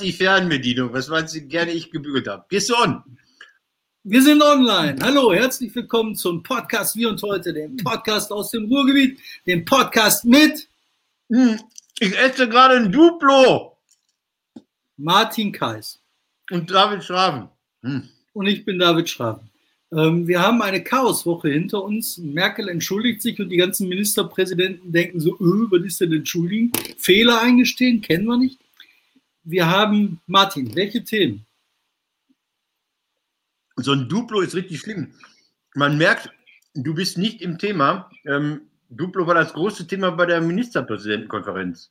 die 0.00 0.12
Fernbedienung. 0.12 0.92
Was 0.92 1.08
meinst 1.08 1.34
du, 1.34 1.40
gerne 1.40 1.72
ich 1.72 1.90
gebügelt 1.90 2.28
habe? 2.28 2.44
Gehst 2.48 2.70
du 2.70 2.74
on? 2.76 3.02
Wir 4.04 4.22
sind 4.22 4.40
online. 4.40 4.96
Hallo, 5.02 5.32
herzlich 5.32 5.74
willkommen 5.74 6.14
zum 6.14 6.42
Podcast 6.42 6.96
Wie 6.96 7.06
und 7.06 7.20
Heute, 7.22 7.52
dem 7.52 7.76
Podcast 7.78 8.30
aus 8.30 8.52
dem 8.52 8.66
Ruhrgebiet, 8.66 9.18
dem 9.46 9.64
Podcast 9.64 10.24
mit 10.24 10.68
hm, 11.30 11.58
ich 11.98 12.16
esse 12.16 12.48
gerade 12.48 12.76
ein 12.76 12.92
Duplo. 12.92 13.76
Martin 14.96 15.52
Kais. 15.52 16.00
Und 16.50 16.70
David 16.70 17.04
Schraven. 17.04 17.48
Hm. 17.82 18.08
Und 18.32 18.46
ich 18.46 18.64
bin 18.64 18.78
David 18.78 19.10
Schraven. 19.10 19.50
Ähm, 19.92 20.26
wir 20.26 20.40
haben 20.40 20.62
eine 20.62 20.82
Chaoswoche 20.82 21.50
hinter 21.50 21.82
uns. 21.82 22.18
Merkel 22.18 22.68
entschuldigt 22.68 23.20
sich 23.20 23.38
und 23.40 23.50
die 23.50 23.56
ganzen 23.56 23.88
Ministerpräsidenten 23.88 24.92
denken 24.92 25.20
so, 25.20 25.32
öh, 25.40 25.66
was 25.70 25.84
ist 25.84 26.00
denn 26.00 26.12
entschuldigen? 26.12 26.72
Fehler 26.96 27.42
eingestehen, 27.42 28.00
kennen 28.00 28.26
wir 28.26 28.38
nicht 28.38 28.58
wir 29.50 29.66
haben, 29.66 30.20
Martin, 30.26 30.74
welche 30.74 31.02
Themen? 31.02 31.46
So 33.76 33.92
ein 33.92 34.08
Duplo 34.08 34.40
ist 34.40 34.54
richtig 34.54 34.80
schlimm. 34.80 35.14
Man 35.74 35.96
merkt, 35.96 36.30
du 36.74 36.94
bist 36.94 37.16
nicht 37.16 37.40
im 37.40 37.58
Thema. 37.58 38.10
Ähm, 38.26 38.62
Duplo 38.90 39.26
war 39.26 39.34
das 39.34 39.52
große 39.52 39.86
Thema 39.86 40.10
bei 40.10 40.26
der 40.26 40.40
Ministerpräsidentenkonferenz. 40.40 41.90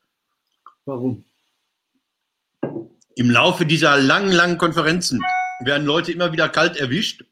Warum? 0.85 1.25
Im 3.16 3.31
Laufe 3.31 3.66
dieser 3.66 3.97
langen, 3.97 4.31
langen 4.31 4.58
Konferenzen 4.58 5.21
werden 5.61 5.88
Leute 5.88 6.11
immer 6.11 6.31
wieder 6.31 6.49
kalt 6.49 6.77
erwischt, 6.77 7.25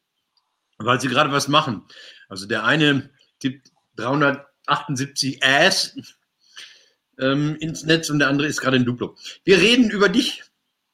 weil 0.78 1.00
sie 1.00 1.08
gerade 1.08 1.32
was 1.32 1.48
machen. 1.48 1.84
Also 2.30 2.48
der 2.48 2.64
eine 2.64 3.12
tippt 3.40 3.72
378 3.98 5.44
Ass 5.44 5.96
ähm, 7.20 7.56
ins 7.60 7.84
Netz 7.84 8.10
und 8.10 8.20
der 8.20 8.28
andere 8.28 8.48
ist 8.48 8.62
gerade 8.62 8.78
in 8.78 8.86
Duplo. 8.86 9.16
Wir 9.44 9.60
reden 9.60 9.90
über 9.90 10.10
dich. 10.10 10.44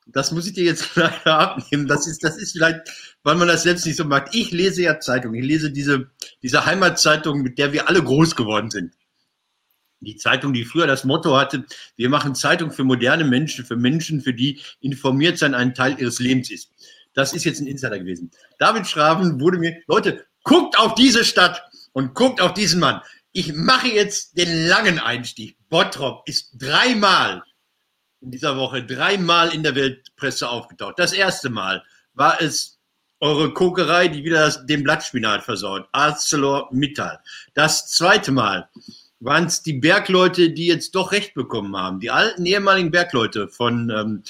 Das 0.07 0.31
muss 0.31 0.47
ich 0.47 0.53
dir 0.53 0.63
jetzt 0.63 0.89
leider 0.95 1.39
abnehmen. 1.39 1.87
Das 1.87 2.07
ist, 2.07 2.23
das 2.23 2.37
ist 2.37 2.53
vielleicht, 2.53 2.81
weil 3.23 3.35
man 3.35 3.47
das 3.47 3.63
selbst 3.63 3.85
nicht 3.85 3.97
so 3.97 4.05
mag. 4.05 4.29
Ich 4.33 4.51
lese 4.51 4.83
ja 4.83 4.99
Zeitung. 4.99 5.33
Ich 5.33 5.45
lese 5.45 5.71
diese, 5.71 6.09
diese 6.41 6.65
Heimatzeitung, 6.65 7.41
mit 7.41 7.57
der 7.57 7.73
wir 7.73 7.87
alle 7.87 8.03
groß 8.03 8.35
geworden 8.35 8.69
sind. 8.69 8.93
Die 9.99 10.15
Zeitung, 10.15 10.53
die 10.53 10.65
früher 10.65 10.87
das 10.87 11.03
Motto 11.03 11.37
hatte, 11.37 11.63
wir 11.95 12.09
machen 12.09 12.33
Zeitung 12.33 12.71
für 12.71 12.83
moderne 12.83 13.23
Menschen, 13.23 13.65
für 13.65 13.75
Menschen, 13.75 14.21
für 14.21 14.33
die 14.33 14.59
informiert 14.79 15.37
sein 15.37 15.53
ein 15.53 15.75
Teil 15.75 15.95
ihres 15.99 16.19
Lebens 16.19 16.49
ist. 16.49 16.71
Das 17.13 17.33
ist 17.33 17.43
jetzt 17.43 17.59
ein 17.59 17.67
Insider 17.67 17.99
gewesen. 17.99 18.31
David 18.57 18.87
Schraven 18.87 19.39
wurde 19.39 19.59
mir, 19.59 19.77
Leute, 19.87 20.25
guckt 20.43 20.77
auf 20.79 20.95
diese 20.95 21.23
Stadt 21.23 21.61
und 21.93 22.15
guckt 22.15 22.41
auf 22.41 22.53
diesen 22.55 22.79
Mann. 22.79 23.01
Ich 23.31 23.53
mache 23.53 23.87
jetzt 23.87 24.37
den 24.37 24.67
langen 24.67 24.97
Einstieg. 24.97 25.55
Bottrop 25.71 26.27
ist 26.27 26.51
dreimal 26.59 27.41
in 28.19 28.29
dieser 28.29 28.57
Woche, 28.57 28.85
dreimal 28.85 29.55
in 29.55 29.63
der 29.63 29.73
Weltpresse 29.73 30.49
aufgetaucht. 30.49 30.99
Das 30.99 31.13
erste 31.13 31.49
Mal 31.49 31.83
war 32.13 32.41
es 32.41 32.77
eure 33.21 33.53
Kokerei, 33.53 34.09
die 34.09 34.25
wieder 34.25 34.41
das, 34.41 34.65
den 34.65 34.83
Blattspinat 34.83 35.43
versaut. 35.43 35.87
ArcelorMittal. 35.93 37.19
Das 37.53 37.89
zweite 37.89 38.33
Mal 38.33 38.69
waren 39.21 39.45
es 39.45 39.63
die 39.63 39.73
Bergleute, 39.73 40.51
die 40.51 40.67
jetzt 40.67 40.93
doch 40.93 41.13
Recht 41.13 41.35
bekommen 41.35 41.77
haben. 41.77 42.01
Die 42.01 42.11
alten 42.11 42.45
ehemaligen 42.45 42.91
Bergleute 42.91 43.47
von 43.47 43.89
ähm, 43.89 44.23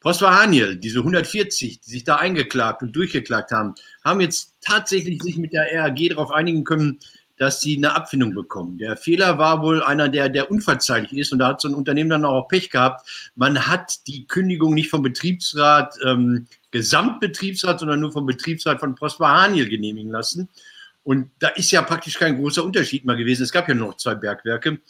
Prosper 0.00 0.34
Haniel, 0.34 0.76
diese 0.76 1.00
140, 1.00 1.80
die 1.80 1.90
sich 1.90 2.04
da 2.04 2.16
eingeklagt 2.16 2.80
und 2.80 2.96
durchgeklagt 2.96 3.50
haben, 3.50 3.74
haben 4.02 4.20
jetzt 4.20 4.54
tatsächlich 4.62 5.22
sich 5.22 5.36
mit 5.36 5.52
der 5.52 5.66
RAG 5.74 5.98
darauf 6.08 6.30
einigen 6.30 6.64
können, 6.64 7.00
dass 7.36 7.60
sie 7.60 7.76
eine 7.76 7.94
Abfindung 7.94 8.34
bekommen. 8.34 8.78
Der 8.78 8.96
Fehler 8.96 9.38
war 9.38 9.62
wohl 9.62 9.82
einer, 9.82 10.08
der, 10.08 10.28
der 10.28 10.50
unverzeihlich 10.50 11.12
ist 11.12 11.32
und 11.32 11.38
da 11.38 11.48
hat 11.48 11.60
so 11.60 11.68
ein 11.68 11.74
Unternehmen 11.74 12.10
dann 12.10 12.24
auch 12.24 12.48
Pech 12.48 12.70
gehabt. 12.70 13.06
Man 13.34 13.66
hat 13.66 14.06
die 14.06 14.26
Kündigung 14.26 14.74
nicht 14.74 14.90
vom 14.90 15.02
Betriebsrat, 15.02 15.96
ähm, 16.04 16.46
Gesamtbetriebsrat, 16.70 17.80
sondern 17.80 18.00
nur 18.00 18.12
vom 18.12 18.26
Betriebsrat 18.26 18.80
von 18.80 18.94
Prosper 18.94 19.28
Haniel 19.28 19.68
genehmigen 19.68 20.10
lassen. 20.10 20.48
Und 21.02 21.30
da 21.38 21.48
ist 21.48 21.70
ja 21.70 21.82
praktisch 21.82 22.18
kein 22.18 22.36
großer 22.36 22.64
Unterschied 22.64 23.04
mal 23.04 23.16
gewesen. 23.16 23.42
Es 23.42 23.52
gab 23.52 23.68
ja 23.68 23.74
nur 23.74 23.88
noch 23.88 23.96
zwei 23.96 24.14
Bergwerke. 24.14 24.80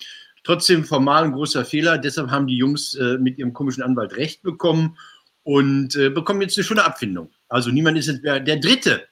Trotzdem 0.44 0.84
formal 0.84 1.24
ein 1.24 1.32
großer 1.32 1.64
Fehler. 1.64 1.98
Deshalb 1.98 2.30
haben 2.30 2.46
die 2.46 2.56
Jungs 2.56 2.94
äh, 2.94 3.18
mit 3.18 3.36
ihrem 3.38 3.52
komischen 3.52 3.82
Anwalt 3.82 4.16
Recht 4.16 4.42
bekommen 4.42 4.96
und 5.42 5.96
äh, 5.96 6.08
bekommen 6.08 6.40
jetzt 6.40 6.56
eine 6.56 6.64
schöne 6.64 6.84
Abfindung. 6.84 7.30
Also 7.48 7.70
niemand 7.70 7.98
ist 7.98 8.06
jetzt 8.06 8.22
mehr. 8.22 8.38
Der 8.38 8.56
dritte, 8.58 9.08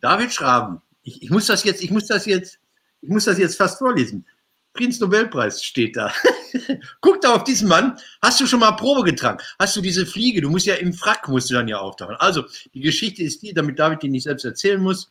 David 0.00 0.32
Schraben, 0.32 0.80
ich, 1.02 1.22
ich, 1.22 1.30
muss 1.30 1.46
das 1.46 1.64
jetzt, 1.64 1.82
ich 1.82 1.90
muss 1.90 2.06
das 2.06 2.24
jetzt, 2.26 2.59
ich 3.00 3.08
muss 3.08 3.24
das 3.24 3.38
jetzt 3.38 3.56
fast 3.56 3.78
vorlesen. 3.78 4.26
Friedensnobelpreis 4.74 5.64
steht 5.64 5.96
da. 5.96 6.12
Guck 7.00 7.20
da 7.20 7.34
auf 7.34 7.44
diesen 7.44 7.68
Mann. 7.68 7.98
Hast 8.22 8.40
du 8.40 8.46
schon 8.46 8.60
mal 8.60 8.72
Probe 8.72 9.02
getragen? 9.02 9.38
Hast 9.58 9.76
du 9.76 9.80
diese 9.80 10.06
Fliege? 10.06 10.40
Du 10.40 10.50
musst 10.50 10.66
ja 10.66 10.76
im 10.76 10.92
Frack 10.92 11.28
musst 11.28 11.50
du 11.50 11.54
dann 11.54 11.68
ja 11.68 11.78
auftauchen. 11.78 12.16
Also, 12.16 12.44
die 12.72 12.80
Geschichte 12.80 13.22
ist 13.22 13.42
die, 13.42 13.52
damit 13.52 13.78
David 13.78 14.02
die 14.02 14.08
nicht 14.08 14.24
selbst 14.24 14.44
erzählen 14.44 14.80
muss. 14.80 15.10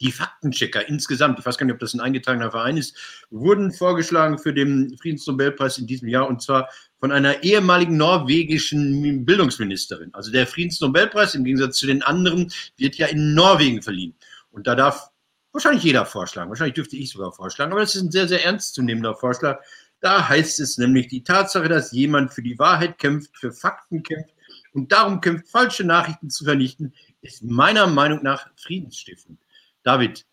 Die 0.00 0.12
Faktenchecker 0.12 0.88
insgesamt, 0.88 1.38
ich 1.38 1.46
weiß 1.46 1.56
gar 1.56 1.66
nicht, 1.66 1.74
ob 1.74 1.80
das 1.80 1.94
ein 1.94 2.00
eingetragener 2.00 2.50
Verein 2.50 2.76
ist, 2.76 2.96
wurden 3.30 3.72
vorgeschlagen 3.72 4.38
für 4.38 4.52
den 4.52 4.96
Friedensnobelpreis 5.00 5.78
in 5.78 5.86
diesem 5.86 6.08
Jahr 6.08 6.28
und 6.28 6.42
zwar 6.42 6.68
von 6.98 7.12
einer 7.12 7.44
ehemaligen 7.44 7.96
norwegischen 7.96 9.24
Bildungsministerin. 9.24 10.12
Also 10.12 10.32
der 10.32 10.48
Friedensnobelpreis 10.48 11.36
im 11.36 11.44
Gegensatz 11.44 11.76
zu 11.76 11.86
den 11.86 12.02
anderen 12.02 12.52
wird 12.76 12.96
ja 12.96 13.06
in 13.06 13.34
Norwegen 13.34 13.82
verliehen. 13.82 14.16
Und 14.50 14.66
da 14.66 14.74
darf 14.74 15.10
wahrscheinlich 15.54 15.84
jeder 15.84 16.04
vorschlagen. 16.04 16.50
Wahrscheinlich 16.50 16.74
dürfte 16.74 16.96
ich 16.96 17.10
sogar 17.10 17.32
vorschlagen. 17.32 17.72
Aber 17.72 17.80
das 17.80 17.94
ist 17.94 18.02
ein 18.02 18.10
sehr, 18.10 18.28
sehr 18.28 18.44
ernstzunehmender 18.44 19.14
Vorschlag. 19.14 19.60
Da 20.00 20.28
heißt 20.28 20.60
es 20.60 20.76
nämlich 20.76 21.08
die 21.08 21.24
Tatsache, 21.24 21.68
dass 21.68 21.92
jemand 21.92 22.34
für 22.34 22.42
die 22.42 22.58
Wahrheit 22.58 22.98
kämpft, 22.98 23.36
für 23.38 23.52
Fakten 23.52 24.02
kämpft 24.02 24.34
und 24.74 24.92
darum 24.92 25.20
kämpft, 25.20 25.48
falsche 25.48 25.84
Nachrichten 25.84 26.28
zu 26.28 26.44
vernichten, 26.44 26.92
ist 27.22 27.42
meiner 27.42 27.86
Meinung 27.86 28.22
nach 28.22 28.48
friedensstiftend. 28.56 29.38
David, 29.82 30.26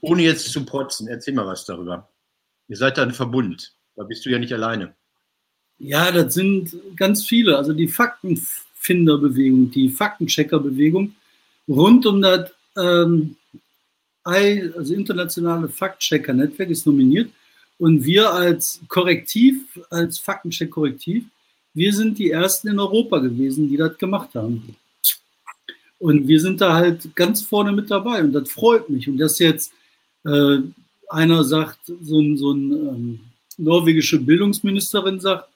ohne 0.00 0.22
jetzt 0.22 0.52
zu 0.52 0.66
protzen, 0.66 1.08
erzähl 1.08 1.32
mal 1.32 1.46
was 1.46 1.64
darüber. 1.64 2.10
Ihr 2.68 2.76
seid 2.76 2.98
da 2.98 3.04
ein 3.04 3.12
Verbund. 3.12 3.74
Da 3.96 4.04
bist 4.04 4.26
du 4.26 4.30
ja 4.30 4.38
nicht 4.38 4.52
alleine. 4.52 4.94
Ja, 5.78 6.12
das 6.12 6.34
sind 6.34 6.76
ganz 6.96 7.24
viele. 7.24 7.56
Also 7.56 7.72
die 7.72 7.88
Faktenfinderbewegung, 7.88 9.70
die 9.70 9.88
Faktencheckerbewegung 9.88 11.14
rund 11.66 12.04
um 12.04 12.20
das 12.20 12.50
ähm, 12.76 13.37
also 14.34 14.94
internationale 14.94 15.68
Faktchecker-Netzwerk 15.68 16.70
ist 16.70 16.86
nominiert 16.86 17.30
und 17.78 18.04
wir 18.04 18.32
als 18.32 18.80
Korrektiv, 18.88 19.62
als 19.90 20.18
Faktencheck-Korrektiv, 20.18 21.24
wir 21.74 21.92
sind 21.92 22.18
die 22.18 22.30
Ersten 22.30 22.68
in 22.68 22.80
Europa 22.80 23.18
gewesen, 23.18 23.68
die 23.68 23.76
das 23.76 23.96
gemacht 23.98 24.34
haben. 24.34 24.76
Und 26.00 26.28
wir 26.28 26.40
sind 26.40 26.60
da 26.60 26.74
halt 26.74 27.14
ganz 27.14 27.42
vorne 27.42 27.72
mit 27.72 27.90
dabei 27.90 28.22
und 28.22 28.32
das 28.32 28.50
freut 28.50 28.88
mich. 28.88 29.08
Und 29.08 29.18
dass 29.18 29.38
jetzt 29.38 29.72
äh, 30.24 30.58
einer 31.08 31.44
sagt, 31.44 31.78
so 31.86 32.20
ein, 32.20 32.36
so 32.36 32.52
ein 32.52 32.72
ähm, 32.72 33.20
norwegische 33.56 34.18
Bildungsministerin 34.18 35.20
sagt, 35.20 35.48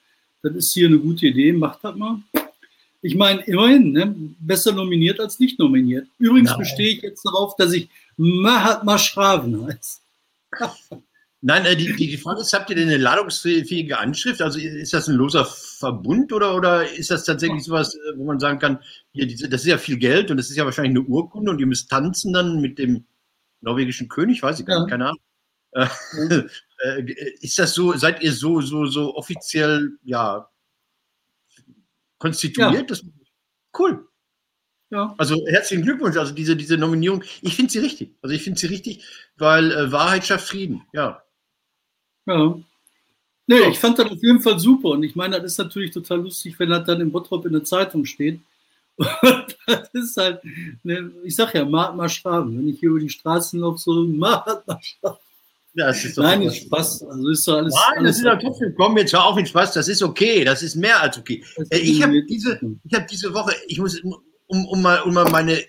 das 0.43 0.55
ist 0.55 0.73
hier 0.73 0.89
eine 0.89 0.99
gute 0.99 1.27
Idee, 1.27 1.53
macht 1.53 1.81
das 1.83 1.95
mal. 1.95 2.21
Ich 3.01 3.17
meine, 3.17 3.43
immerhin, 3.43 3.93
ne? 3.93 4.15
besser 4.39 4.73
nominiert 4.73 5.19
als 5.19 5.39
nicht 5.41 5.59
nominiert. 5.59 6.07
Übrigens 6.19 6.51
Nein. 6.51 6.59
bestehe 6.61 6.95
ich 6.95 7.03
jetzt 7.03 7.25
darauf, 7.25 7.57
dass 7.57 7.73
ich 7.73 7.89
Mahatma 8.17 8.99
Schraven 8.99 9.67
heiße. 9.67 10.01
Nein, 11.45 11.65
äh, 11.65 11.75
die, 11.75 11.93
die 11.97 12.17
Frage 12.17 12.41
ist, 12.41 12.53
habt 12.53 12.71
ihr 12.71 12.77
denn 12.77 12.89
eine 12.89 12.99
ladungsfähige 12.99 13.99
Anschrift? 13.99 14.41
Also 14.41 14.61
ist 14.61 14.95
das 14.95 15.09
ein 15.09 15.17
loser 15.17 15.45
Verbund 15.45 16.33
oder, 16.33 16.55
oder 16.55 16.89
ist 16.89 17.11
das 17.11 17.25
tatsächlich 17.25 17.65
sowas, 17.65 17.95
äh, 17.97 18.17
wo 18.17 18.25
man 18.25 18.39
sagen 18.39 18.61
kann, 18.61 18.79
hier, 19.13 19.27
diese, 19.27 19.49
das 19.49 19.63
ist 19.63 19.67
ja 19.67 19.79
viel 19.79 19.99
Geld 19.99 20.31
und 20.31 20.37
das 20.37 20.51
ist 20.51 20.57
ja 20.57 20.65
wahrscheinlich 20.65 20.97
eine 20.97 21.09
Urkunde 21.09 21.51
und 21.51 21.59
ihr 21.59 21.67
müsst 21.67 21.91
tanzen 21.91 22.33
dann 22.33 22.61
mit 22.61 22.79
dem 22.79 23.07
norwegischen 23.61 24.09
König, 24.09 24.41
weiß 24.41 24.61
ich 24.61 24.67
gar 24.67 24.81
nicht, 24.81 24.91
ja. 24.91 24.91
keine 24.91 25.07
Ahnung. 25.07 25.21
Ja. 25.75 25.91
Äh, 26.85 27.13
ist 27.41 27.61
das 27.61 27.75
so, 27.75 27.93
seid 27.97 28.25
ihr 28.25 28.33
so, 28.33 28.61
so, 28.61 28.87
so 28.87 29.15
offiziell, 29.15 29.99
ja, 30.03 30.51
konstituiert. 32.19 32.73
Ja. 32.75 32.83
Das, 32.83 33.05
cool. 33.79 34.09
Ja. 34.93 35.15
Also 35.17 35.43
herzlichen 35.47 35.85
Glückwunsch. 35.85 36.19
Also 36.19 36.35
diese, 36.35 36.55
diese 36.55 36.77
Nominierung, 36.77 37.25
ich 37.41 37.57
finde 37.57 37.73
sie 37.73 37.79
richtig. 37.79 38.15
Also 38.21 38.35
ich 38.35 38.43
finde 38.43 38.61
sie 38.61 38.67
richtig, 38.67 39.03
weil 39.39 39.73
äh, 39.73 39.91
Wahrheit 39.91 40.27
schafft 40.27 40.49
Frieden. 40.49 40.83
Ja. 40.93 41.23
Ja. 42.27 42.59
Nee, 43.47 43.59
so. 43.59 43.71
ich 43.71 43.79
fand 43.79 43.99
das 43.99 44.11
auf 44.11 44.23
jeden 44.23 44.41
Fall 44.41 44.59
super. 44.59 44.91
Und 44.91 45.03
ich 45.03 45.17
meine, 45.17 45.41
das 45.41 45.53
ist 45.53 45.59
natürlich 45.59 45.93
total 45.93 46.21
lustig, 46.21 46.59
wenn 46.59 46.69
das 46.69 46.85
dann 46.85 47.01
im 47.01 47.11
Bottrop 47.11 47.47
in 47.47 47.55
der 47.55 47.65
Zeitung 47.65 48.05
steht. 48.05 48.41
Und 48.99 49.57
das 49.67 49.89
ist 49.95 50.17
halt, 50.19 50.43
ne, 50.83 51.11
ich 51.25 51.35
sag 51.35 51.55
ja, 51.55 51.65
Mahatma 51.65 52.07
Schraben. 52.11 52.59
Wenn 52.59 52.69
ich 52.69 52.79
hier 52.79 52.91
über 52.91 53.01
die 53.01 53.09
Straßen 53.09 53.61
laufe, 53.61 53.79
so 53.79 53.95
Mahatma 54.07 54.79
Schraben. 54.83 55.17
Ja, 55.75 55.87
das 55.87 56.05
ist 56.05 56.19
doch 56.19 56.23
Nein, 56.23 56.43
ist 56.43 56.57
Spaß. 56.67 57.03
Also 57.05 57.29
ist 57.31 57.49
doch 57.49 57.57
alles. 57.57 57.75
Nein, 57.75 57.99
alles 58.01 58.11
das 58.11 58.19
ist 58.19 58.25
ja 58.27 58.37
trotzdem. 58.37 58.75
Komm, 58.77 58.99
jetzt 58.99 59.15
hör 59.15 59.25
auf 59.25 59.37
mit 59.37 59.49
Spaß. 59.49 59.73
Das 59.73 59.89
ist 59.89 60.03
okay. 60.03 60.45
Das 60.45 60.63
ist 60.63 60.77
mehr 60.77 61.01
als 61.01 61.17
okay. 61.17 61.43
Äh, 61.71 61.79
ich 61.79 62.03
habe 62.03 62.23
diese, 62.27 62.61
ich 62.85 62.93
habe 62.95 63.07
diese 63.11 63.33
Woche, 63.33 63.55
ich 63.69 63.79
muss, 63.79 63.99
um, 64.53 64.67
um 64.67 64.83
mal, 64.83 65.01
um 65.01 65.15
mal 65.15 65.31
meine 65.31 65.65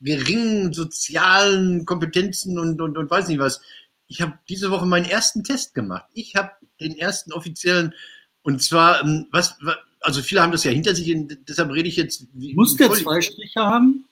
geringen 0.00 0.72
sozialen 0.74 1.86
Kompetenzen 1.86 2.58
und, 2.58 2.80
und, 2.80 2.98
und 2.98 3.10
weiß 3.10 3.28
nicht 3.28 3.38
was. 3.38 3.62
Ich 4.08 4.20
habe 4.20 4.38
diese 4.48 4.70
Woche 4.70 4.86
meinen 4.86 5.06
ersten 5.06 5.42
Test 5.42 5.74
gemacht. 5.74 6.04
Ich 6.12 6.36
habe 6.36 6.50
den 6.78 6.96
ersten 6.96 7.32
offiziellen, 7.32 7.94
und 8.42 8.62
zwar, 8.62 9.02
ähm, 9.02 9.26
was, 9.32 9.58
also 10.00 10.20
viele 10.20 10.42
haben 10.42 10.52
das 10.52 10.64
ja 10.64 10.70
hinter 10.70 10.94
sich, 10.94 11.12
deshalb 11.48 11.72
rede 11.72 11.88
ich 11.88 11.96
jetzt. 11.96 12.26
Wie, 12.34 12.54
Muss 12.54 12.76
der 12.76 12.92
zwei 12.92 13.22
Striche 13.22 13.60
haben? 13.60 14.04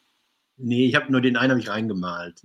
Nee, 0.57 0.87
ich 0.87 0.95
habe 0.95 1.13
nur 1.13 1.21
den 1.21 1.37
einen 1.37 1.51
habe 1.51 1.61
ich 1.61 1.69
reingemalt. 1.69 2.41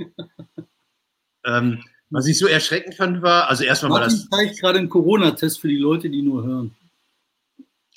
ähm, 1.46 1.84
was 2.10 2.28
ich 2.28 2.38
so 2.38 2.48
erschreckend 2.48 2.96
fand, 2.96 3.22
war, 3.22 3.48
also 3.48 3.64
erstmal 3.64 3.94
war 3.94 4.02
das. 4.02 4.16
Ich 4.16 4.30
zeige 4.30 4.56
gerade 4.56 4.80
einen 4.80 4.90
Corona-Test 4.90 5.62
für 5.62 5.70
die 5.70 5.78
Leute, 5.78 6.10
die 6.10 6.24
nur 6.24 6.44
hören. 6.44 6.76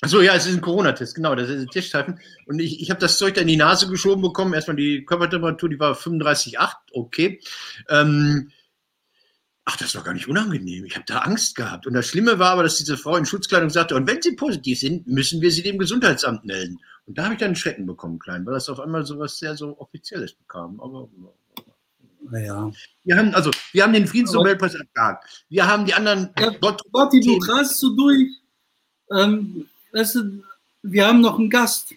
Achso, 0.03 0.19
ja, 0.19 0.35
es 0.35 0.45
ist 0.45 0.55
ein 0.55 0.61
Corona-Test, 0.61 1.15
genau, 1.15 1.33
das 1.33 1.47
ist 1.47 1.61
ein 1.61 1.69
Tischstreifen. 1.69 2.19
Und 2.45 2.59
ich, 2.59 2.81
ich 2.81 2.89
habe 2.89 2.99
das 2.99 3.17
Zeug 3.17 3.35
da 3.35 3.41
in 3.41 3.47
die 3.47 3.55
Nase 3.55 3.87
geschoben 3.87 4.21
bekommen. 4.21 4.53
Erstmal 4.53 4.75
die 4.75 5.05
Körpertemperatur, 5.05 5.69
die 5.69 5.79
war 5.79 5.93
35,8, 5.93 6.73
okay. 6.91 7.39
Ähm, 7.87 8.51
ach, 9.63 9.77
das 9.77 9.95
war 9.95 10.03
gar 10.03 10.13
nicht 10.13 10.27
unangenehm. 10.27 10.83
Ich 10.83 10.95
habe 10.95 11.05
da 11.07 11.19
Angst 11.19 11.55
gehabt. 11.55 11.87
Und 11.87 11.93
das 11.93 12.05
Schlimme 12.05 12.37
war 12.37 12.51
aber, 12.51 12.63
dass 12.63 12.75
diese 12.75 12.97
Frau 12.97 13.15
in 13.15 13.25
Schutzkleidung 13.25 13.69
sagte, 13.69 13.95
und 13.95 14.05
wenn 14.05 14.21
Sie 14.21 14.35
positiv 14.35 14.77
sind, 14.77 15.07
müssen 15.07 15.39
wir 15.39 15.51
Sie 15.51 15.63
dem 15.63 15.77
Gesundheitsamt 15.77 16.43
melden. 16.43 16.81
Und 17.05 17.17
da 17.17 17.23
habe 17.23 17.35
ich 17.35 17.39
dann 17.39 17.47
einen 17.47 17.55
Schrecken 17.55 17.85
bekommen, 17.85 18.19
klein, 18.19 18.45
weil 18.45 18.55
das 18.55 18.67
auf 18.67 18.81
einmal 18.81 19.05
so 19.05 19.17
was 19.19 19.39
sehr 19.39 19.55
so 19.55 19.79
Offizielles 19.79 20.33
bekam. 20.33 20.81
Aber 20.81 21.07
naja. 22.29 22.71
Wir 23.05 23.17
haben, 23.17 23.33
also, 23.33 23.51
wir 23.71 23.83
haben 23.83 23.93
den 23.93 24.07
Friedensnobelpreis 24.07 24.75
abgehakt. 24.75 25.45
Wir 25.47 25.65
haben 25.65 25.85
die 25.85 25.93
anderen. 25.93 26.29
Ja, 26.37 26.49
Gott, 26.59 26.81
Gotti, 26.91 27.21
du 27.21 27.37
rast 27.37 27.79
so 27.79 27.95
durch. 27.95 28.27
Ähm, 29.11 29.69
weißt 29.93 30.15
du, 30.15 30.43
wir 30.81 31.07
haben 31.07 31.21
noch 31.21 31.39
einen 31.39 31.49
Gast. 31.49 31.93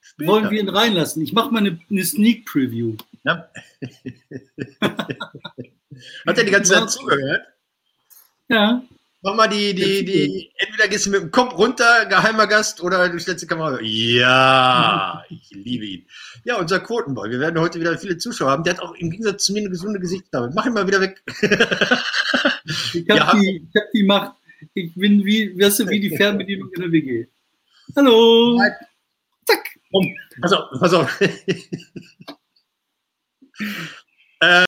Später. 0.00 0.30
Wollen 0.30 0.50
wir 0.50 0.60
ihn 0.60 0.68
reinlassen? 0.68 1.22
Ich 1.22 1.32
mache 1.32 1.50
mal 1.50 1.58
eine, 1.58 1.78
eine 1.90 2.04
Sneak 2.04 2.46
Preview. 2.46 2.96
Ja. 3.24 3.48
Hat 6.26 6.38
er 6.38 6.44
die 6.44 6.50
ganze 6.50 6.72
Zeit 6.72 6.90
zugehört? 6.90 7.46
Ja. 8.48 8.82
Mach 9.22 9.34
mal 9.34 9.48
die, 9.48 9.74
die, 9.74 10.04
die, 10.04 10.52
entweder 10.58 10.86
gehst 10.86 11.06
du 11.06 11.10
mit 11.10 11.22
dem 11.22 11.30
Kopf 11.30 11.56
runter, 11.56 12.04
geheimer 12.04 12.46
Gast, 12.46 12.82
oder 12.82 13.08
du 13.08 13.18
stellst 13.18 13.42
die 13.42 13.46
Kamera. 13.46 13.80
Ja, 13.80 15.24
ich 15.30 15.50
liebe 15.50 15.86
ihn. 15.86 16.06
Ja, 16.44 16.58
unser 16.58 16.78
Quotenboy. 16.80 17.30
Wir 17.30 17.40
werden 17.40 17.58
heute 17.58 17.80
wieder 17.80 17.96
viele 17.96 18.18
Zuschauer 18.18 18.50
haben. 18.50 18.64
Der 18.64 18.74
hat 18.74 18.82
auch 18.82 18.94
im 18.94 19.10
Gegensatz 19.10 19.44
zu 19.44 19.54
mir 19.54 19.60
eine 19.60 19.70
gesunde 19.70 19.98
Gesichtsfarbe. 19.98 20.52
Mach 20.54 20.66
ihn 20.66 20.74
mal 20.74 20.86
wieder 20.86 21.00
weg. 21.00 21.22
ich 21.26 21.40
habe 23.08 23.18
ja. 23.18 23.32
die, 23.32 23.66
hab 23.74 23.90
die 23.94 24.02
Macht. 24.02 24.36
Ich 24.74 24.94
bin 24.94 25.24
wie, 25.24 25.58
weißt 25.58 25.80
du, 25.80 25.88
wie 25.88 26.00
die 26.00 26.16
Fernbedienung 26.16 26.70
in 26.74 26.82
der 26.82 26.92
WG. 26.92 27.26
Hallo. 27.96 28.60
Zack. 29.46 29.78
Pass 30.40 30.52
auf, 30.52 30.80
pass 30.80 30.94
auf. 30.94 31.20
äh, 34.40 34.64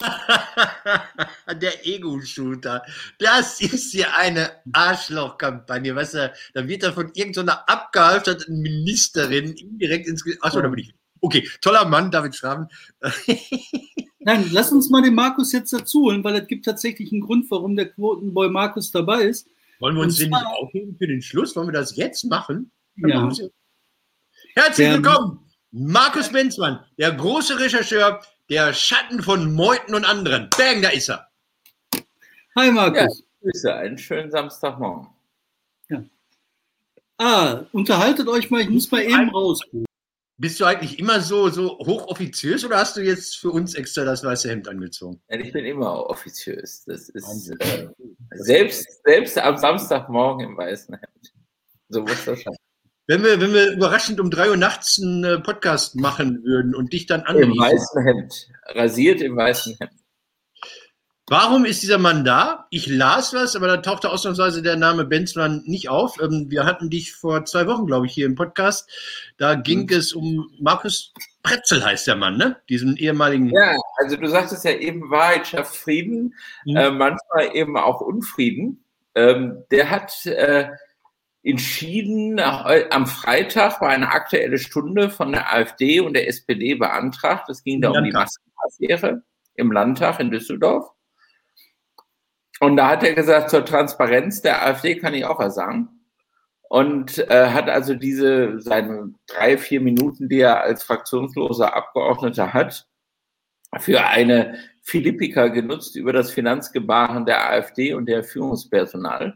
der 1.60 1.86
Ego-Shooter. 1.86 2.82
Das 3.18 3.60
ist 3.60 3.92
hier 3.92 4.16
eine 4.16 4.62
Arschloch-Kampagne. 4.72 5.94
Weißt 5.94 6.14
du, 6.14 6.32
da 6.54 6.68
wird 6.68 6.82
er 6.82 6.92
von 6.92 7.10
irgendeiner 7.14 7.68
abgehalfterten 7.68 8.60
Ministerin 8.60 9.54
indirekt 9.54 10.08
ins. 10.08 10.24
Achso, 10.40 10.60
da 10.60 10.68
bin 10.68 10.80
ich. 10.80 10.94
Okay, 11.24 11.48
toller 11.62 11.86
Mann, 11.86 12.10
David 12.10 12.36
Schraben. 12.36 12.68
Nein, 14.18 14.46
lass 14.52 14.70
uns 14.72 14.90
mal 14.90 15.00
den 15.00 15.14
Markus 15.14 15.52
jetzt 15.52 15.72
dazu 15.72 16.02
holen, 16.02 16.22
weil 16.22 16.34
es 16.36 16.46
gibt 16.46 16.66
tatsächlich 16.66 17.12
einen 17.12 17.22
Grund, 17.22 17.50
warum 17.50 17.76
der 17.76 17.88
Quotenboy 17.88 18.50
Markus 18.50 18.90
dabei 18.90 19.22
ist. 19.22 19.48
Wollen 19.78 19.96
wir 19.96 20.02
uns 20.02 20.18
den 20.18 20.28
nicht 20.28 20.46
aufheben 20.46 20.94
für 20.98 21.06
den 21.06 21.22
Schluss? 21.22 21.56
Wollen 21.56 21.68
wir 21.68 21.72
das 21.72 21.96
jetzt 21.96 22.24
machen? 22.24 22.70
Ja. 22.96 23.26
Herzlich 24.54 24.90
willkommen, 24.90 25.40
Markus 25.70 26.28
Benzmann, 26.28 26.84
der 26.98 27.12
große 27.12 27.58
Rechercheur 27.58 28.20
der 28.50 28.74
Schatten 28.74 29.22
von 29.22 29.54
Meuten 29.54 29.94
und 29.94 30.04
anderen. 30.04 30.50
Bang, 30.58 30.82
da 30.82 30.90
ist 30.90 31.08
er. 31.08 31.26
Hi 32.54 32.70
Markus. 32.70 33.24
Ja, 33.40 33.50
Grüße, 33.50 33.74
einen 33.74 33.96
schönen 33.96 34.30
Samstagmorgen. 34.30 35.08
Ja. 35.88 36.04
Ah, 37.16 37.64
unterhaltet 37.72 38.28
euch 38.28 38.50
mal, 38.50 38.60
ich 38.60 38.68
muss 38.68 38.90
mal 38.90 39.02
eben 39.02 39.30
raus. 39.30 39.62
Bist 40.36 40.58
du 40.58 40.64
eigentlich 40.64 40.98
immer 40.98 41.20
so, 41.20 41.48
so 41.48 41.78
hochoffiziös 41.78 42.64
oder 42.64 42.78
hast 42.78 42.96
du 42.96 43.02
jetzt 43.02 43.36
für 43.36 43.50
uns 43.50 43.74
extra 43.74 44.04
das 44.04 44.24
weiße 44.24 44.50
Hemd 44.50 44.66
angezogen? 44.66 45.20
Ja, 45.28 45.38
ich 45.38 45.52
bin 45.52 45.64
immer 45.64 46.10
offiziös. 46.10 46.84
Das 46.86 47.08
ist 47.08 47.50
äh, 47.60 47.88
selbst, 48.32 49.04
selbst 49.04 49.38
am 49.38 49.56
Samstagmorgen 49.56 50.48
im 50.48 50.56
weißen 50.56 50.92
Hemd. 50.94 51.32
So 51.88 52.00
muss 52.02 52.24
das 52.24 52.42
sein. 52.42 52.54
Wenn 53.06 53.22
wir, 53.22 53.40
wenn 53.40 53.52
wir 53.52 53.72
überraschend 53.72 54.18
um 54.18 54.30
drei 54.30 54.50
Uhr 54.50 54.56
nachts 54.56 54.98
einen 55.00 55.24
äh, 55.24 55.38
Podcast 55.38 55.94
machen 55.94 56.42
würden 56.42 56.74
und 56.74 56.92
dich 56.92 57.06
dann 57.06 57.20
anrufen. 57.20 57.52
Im 57.52 57.58
weißen 57.58 58.02
Hemd. 58.02 58.48
Rasiert 58.68 59.20
im 59.20 59.36
weißen 59.36 59.76
Hemd. 59.78 60.03
Warum 61.26 61.64
ist 61.64 61.82
dieser 61.82 61.96
Mann 61.96 62.22
da? 62.22 62.66
Ich 62.68 62.86
las 62.86 63.32
was, 63.32 63.56
aber 63.56 63.66
da 63.66 63.78
tauchte 63.78 64.10
ausnahmsweise 64.10 64.60
der 64.60 64.76
Name 64.76 65.06
Benzmann 65.06 65.62
nicht 65.64 65.88
auf. 65.88 66.20
Ähm, 66.20 66.50
wir 66.50 66.66
hatten 66.66 66.90
dich 66.90 67.14
vor 67.14 67.46
zwei 67.46 67.66
Wochen, 67.66 67.86
glaube 67.86 68.04
ich, 68.04 68.12
hier 68.12 68.26
im 68.26 68.34
Podcast. 68.34 68.90
Da 69.38 69.54
ging 69.54 69.84
mhm. 69.84 69.96
es 69.96 70.12
um 70.12 70.50
Markus 70.60 71.14
Pretzel 71.42 71.82
heißt 71.82 72.06
der 72.06 72.16
Mann, 72.16 72.36
ne? 72.36 72.56
Diesen 72.68 72.98
ehemaligen. 72.98 73.48
Ja, 73.48 73.74
also 73.96 74.16
du 74.16 74.28
sagtest 74.28 74.66
ja 74.66 74.72
eben, 74.72 75.10
Wahrheit 75.10 75.46
schafft 75.46 75.76
Frieden, 75.76 76.34
mhm. 76.66 76.76
äh, 76.76 76.90
manchmal 76.90 77.54
eben 77.54 77.78
auch 77.78 78.02
Unfrieden. 78.02 78.84
Ähm, 79.14 79.64
der 79.70 79.90
hat 79.90 80.26
äh, 80.26 80.68
entschieden 81.42 82.38
am 82.38 83.06
Freitag 83.06 83.80
war 83.80 83.90
eine 83.90 84.10
aktuelle 84.10 84.58
Stunde 84.58 85.08
von 85.08 85.32
der 85.32 85.54
AfD 85.54 86.00
und 86.00 86.14
der 86.14 86.28
SPD 86.28 86.74
beantragt. 86.74 87.48
Es 87.48 87.62
ging 87.62 87.80
da 87.80 87.90
um 87.90 88.04
die 88.04 88.12
Maskenaffäre 88.12 89.22
im 89.54 89.70
Landtag 89.72 90.20
in 90.20 90.30
Düsseldorf. 90.30 90.90
Und 92.60 92.76
da 92.76 92.88
hat 92.88 93.02
er 93.02 93.14
gesagt, 93.14 93.50
zur 93.50 93.64
Transparenz 93.64 94.42
der 94.42 94.64
AfD 94.64 94.96
kann 94.96 95.14
ich 95.14 95.24
auch 95.24 95.38
was 95.38 95.54
sagen. 95.54 95.88
Und 96.68 97.18
äh, 97.30 97.50
hat 97.50 97.68
also 97.68 97.94
diese 97.94 98.60
seine 98.60 99.14
drei, 99.26 99.58
vier 99.58 99.80
Minuten, 99.80 100.28
die 100.28 100.40
er 100.40 100.62
als 100.62 100.82
fraktionsloser 100.82 101.74
Abgeordneter 101.74 102.52
hat, 102.52 102.86
für 103.78 104.04
eine 104.04 104.58
Philippika 104.82 105.48
genutzt 105.48 105.96
über 105.96 106.12
das 106.12 106.30
Finanzgebaren 106.30 107.26
der 107.26 107.50
AfD 107.50 107.94
und 107.94 108.06
der 108.06 108.24
Führungspersonal. 108.24 109.34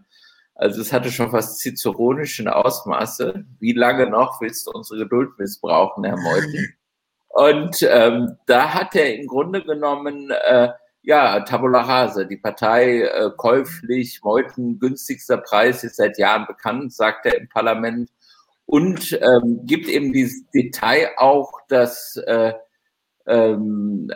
Also 0.55 0.81
es 0.81 0.93
hatte 0.93 1.11
schon 1.11 1.31
fast 1.31 1.61
ciceronischen 1.61 2.49
Ausmaße. 2.49 3.45
Wie 3.61 3.73
lange 3.73 4.11
noch 4.11 4.41
willst 4.41 4.67
du 4.67 4.73
unsere 4.73 5.01
Geduld 5.01 5.31
missbrauchen, 5.39 6.05
Herr 6.05 6.19
Meuthen? 6.19 6.75
Und 7.29 7.87
ähm, 7.89 8.37
da 8.47 8.75
hat 8.75 8.97
er 8.97 9.15
im 9.15 9.29
Grunde 9.29 9.63
genommen, 9.63 10.31
äh, 10.31 10.71
ja, 11.03 11.41
Tabula 11.41 11.83
Rase, 11.83 12.27
die 12.27 12.37
Partei 12.37 13.03
äh, 13.03 13.31
käuflich, 13.37 14.21
Meuthen 14.23 14.79
günstigster 14.79 15.39
Preis 15.39 15.85
ist 15.85 15.97
seit 15.97 16.19
Jahren 16.19 16.47
bekannt, 16.47 16.93
sagt 16.93 17.27
er 17.27 17.39
im 17.39 17.49
Parlament. 17.49 18.11
Und 18.67 19.19
ähm, 19.23 19.61
gibt 19.65 19.89
eben 19.89 20.13
dieses 20.13 20.47
Detail 20.51 21.09
auch, 21.17 21.53
dass 21.69 22.17
äh, 22.27 22.53
ähm, 23.27 24.11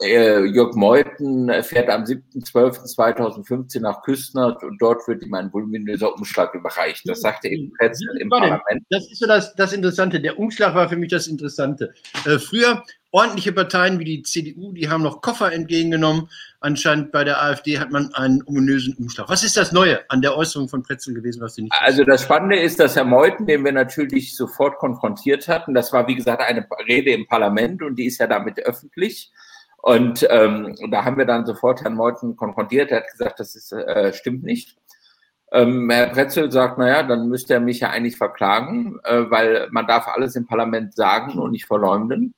äh, 0.00 0.44
Jörg 0.46 0.74
Meuthen 0.74 1.50
fährt 1.62 1.88
am 1.88 2.04
7.12.2015 2.04 3.80
nach 3.80 4.02
Küstner 4.02 4.56
und 4.62 4.80
dort 4.80 5.06
wird 5.06 5.22
ihm 5.22 5.34
ein 5.34 5.52
voluminöser 5.52 6.12
Umschlag 6.14 6.54
überreicht. 6.54 7.08
Das 7.08 7.20
sagte 7.20 7.48
eben 7.48 7.72
Pretzel 7.78 8.16
im 8.18 8.28
Parlament. 8.28 8.84
Das 8.90 9.08
ist 9.10 9.20
so 9.20 9.26
das, 9.26 9.54
das 9.54 9.72
Interessante. 9.72 10.20
Der 10.20 10.38
Umschlag 10.38 10.74
war 10.74 10.88
für 10.88 10.96
mich 10.96 11.10
das 11.10 11.28
Interessante. 11.28 11.94
Äh, 12.24 12.38
früher 12.38 12.82
ordentliche 13.12 13.52
Parteien 13.52 13.98
wie 13.98 14.04
die 14.04 14.22
CDU, 14.22 14.72
die 14.72 14.88
haben 14.88 15.02
noch 15.02 15.20
Koffer 15.20 15.52
entgegengenommen. 15.52 16.28
Anscheinend 16.60 17.12
bei 17.12 17.24
der 17.24 17.42
AfD 17.42 17.78
hat 17.78 17.90
man 17.90 18.12
einen 18.14 18.42
ominösen 18.46 18.94
Umschlag. 18.94 19.28
Was 19.28 19.44
ist 19.44 19.56
das 19.56 19.70
Neue 19.70 20.00
an 20.08 20.22
der 20.22 20.36
Äußerung 20.36 20.68
von 20.68 20.82
Pretzel 20.82 21.14
gewesen, 21.14 21.42
was 21.42 21.54
Sie 21.54 21.62
nicht 21.62 21.74
Also 21.78 22.04
das 22.04 22.22
Spannende 22.22 22.58
ist, 22.58 22.80
dass 22.80 22.96
Herr 22.96 23.04
Meuthen, 23.04 23.46
den 23.46 23.64
wir 23.64 23.72
natürlich 23.72 24.34
sofort 24.34 24.78
konfrontiert 24.78 25.46
hatten, 25.46 25.74
das 25.74 25.92
war 25.92 26.08
wie 26.08 26.14
gesagt 26.14 26.40
eine 26.40 26.66
Rede 26.88 27.12
im 27.12 27.26
Parlament 27.26 27.82
und 27.82 27.96
die 27.96 28.06
ist 28.06 28.18
ja 28.18 28.26
damit 28.26 28.58
öffentlich. 28.60 29.30
Und 29.82 30.26
ähm, 30.30 30.74
da 30.90 31.04
haben 31.04 31.18
wir 31.18 31.26
dann 31.26 31.44
sofort 31.44 31.82
Herrn 31.82 31.94
Meuthen 31.94 32.36
konfrontiert. 32.36 32.90
Er 32.92 32.98
hat 32.98 33.10
gesagt, 33.10 33.40
das 33.40 33.54
ist, 33.54 33.72
äh, 33.72 34.12
stimmt 34.12 34.44
nicht. 34.44 34.78
Ähm, 35.50 35.90
Herr 35.90 36.06
Pretzel 36.06 36.50
sagt, 36.50 36.78
naja, 36.78 37.02
dann 37.02 37.28
müsste 37.28 37.54
er 37.54 37.60
mich 37.60 37.80
ja 37.80 37.90
eigentlich 37.90 38.16
verklagen, 38.16 39.00
äh, 39.04 39.28
weil 39.28 39.68
man 39.70 39.86
darf 39.86 40.08
alles 40.08 40.34
im 40.34 40.46
Parlament 40.46 40.94
sagen 40.94 41.38
und 41.38 41.50
nicht 41.50 41.66
verleumden. 41.66 42.32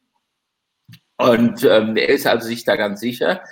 Und 1.16 1.64
ähm, 1.64 1.96
er 1.96 2.08
ist 2.08 2.26
also 2.26 2.46
sich 2.46 2.64
da 2.64 2.76
ganz 2.76 3.00
sicher. 3.00 3.42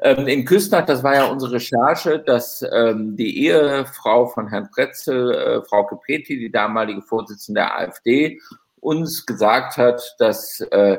Ähm, 0.00 0.26
in 0.26 0.44
Küstnacht, 0.44 0.88
das 0.88 1.02
war 1.02 1.14
ja 1.14 1.26
unsere 1.26 1.52
Recherche, 1.52 2.18
dass 2.18 2.64
ähm, 2.72 3.16
die 3.16 3.46
Ehefrau 3.46 4.26
von 4.26 4.48
Herrn 4.48 4.68
Pretzel, 4.70 5.32
äh, 5.32 5.62
Frau 5.64 5.86
Kepeti, 5.86 6.38
die 6.38 6.50
damalige 6.50 7.02
Vorsitzende 7.02 7.60
der 7.60 7.76
AfD, 7.78 8.40
uns 8.80 9.24
gesagt 9.24 9.76
hat, 9.76 10.16
dass 10.18 10.60
äh, 10.60 10.98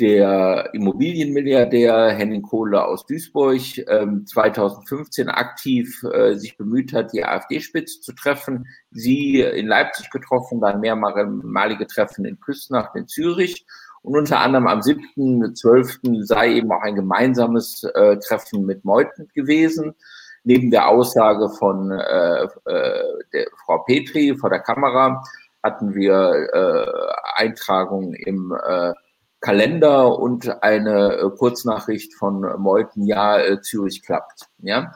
der 0.00 0.70
Immobilienmilliardär 0.72 2.10
Henning 2.10 2.42
Kohle 2.42 2.84
aus 2.84 3.06
Duisburg 3.06 3.60
ähm, 3.86 4.26
2015 4.26 5.28
aktiv 5.28 6.02
äh, 6.04 6.34
sich 6.34 6.56
bemüht 6.56 6.92
hat, 6.92 7.12
die 7.12 7.24
AfD-Spitze 7.24 8.00
zu 8.00 8.12
treffen. 8.14 8.66
Sie 8.90 9.40
in 9.40 9.66
Leipzig 9.66 10.10
getroffen, 10.10 10.60
dann 10.60 10.80
mehrmalige 10.80 11.86
Treffen 11.86 12.24
in 12.24 12.40
Küstnacht 12.40 12.96
in 12.96 13.06
Zürich. 13.06 13.66
Und 14.02 14.16
unter 14.16 14.40
anderem 14.40 14.66
am 14.66 14.80
7.12. 14.80 16.24
sei 16.24 16.54
eben 16.54 16.72
auch 16.72 16.82
ein 16.82 16.94
gemeinsames 16.94 17.84
äh, 17.94 18.16
Treffen 18.18 18.64
mit 18.64 18.84
Meuthen 18.84 19.28
gewesen. 19.34 19.94
neben 20.42 20.70
der 20.70 20.88
Aussage 20.88 21.50
von 21.50 21.90
äh, 21.90 22.44
äh, 22.44 23.04
der 23.32 23.46
Frau 23.64 23.78
Petri 23.80 24.34
vor 24.36 24.48
der 24.50 24.60
Kamera 24.60 25.22
hatten 25.62 25.94
wir 25.94 26.48
äh, 26.52 27.42
Eintragungen 27.42 28.14
im 28.14 28.56
äh, 28.66 28.94
Kalender 29.40 30.18
und 30.18 30.62
eine 30.62 31.16
äh, 31.16 31.30
Kurznachricht 31.36 32.14
von 32.14 32.40
Meuthen, 32.60 33.06
ja, 33.06 33.38
äh, 33.38 33.60
Zürich 33.60 34.02
klappt. 34.02 34.48
Ja. 34.58 34.92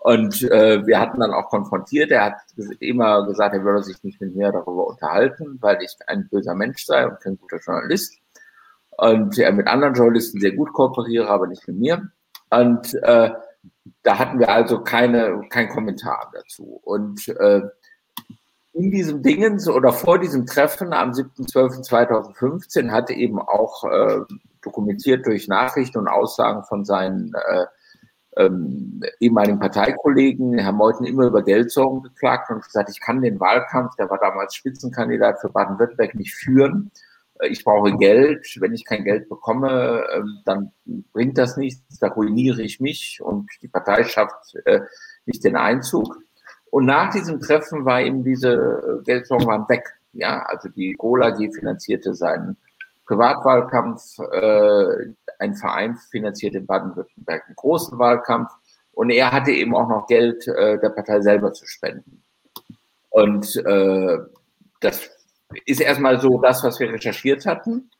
Und 0.00 0.42
äh, 0.50 0.84
wir 0.86 0.98
hatten 0.98 1.20
dann 1.20 1.32
auch 1.32 1.48
konfrontiert. 1.48 2.10
Er 2.10 2.24
hat 2.24 2.34
immer 2.80 3.26
gesagt, 3.26 3.54
er 3.54 3.64
würde 3.64 3.82
sich 3.82 4.02
nicht 4.02 4.20
mit 4.20 4.34
mir 4.34 4.50
darüber 4.50 4.86
unterhalten, 4.88 5.58
weil 5.60 5.80
ich 5.82 5.96
ein 6.06 6.28
böser 6.28 6.54
Mensch 6.54 6.86
sei 6.86 7.06
und 7.06 7.20
kein 7.20 7.38
guter 7.38 7.58
Journalist. 7.58 8.21
Und 8.98 9.38
er 9.38 9.52
mit 9.52 9.66
anderen 9.66 9.94
Journalisten 9.94 10.40
sehr 10.40 10.52
gut 10.52 10.72
kooperiere, 10.72 11.28
aber 11.28 11.46
nicht 11.46 11.66
mit 11.66 11.78
mir. 11.78 12.10
Und 12.50 12.94
äh, 13.02 13.30
da 14.02 14.18
hatten 14.18 14.38
wir 14.38 14.48
also 14.50 14.82
keine, 14.82 15.42
kein 15.48 15.68
Kommentar 15.68 16.30
dazu. 16.34 16.80
Und 16.84 17.28
äh, 17.28 17.62
in 18.74 18.90
diesem 18.90 19.22
Dingens 19.22 19.68
oder 19.68 19.92
vor 19.92 20.18
diesem 20.18 20.46
Treffen 20.46 20.92
am 20.92 21.10
7.12.2015 21.10 22.90
hatte 22.90 23.12
eben 23.12 23.38
auch 23.38 23.84
äh, 23.84 24.20
dokumentiert 24.62 25.26
durch 25.26 25.48
Nachrichten 25.48 25.98
und 25.98 26.08
Aussagen 26.08 26.64
von 26.64 26.84
seinen 26.84 27.34
äh, 27.34 27.66
ähm, 28.36 29.02
ehemaligen 29.20 29.58
Parteikollegen, 29.58 30.58
Herr 30.58 30.72
Meuthen, 30.72 31.04
immer 31.04 31.26
über 31.26 31.42
Geldsorgen 31.42 32.02
geklagt 32.02 32.50
und 32.50 32.64
gesagt, 32.64 32.88
ich 32.90 33.00
kann 33.00 33.20
den 33.20 33.38
Wahlkampf, 33.40 33.94
der 33.96 34.08
war 34.08 34.18
damals 34.18 34.54
Spitzenkandidat 34.54 35.40
für 35.40 35.50
Baden-Württemberg, 35.50 36.14
nicht 36.14 36.34
führen. 36.34 36.90
Ich 37.48 37.64
brauche 37.64 37.96
Geld. 37.96 38.46
Wenn 38.60 38.74
ich 38.74 38.84
kein 38.84 39.04
Geld 39.04 39.28
bekomme, 39.28 40.04
ähm, 40.14 40.38
dann 40.44 40.72
bringt 41.12 41.38
das 41.38 41.56
nichts. 41.56 41.98
Da 41.98 42.08
ruiniere 42.08 42.62
ich 42.62 42.80
mich 42.80 43.20
und 43.22 43.50
die 43.62 43.68
Partei 43.68 44.04
schafft 44.04 44.54
äh, 44.64 44.80
nicht 45.26 45.44
den 45.44 45.56
Einzug. 45.56 46.18
Und 46.70 46.86
nach 46.86 47.12
diesem 47.12 47.40
Treffen 47.40 47.84
war 47.84 48.00
eben 48.00 48.24
diese 48.24 48.52
äh, 48.52 49.04
Geldsorgen 49.04 49.46
waren 49.46 49.68
weg. 49.68 49.84
Ja, 50.12 50.42
also 50.42 50.68
die 50.68 50.92
Gola 50.92 51.30
G 51.30 51.50
finanzierte 51.50 52.14
seinen 52.14 52.56
Privatwahlkampf, 53.06 54.18
äh, 54.30 55.12
ein 55.38 55.54
Verein 55.54 55.96
finanzierte 56.10 56.58
in 56.58 56.66
Baden-Württemberg 56.66 57.44
einen 57.46 57.56
großen 57.56 57.98
Wahlkampf 57.98 58.50
und 58.92 59.10
er 59.10 59.32
hatte 59.32 59.50
eben 59.50 59.74
auch 59.74 59.88
noch 59.88 60.06
Geld 60.06 60.46
äh, 60.48 60.78
der 60.78 60.90
Partei 60.90 61.20
selber 61.20 61.52
zu 61.52 61.66
spenden. 61.66 62.22
Und 63.10 63.56
äh, 63.56 64.18
das 64.80 65.10
ist 65.66 65.80
erstmal 65.80 66.20
so 66.20 66.40
das, 66.40 66.62
was 66.64 66.80
wir 66.80 66.92
recherchiert 66.92 67.46
hatten. 67.46 67.90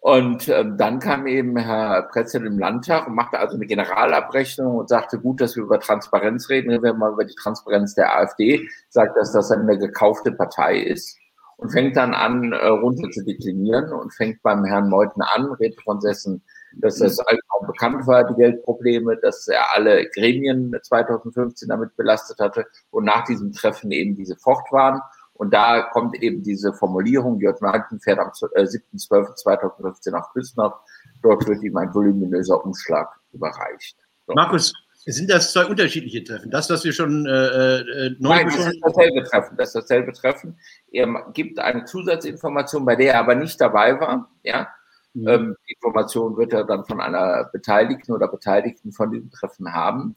Und 0.00 0.48
ähm, 0.48 0.76
dann 0.78 1.00
kam 1.00 1.26
eben 1.26 1.56
Herr 1.56 2.02
Pretzel 2.02 2.46
im 2.46 2.58
Landtag 2.58 3.08
und 3.08 3.14
machte 3.14 3.38
also 3.40 3.56
eine 3.56 3.66
Generalabrechnung 3.66 4.76
und 4.76 4.88
sagte, 4.88 5.18
gut, 5.18 5.40
dass 5.40 5.56
wir 5.56 5.64
über 5.64 5.80
Transparenz 5.80 6.48
reden, 6.48 6.70
reden 6.70 6.84
wir 6.84 6.94
mal 6.94 7.12
über 7.12 7.24
die 7.24 7.34
Transparenz 7.34 7.94
der 7.94 8.16
AfD, 8.16 8.68
sagt, 8.88 9.16
dass 9.16 9.32
das 9.32 9.50
eine 9.50 9.76
gekaufte 9.76 10.32
Partei 10.32 10.78
ist. 10.78 11.18
Und 11.56 11.70
fängt 11.70 11.96
dann 11.96 12.14
an, 12.14 12.52
äh, 12.52 12.68
runter 12.68 13.10
zu 13.10 13.24
deklinieren 13.24 13.92
und 13.92 14.14
fängt 14.14 14.40
beim 14.42 14.64
Herrn 14.64 14.88
Meuthen 14.88 15.22
an, 15.22 15.46
redet 15.52 15.82
von 15.82 15.98
dessen, 15.98 16.44
dass 16.76 16.98
das 16.98 17.18
allgemein 17.18 17.66
bekannt 17.66 18.06
war, 18.06 18.24
die 18.24 18.34
Geldprobleme, 18.34 19.16
dass 19.16 19.48
er 19.48 19.74
alle 19.74 20.08
Gremien 20.10 20.76
2015 20.80 21.68
damit 21.68 21.96
belastet 21.96 22.38
hatte 22.38 22.66
und 22.90 23.04
nach 23.04 23.24
diesem 23.24 23.52
Treffen 23.52 23.90
eben 23.90 24.14
diese 24.14 24.36
fort 24.36 24.70
waren 24.70 25.00
und 25.38 25.54
da 25.54 25.82
kommt 25.82 26.20
eben 26.20 26.42
diese 26.42 26.74
Formulierung, 26.74 27.40
Jörg 27.40 27.60
Martin 27.60 28.00
fährt 28.00 28.18
am 28.18 28.30
7.12.2015 28.30 30.10
nach 30.10 30.32
Küsnacht. 30.32 30.80
Dort 31.22 31.46
wird 31.46 31.62
ihm 31.62 31.76
ein 31.76 31.94
voluminöser 31.94 32.62
Umschlag 32.64 33.08
überreicht. 33.32 33.96
So. 34.26 34.34
Markus, 34.34 34.72
sind 35.06 35.30
das 35.30 35.52
zwei 35.52 35.66
unterschiedliche 35.66 36.24
Treffen? 36.24 36.50
Das, 36.50 36.68
was 36.70 36.84
wir 36.84 36.92
schon 36.92 37.24
äh, 37.24 37.30
äh 37.30 38.16
neu 38.18 38.30
Nein, 38.30 38.46
das 38.46 38.66
ist 38.66 38.80
dasselbe 38.82 39.22
Treffen. 39.22 39.56
Das 39.56 39.68
ist 39.68 39.74
dasselbe 39.76 40.12
Treffen. 40.12 40.58
Er 40.90 41.06
gibt 41.32 41.60
eine 41.60 41.84
Zusatzinformation, 41.84 42.84
bei 42.84 42.96
der 42.96 43.14
er 43.14 43.20
aber 43.20 43.36
nicht 43.36 43.60
dabei 43.60 44.00
war. 44.00 44.28
Ja, 44.42 44.66
mhm. 45.14 45.28
ähm, 45.28 45.56
die 45.68 45.74
Information 45.74 46.36
wird 46.36 46.52
er 46.52 46.64
dann 46.64 46.84
von 46.84 47.00
einer 47.00 47.44
Beteiligten 47.52 48.10
oder 48.10 48.26
Beteiligten 48.26 48.90
von 48.90 49.12
diesem 49.12 49.30
Treffen 49.30 49.72
haben. 49.72 50.16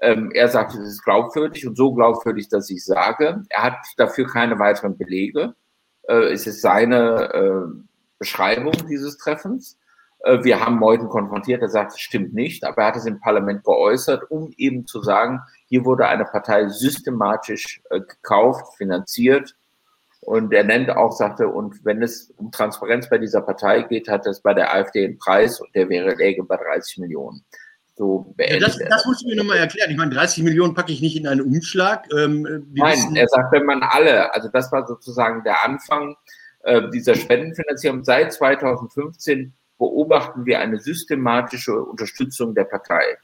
Ähm, 0.00 0.30
er 0.32 0.48
sagt, 0.48 0.74
es 0.74 0.80
ist 0.80 1.04
glaubwürdig 1.04 1.66
und 1.66 1.76
so 1.76 1.92
glaubwürdig, 1.92 2.48
dass 2.48 2.70
ich 2.70 2.84
sage. 2.84 3.42
Er 3.48 3.62
hat 3.62 3.76
dafür 3.96 4.26
keine 4.26 4.58
weiteren 4.58 4.96
Belege. 4.96 5.54
Äh, 6.08 6.32
es 6.32 6.46
ist 6.46 6.62
seine 6.62 7.32
äh, 7.34 7.82
Beschreibung 8.18 8.72
dieses 8.88 9.18
Treffens. 9.18 9.78
Äh, 10.20 10.42
wir 10.42 10.60
haben 10.60 10.78
Meuthen 10.78 11.08
konfrontiert, 11.08 11.62
er 11.62 11.68
sagt, 11.68 11.92
es 11.92 12.00
stimmt 12.00 12.34
nicht, 12.34 12.64
aber 12.64 12.82
er 12.82 12.88
hat 12.88 12.96
es 12.96 13.06
im 13.06 13.20
Parlament 13.20 13.64
geäußert, 13.64 14.30
um 14.30 14.52
eben 14.56 14.86
zu 14.86 15.02
sagen, 15.02 15.40
hier 15.66 15.84
wurde 15.84 16.06
eine 16.06 16.24
Partei 16.24 16.68
systematisch 16.68 17.82
äh, 17.90 18.00
gekauft, 18.00 18.76
finanziert. 18.76 19.56
Und 20.22 20.52
er 20.52 20.64
nennt 20.64 20.90
auch, 20.90 21.12
sagte, 21.12 21.48
und 21.48 21.84
wenn 21.84 22.02
es 22.02 22.30
um 22.36 22.52
Transparenz 22.52 23.08
bei 23.08 23.16
dieser 23.16 23.40
Partei 23.40 23.82
geht, 23.82 24.08
hat 24.08 24.26
es 24.26 24.40
bei 24.40 24.52
der 24.52 24.72
AfD 24.74 25.04
einen 25.04 25.18
Preis 25.18 25.60
und 25.60 25.74
der 25.74 25.88
wäre 25.88 26.14
läge 26.14 26.44
bei 26.44 26.56
30 26.56 26.98
Millionen 26.98 27.42
so 28.00 28.32
beendet. 28.36 28.62
Ja, 28.62 28.66
das, 28.66 28.78
das 28.78 29.06
musst 29.06 29.22
du 29.22 29.28
mir 29.28 29.36
nochmal 29.36 29.58
erklären. 29.58 29.90
Ich 29.90 29.96
meine, 29.98 30.14
30 30.14 30.42
Millionen 30.42 30.74
packe 30.74 30.90
ich 30.90 31.02
nicht 31.02 31.16
in 31.16 31.26
einen 31.26 31.42
Umschlag. 31.42 32.06
Ähm, 32.16 32.42
Nein, 32.72 32.96
wissen, 32.96 33.14
er 33.14 33.28
sagt, 33.28 33.52
wenn 33.52 33.66
man 33.66 33.82
alle, 33.82 34.32
also 34.34 34.48
das 34.48 34.72
war 34.72 34.86
sozusagen 34.86 35.44
der 35.44 35.62
Anfang 35.62 36.16
äh, 36.62 36.88
dieser 36.90 37.14
Spendenfinanzierung. 37.14 38.02
Seit 38.02 38.32
2015 38.32 39.52
beobachten 39.78 40.46
wir 40.46 40.60
eine 40.60 40.78
systematische 40.78 41.74
Unterstützung 41.74 42.54
der 42.54 42.64
Partei. 42.64 43.18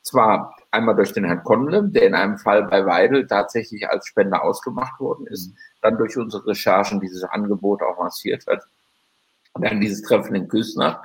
Zwar 0.00 0.56
einmal 0.70 0.96
durch 0.96 1.12
den 1.12 1.24
Herrn 1.24 1.44
Konle, 1.44 1.84
der 1.90 2.04
in 2.04 2.14
einem 2.14 2.38
Fall 2.38 2.64
bei 2.64 2.86
Weidel 2.86 3.26
tatsächlich 3.26 3.86
als 3.88 4.06
Spender 4.06 4.42
ausgemacht 4.42 4.98
worden 4.98 5.26
ist, 5.26 5.50
mhm. 5.50 5.56
dann 5.82 5.98
durch 5.98 6.16
unsere 6.16 6.46
Recherchen 6.46 7.00
dieses 7.00 7.22
Angebot 7.24 7.82
auch 7.82 7.98
massiert 7.98 8.46
hat 8.46 8.62
dann 9.60 9.80
dieses 9.80 10.02
Treffen 10.02 10.34
in 10.34 10.48
Küsnacht, 10.48 11.00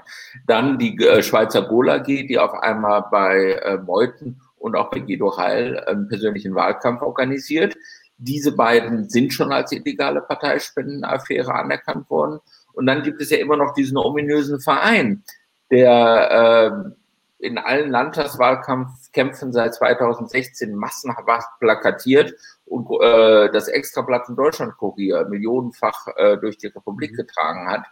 dann 0.45 0.77
die 0.77 0.97
äh, 1.05 1.21
Schweizer 1.21 1.63
Gola 1.63 1.97
G, 1.97 2.25
die 2.25 2.39
auf 2.39 2.53
einmal 2.53 3.05
bei 3.11 3.53
äh, 3.53 3.77
Meuthen 3.77 4.41
und 4.57 4.75
auch 4.75 4.89
bei 4.89 4.99
Guido 4.99 5.37
Heil 5.37 5.79
einen 5.85 6.07
persönlichen 6.07 6.55
Wahlkampf 6.55 7.01
organisiert. 7.01 7.75
Diese 8.17 8.53
beiden 8.53 9.09
sind 9.09 9.33
schon 9.33 9.51
als 9.51 9.71
illegale 9.71 10.21
Parteispendenaffäre 10.21 11.53
anerkannt 11.53 12.09
worden. 12.09 12.39
Und 12.73 12.85
dann 12.87 13.03
gibt 13.03 13.21
es 13.21 13.29
ja 13.29 13.37
immer 13.37 13.57
noch 13.57 13.73
diesen 13.73 13.97
ominösen 13.97 14.59
Verein, 14.59 15.23
der 15.69 16.93
äh, 17.39 17.45
in 17.45 17.57
allen 17.57 17.91
Landtagswahlkämpfen 17.91 19.53
seit 19.53 19.75
2016 19.75 20.73
massenhaft 20.73 21.49
plakatiert 21.59 22.33
und 22.65 22.87
äh, 23.01 23.51
das 23.51 23.67
Extrablatt 23.67 24.27
in 24.29 24.35
Deutschland 24.35 24.75
Kurier 24.77 25.25
millionenfach 25.25 26.07
äh, 26.15 26.37
durch 26.37 26.57
die 26.57 26.67
Republik 26.67 27.11
mhm. 27.11 27.17
getragen 27.17 27.69
hat. 27.69 27.83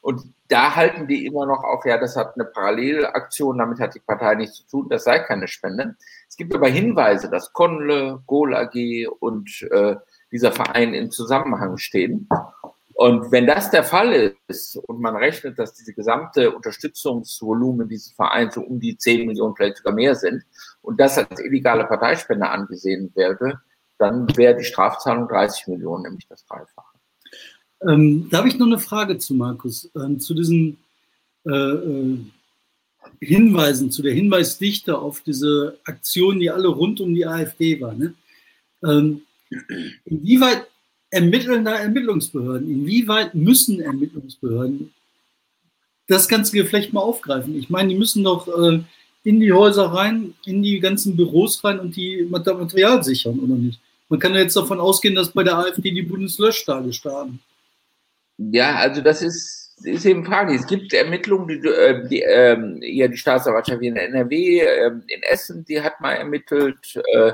Und 0.00 0.22
da 0.48 0.76
halten 0.76 1.06
die 1.06 1.26
immer 1.26 1.46
noch 1.46 1.64
auf, 1.64 1.84
ja, 1.84 1.98
das 1.98 2.16
hat 2.16 2.34
eine 2.34 2.44
Parallelaktion, 2.44 3.58
damit 3.58 3.80
hat 3.80 3.94
die 3.94 4.00
Partei 4.00 4.34
nichts 4.36 4.58
zu 4.58 4.66
tun, 4.68 4.88
das 4.88 5.04
sei 5.04 5.18
keine 5.18 5.48
Spende. 5.48 5.96
Es 6.28 6.36
gibt 6.36 6.54
aber 6.54 6.68
Hinweise, 6.68 7.28
dass 7.28 7.52
Konle, 7.52 8.22
Gol 8.26 8.54
AG 8.54 9.06
und 9.20 9.62
äh, 9.70 9.96
dieser 10.30 10.52
Verein 10.52 10.94
im 10.94 11.10
Zusammenhang 11.10 11.76
stehen. 11.78 12.28
Und 12.94 13.30
wenn 13.30 13.46
das 13.46 13.70
der 13.70 13.84
Fall 13.84 14.34
ist 14.48 14.76
und 14.76 15.00
man 15.00 15.14
rechnet, 15.14 15.56
dass 15.58 15.72
diese 15.74 15.94
gesamte 15.94 16.50
Unterstützungsvolumen 16.50 17.88
dieses 17.88 18.10
Vereins 18.10 18.54
so 18.54 18.62
um 18.62 18.80
die 18.80 18.98
10 18.98 19.26
Millionen, 19.26 19.54
vielleicht 19.54 19.76
sogar 19.76 19.92
mehr 19.92 20.16
sind, 20.16 20.42
und 20.82 20.98
das 20.98 21.16
als 21.16 21.40
illegale 21.40 21.84
Parteispende 21.84 22.48
angesehen 22.48 23.12
werde, 23.14 23.60
dann 23.98 24.26
wäre 24.36 24.56
die 24.56 24.64
Strafzahlung 24.64 25.28
30 25.28 25.68
Millionen, 25.68 26.04
nämlich 26.04 26.26
das 26.28 26.44
Dreifache. 26.44 26.87
Ähm, 27.86 28.28
da 28.30 28.38
habe 28.38 28.48
ich 28.48 28.58
noch 28.58 28.66
eine 28.66 28.78
Frage 28.78 29.18
zu 29.18 29.34
Markus, 29.34 29.90
ähm, 29.94 30.18
zu 30.18 30.34
diesen 30.34 30.78
äh, 31.46 31.50
äh, 31.50 32.18
Hinweisen, 33.20 33.90
zu 33.90 34.02
der 34.02 34.12
Hinweisdichte 34.12 34.98
auf 34.98 35.20
diese 35.20 35.78
Aktionen, 35.84 36.40
die 36.40 36.50
alle 36.50 36.68
rund 36.68 37.00
um 37.00 37.14
die 37.14 37.26
AfD 37.26 37.80
waren. 37.80 37.98
Ne? 37.98 38.14
Ähm, 38.84 39.22
inwieweit 40.04 40.66
ermitteln 41.10 41.64
da 41.64 41.76
Ermittlungsbehörden? 41.76 42.70
Inwieweit 42.70 43.34
müssen 43.34 43.80
Ermittlungsbehörden 43.80 44.92
das 46.06 46.28
ganze 46.28 46.52
Geflecht 46.52 46.92
mal 46.92 47.00
aufgreifen? 47.00 47.56
Ich 47.56 47.70
meine, 47.70 47.90
die 47.90 47.98
müssen 47.98 48.24
doch 48.24 48.48
äh, 48.48 48.80
in 49.24 49.40
die 49.40 49.52
Häuser 49.52 49.86
rein, 49.86 50.34
in 50.44 50.62
die 50.62 50.80
ganzen 50.80 51.16
Büros 51.16 51.62
rein 51.64 51.80
und 51.80 51.96
die 51.96 52.26
Material 52.28 53.02
sichern, 53.02 53.38
oder 53.38 53.54
nicht? 53.54 53.80
Man 54.08 54.20
kann 54.20 54.34
ja 54.34 54.40
jetzt 54.40 54.56
davon 54.56 54.80
ausgehen, 54.80 55.14
dass 55.14 55.32
bei 55.32 55.44
der 55.44 55.58
AfD 55.58 55.90
die 55.90 56.02
Bundeslöschtage 56.02 56.92
starten. 56.92 57.40
Ja, 58.38 58.76
also 58.76 59.02
das 59.02 59.20
ist, 59.22 59.76
ist 59.84 60.06
eben 60.06 60.24
fraglich. 60.24 60.60
Es 60.60 60.66
gibt 60.66 60.92
Ermittlungen, 60.92 61.48
die, 61.48 61.68
äh, 61.68 62.08
die 62.08 62.20
ähm, 62.22 62.78
ja 62.80 63.08
die 63.08 63.16
Staatsanwaltschaft 63.16 63.82
in 63.82 63.96
NRW, 63.96 64.60
äh, 64.60 64.86
in 64.86 65.22
Essen, 65.22 65.64
die 65.64 65.82
hat 65.82 66.00
mal 66.00 66.12
ermittelt. 66.12 67.00
Äh, 67.12 67.32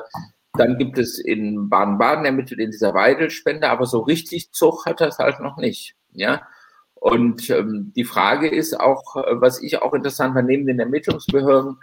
dann 0.57 0.79
gibt 0.79 0.99
es 0.99 1.19
in 1.19 1.69
Baden-Baden 1.69 2.25
ermittelt 2.25 2.61
in 2.61 2.71
dieser 2.71 2.95
Weidelspende, 2.95 3.69
aber 3.69 3.87
so 3.87 4.01
richtig 4.01 4.53
Zug 4.53 4.87
hat 4.87 5.01
das 5.01 5.19
halt 5.19 5.41
noch 5.41 5.57
nicht. 5.59 5.95
Ja. 6.13 6.43
Und 6.95 7.51
ähm, 7.51 7.93
die 7.95 8.05
Frage 8.05 8.49
ist 8.49 8.81
auch, 8.81 9.17
äh, 9.17 9.41
was 9.41 9.63
ich 9.63 9.83
auch 9.83 9.93
interessant 9.93 10.35
war, 10.35 10.43
neben 10.43 10.67
den 10.67 10.79
Ermittlungsbehörden, 10.79 11.77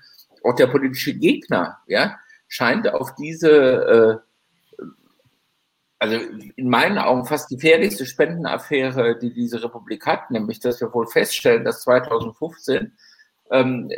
auch 0.43 0.55
der 0.55 0.67
politische 0.67 1.13
Gegner, 1.13 1.77
ja, 1.85 2.17
scheint 2.47 2.91
auf 2.91 3.13
diese, 3.15 3.51
äh, 3.51 4.30
also 6.01 6.17
in 6.55 6.67
meinen 6.67 6.97
Augen 6.97 7.25
fast 7.25 7.47
gefährlichste 7.49 8.07
Spendenaffäre, 8.07 9.19
die 9.19 9.31
diese 9.31 9.63
Republik 9.63 10.07
hat, 10.07 10.31
nämlich 10.31 10.59
dass 10.59 10.81
wir 10.81 10.91
wohl 10.95 11.05
feststellen, 11.05 11.63
dass 11.63 11.83
2015 11.83 12.91
ähm, 13.51 13.91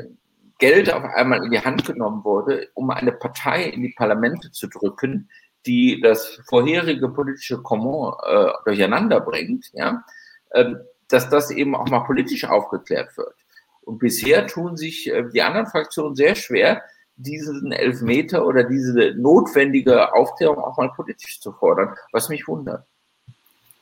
Geld 0.60 0.92
auf 0.92 1.06
einmal 1.06 1.46
in 1.46 1.52
die 1.52 1.62
Hand 1.62 1.86
genommen 1.86 2.26
wurde, 2.26 2.68
um 2.74 2.90
eine 2.90 3.14
Partei 3.14 3.64
in 3.64 3.84
die 3.84 3.94
Parlamente 3.96 4.52
zu 4.52 4.68
drücken, 4.68 5.30
die 5.66 6.02
das 6.02 6.42
vorherige 6.50 7.08
politische 7.08 7.62
Comment 7.62 8.16
äh, 8.26 8.52
durcheinander 8.66 9.22
bringt, 9.22 9.72
ja, 9.72 10.04
äh, 10.50 10.74
dass 11.08 11.30
das 11.30 11.52
eben 11.52 11.74
auch 11.74 11.88
mal 11.88 12.02
politisch 12.02 12.44
aufgeklärt 12.44 13.16
wird. 13.16 13.34
Und 13.80 14.00
bisher 14.00 14.46
tun 14.48 14.76
sich 14.76 15.10
äh, 15.10 15.24
die 15.34 15.42
anderen 15.42 15.68
Fraktionen 15.68 16.18
sehr 16.18 16.36
schwer, 16.36 16.84
diesen 17.16 17.72
Elfmeter 17.72 18.46
oder 18.46 18.64
diese 18.64 19.14
notwendige 19.16 20.14
Aufklärung 20.14 20.58
auch 20.58 20.78
mal 20.78 20.92
politisch 20.96 21.40
zu 21.40 21.52
fordern, 21.52 21.96
was 22.12 22.30
mich 22.30 22.48
wundert. 22.48 22.86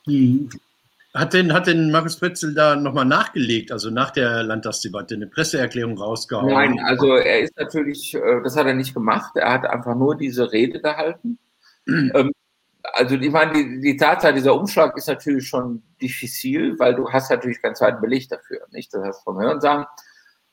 Hm. 0.04 0.50
Hat 1.14 1.34
denn, 1.34 1.52
hat 1.52 1.66
denn 1.66 1.90
Markus 1.90 2.16
Pretzel 2.16 2.54
da 2.54 2.74
nochmal 2.74 3.04
nachgelegt, 3.04 3.70
also 3.70 3.90
nach 3.90 4.12
der 4.12 4.42
Landtagsdebatte, 4.42 5.14
eine 5.14 5.26
Presseerklärung 5.26 5.98
rausgehauen? 5.98 6.52
Nein, 6.52 6.80
also 6.80 7.16
er 7.16 7.40
ist 7.40 7.54
natürlich, 7.58 8.14
äh, 8.14 8.40
das 8.42 8.56
hat 8.56 8.66
er 8.66 8.72
nicht 8.72 8.94
gemacht, 8.94 9.32
er 9.36 9.52
hat 9.52 9.66
einfach 9.66 9.94
nur 9.94 10.16
diese 10.16 10.50
Rede 10.52 10.80
gehalten. 10.80 11.38
ähm, 11.86 12.32
also 12.94 13.16
ich 13.16 13.30
meine, 13.30 13.52
die, 13.52 13.80
die 13.80 13.96
Tatsache, 13.96 14.32
dieser 14.32 14.54
Umschlag 14.54 14.96
ist 14.96 15.08
natürlich 15.08 15.46
schon 15.46 15.82
diffizil, 16.00 16.78
weil 16.78 16.94
du 16.94 17.10
hast 17.10 17.30
natürlich 17.30 17.60
keinen 17.60 17.74
zweiten 17.74 18.00
Beleg 18.00 18.28
dafür, 18.30 18.66
nicht? 18.70 18.92
Das 18.94 19.04
heißt 19.04 19.24
vom 19.24 19.38
Hörensagen. 19.38 19.84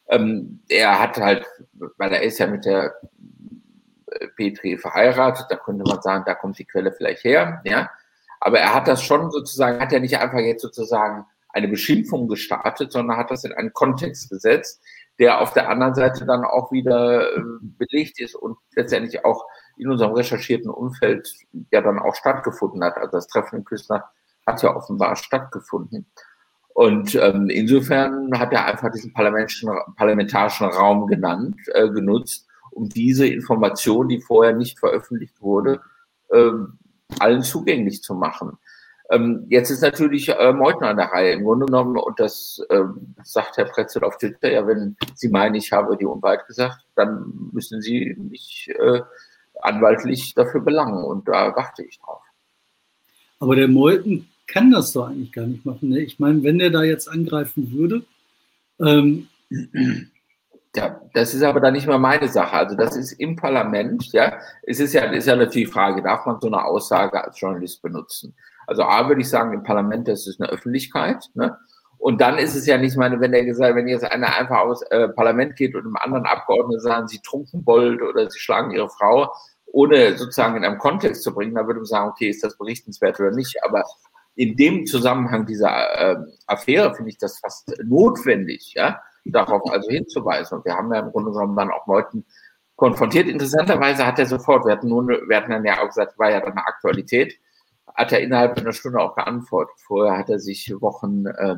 Ähm, 0.10 0.62
er 0.68 1.00
hat 1.00 1.18
halt, 1.18 1.46
weil 1.98 2.12
er 2.12 2.24
ist 2.24 2.40
ja 2.40 2.48
mit 2.48 2.66
der 2.66 2.96
äh, 4.08 4.28
Petri 4.36 4.78
verheiratet, 4.78 5.46
da 5.50 5.56
könnte 5.56 5.84
man 5.88 6.02
sagen, 6.02 6.24
da 6.26 6.36
kommt 6.36 6.58
die 6.58 6.66
Quelle 6.66 6.92
vielleicht 6.92 7.24
her, 7.24 7.62
ja. 7.64 7.90
Aber 8.40 8.60
er 8.60 8.74
hat 8.74 8.88
das 8.88 9.04
schon 9.04 9.32
sozusagen, 9.32 9.80
hat 9.80 9.92
ja 9.92 10.00
nicht 10.00 10.18
einfach 10.18 10.40
jetzt 10.40 10.62
sozusagen 10.62 11.26
eine 11.50 11.68
Beschimpfung 11.68 12.28
gestartet, 12.28 12.92
sondern 12.92 13.18
hat 13.18 13.32
das 13.32 13.44
in 13.44 13.54
einen 13.54 13.74
Kontext 13.74 14.30
gesetzt, 14.30 14.82
der 15.20 15.42
auf 15.42 15.54
der 15.54 15.70
anderen 15.70 15.94
Seite 15.94 16.26
dann 16.26 16.46
auch 16.46 16.72
wieder 16.72 17.36
äh, 17.36 17.42
belegt 17.62 18.20
ist 18.20 18.36
und 18.36 18.58
letztendlich 18.76 19.26
auch 19.26 19.46
in 19.78 19.90
unserem 19.90 20.14
recherchierten 20.14 20.70
Umfeld 20.70 21.30
ja 21.72 21.82
dann 21.82 22.00
auch 22.00 22.16
stattgefunden 22.16 22.84
hat. 22.84 22.98
Also 22.98 23.12
das 23.12 23.28
Treffen 23.28 23.60
in 23.60 23.66
Küssner 23.66 24.10
hat 24.46 24.64
ja 24.64 24.76
offenbar 24.76 25.16
stattgefunden. 25.16 26.10
Und 26.80 27.14
ähm, 27.16 27.50
insofern 27.50 28.32
hat 28.40 28.54
er 28.54 28.64
einfach 28.64 28.90
diesen 28.90 29.12
parlamentarischen 29.14 30.70
Raum 30.70 31.08
genannt, 31.08 31.58
äh, 31.74 31.90
genutzt, 31.90 32.48
um 32.72 32.88
diese 32.88 33.28
Information, 33.28 34.08
die 34.08 34.22
vorher 34.22 34.56
nicht 34.56 34.80
veröffentlicht 34.80 35.42
wurde, 35.42 35.82
äh, 36.30 36.52
allen 37.20 37.44
zugänglich 37.44 38.02
zu 38.02 38.14
machen. 38.14 38.58
Ähm, 39.10 39.46
jetzt 39.50 39.72
ist 39.72 39.82
natürlich 39.82 40.30
äh, 40.30 40.54
Meutner 40.54 40.88
an 40.88 40.96
der 40.96 41.08
Reihe. 41.08 41.34
Im 41.34 41.44
Grunde 41.44 41.66
genommen, 41.66 41.98
und 41.98 42.18
das 42.18 42.66
äh, 42.70 42.84
sagt 43.24 43.58
Herr 43.58 43.66
Pretzel 43.66 44.06
auf 44.06 44.18
Twitter, 44.18 44.50
ja, 44.50 44.66
wenn 44.66 44.96
Sie 45.16 45.28
meinen, 45.28 45.56
ich 45.56 45.74
habe 45.74 45.98
die 45.98 46.06
Unwahrheit 46.06 46.48
gesagt, 46.48 46.86
dann 46.96 47.50
müssen 47.52 47.82
Sie 47.82 48.16
mich 48.18 48.72
äh, 48.80 49.02
anwaltlich 49.62 50.34
dafür 50.34 50.62
belangen. 50.62 51.04
Und 51.04 51.28
da 51.28 51.54
warte 51.54 51.84
ich 51.84 52.00
drauf. 52.00 52.22
Aber 53.42 53.58
der 53.58 53.68
Meuthen 53.68 54.30
kann 54.52 54.72
das 54.72 54.94
doch 54.94 55.08
eigentlich 55.08 55.32
gar 55.32 55.46
nicht 55.46 55.66
machen. 55.66 55.90
Ne? 55.90 56.00
Ich 56.00 56.20
meine, 56.20 56.44
wenn 56.44 56.60
der 56.60 56.70
da 56.70 56.84
jetzt 56.84 57.08
angreifen 57.08 57.72
würde, 57.72 58.04
ähm, 58.80 59.28
ja, 60.76 61.02
das 61.14 61.34
ist 61.34 61.44
aber 61.44 61.60
dann 61.60 61.74
nicht 61.74 61.88
mehr 61.88 61.98
meine 61.98 62.28
Sache. 62.28 62.54
Also 62.54 62.76
das 62.76 62.96
ist 62.96 63.14
im 63.14 63.36
Parlament, 63.36 64.12
ja. 64.12 64.40
Es 64.64 64.80
ist 64.80 64.94
ja, 64.94 65.04
ist 65.06 65.28
ja 65.28 65.36
natürlich 65.36 65.68
die 65.68 65.72
Frage, 65.72 66.02
darf 66.02 66.26
man 66.26 66.40
so 66.40 66.48
eine 66.48 66.64
Aussage 66.64 67.24
als 67.24 67.40
Journalist 67.40 67.82
benutzen? 67.82 68.36
Also 68.68 68.84
A 68.84 69.08
würde 69.08 69.22
ich 69.22 69.30
sagen, 69.30 69.54
im 69.54 69.64
Parlament, 69.64 70.08
das 70.08 70.28
ist 70.28 70.40
eine 70.40 70.50
Öffentlichkeit, 70.50 71.26
ne? 71.34 71.58
Und 71.98 72.22
dann 72.22 72.38
ist 72.38 72.56
es 72.56 72.66
ja 72.66 72.78
nicht 72.78 72.96
meine, 72.96 73.20
wenn 73.20 73.34
der 73.34 73.44
gesagt, 73.44 73.76
wenn 73.76 73.88
jetzt 73.90 74.06
einer 74.06 74.34
einfach 74.38 74.60
aus 74.60 74.82
äh, 74.84 75.10
Parlament 75.10 75.58
geht 75.58 75.76
und 75.76 75.82
einem 75.82 75.98
anderen 75.98 76.26
Abgeordneten 76.26 76.80
sagen, 76.80 77.10
sie 77.10 77.20
trunken 77.20 77.66
Bold 77.66 78.02
oder 78.02 78.30
sie 78.30 78.40
schlagen 78.40 78.72
ihre 78.72 78.90
Frau, 78.90 79.34
ohne 79.66 80.18
sozusagen 80.18 80.56
in 80.56 80.64
einem 80.64 80.78
Kontext 80.78 81.24
zu 81.24 81.34
bringen, 81.34 81.56
dann 81.56 81.68
würde 81.68 81.82
man 81.82 81.86
sagen, 81.86 82.10
okay, 82.10 82.30
ist 82.30 82.42
das 82.42 82.58
berichtenswert 82.58 83.20
oder 83.20 83.32
nicht. 83.32 83.58
Aber 83.64 83.84
in 84.40 84.56
dem 84.56 84.86
Zusammenhang 84.86 85.46
dieser 85.46 85.70
äh, 86.00 86.16
Affäre 86.48 86.96
finde 86.96 87.12
ich 87.12 87.18
das 87.18 87.40
fast 87.40 87.74
notwendig, 87.84 88.74
ja, 88.74 89.02
darauf 89.26 89.70
also 89.70 89.90
hinzuweisen. 89.90 90.58
Und 90.58 90.66
wir 90.66 90.76
haben 90.76 90.94
ja 90.94 91.02
im 91.02 91.12
Grunde 91.12 91.32
genommen 91.32 91.58
dann 91.58 91.72
auch 91.72 91.86
Leuten 91.88 92.26
konfrontiert. 92.78 93.28
Interessanterweise 93.28 94.08
hat 94.08 94.18
er 94.18 94.28
sofort, 94.28 94.66
wir 94.66 94.72
hatten, 94.72 94.88
nun, 94.88 95.10
wir 95.10 95.36
hatten 95.36 95.52
dann 95.52 95.66
ja 95.66 95.82
auch 95.82 95.88
gesagt, 95.88 96.18
war 96.18 96.32
ja 96.32 96.40
dann 96.40 96.54
eine 96.54 96.66
Aktualität, 96.66 97.38
hat 97.94 98.14
er 98.14 98.22
innerhalb 98.22 98.58
einer 98.58 98.72
Stunde 98.72 99.02
auch 99.02 99.14
geantwortet. 99.14 99.76
Vorher 99.86 100.18
hat 100.18 100.30
er 100.30 100.40
sich 100.40 100.72
Wochen 100.80 101.26
äh, 101.26 101.58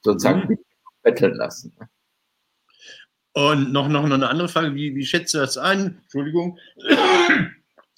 sozusagen 0.00 0.48
mhm. 0.48 0.58
betteln 1.02 1.34
lassen. 1.34 1.76
Und 3.34 3.74
noch, 3.74 3.88
noch 3.88 4.04
eine 4.04 4.26
andere 4.26 4.48
Frage, 4.48 4.74
wie, 4.74 4.94
wie 4.94 5.04
schätzt 5.04 5.34
du 5.34 5.38
das 5.38 5.58
ein? 5.58 5.98
Entschuldigung. 6.04 6.58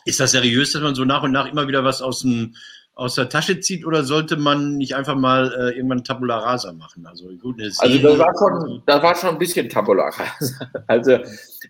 Ist 0.07 0.18
das 0.18 0.33
seriös, 0.33 0.73
dass 0.73 0.83
man 0.83 0.97
so 0.97 1.05
nach 1.05 1.23
und 1.23 1.31
nach 1.31 1.47
immer 1.47 1.68
wieder 1.68 1.85
was 1.85 2.03
aus 2.03 2.23
dem 2.23 2.57
aus 2.96 3.16
der 3.16 3.28
Tasche 3.28 3.61
zieht 3.61 3.85
oder 3.85 4.04
sollte 4.04 4.37
man 4.37 4.76
nicht 4.76 4.94
einfach 4.94 5.16
mal 5.16 5.52
äh, 5.52 5.76
irgendwann 5.76 6.04
Tabula 6.04 6.38
Rasa 6.38 6.72
machen? 6.72 7.07
Also, 7.07 7.28
gut, 7.37 7.61
also 7.61 7.98
das, 7.98 8.18
war 8.18 8.35
schon, 8.38 8.83
das 8.87 9.02
war 9.02 9.14
schon 9.16 9.30
ein 9.30 9.38
bisschen 9.38 9.68
Tabula 9.68 10.09
Rasa. 10.09 10.70
Also, 10.87 11.18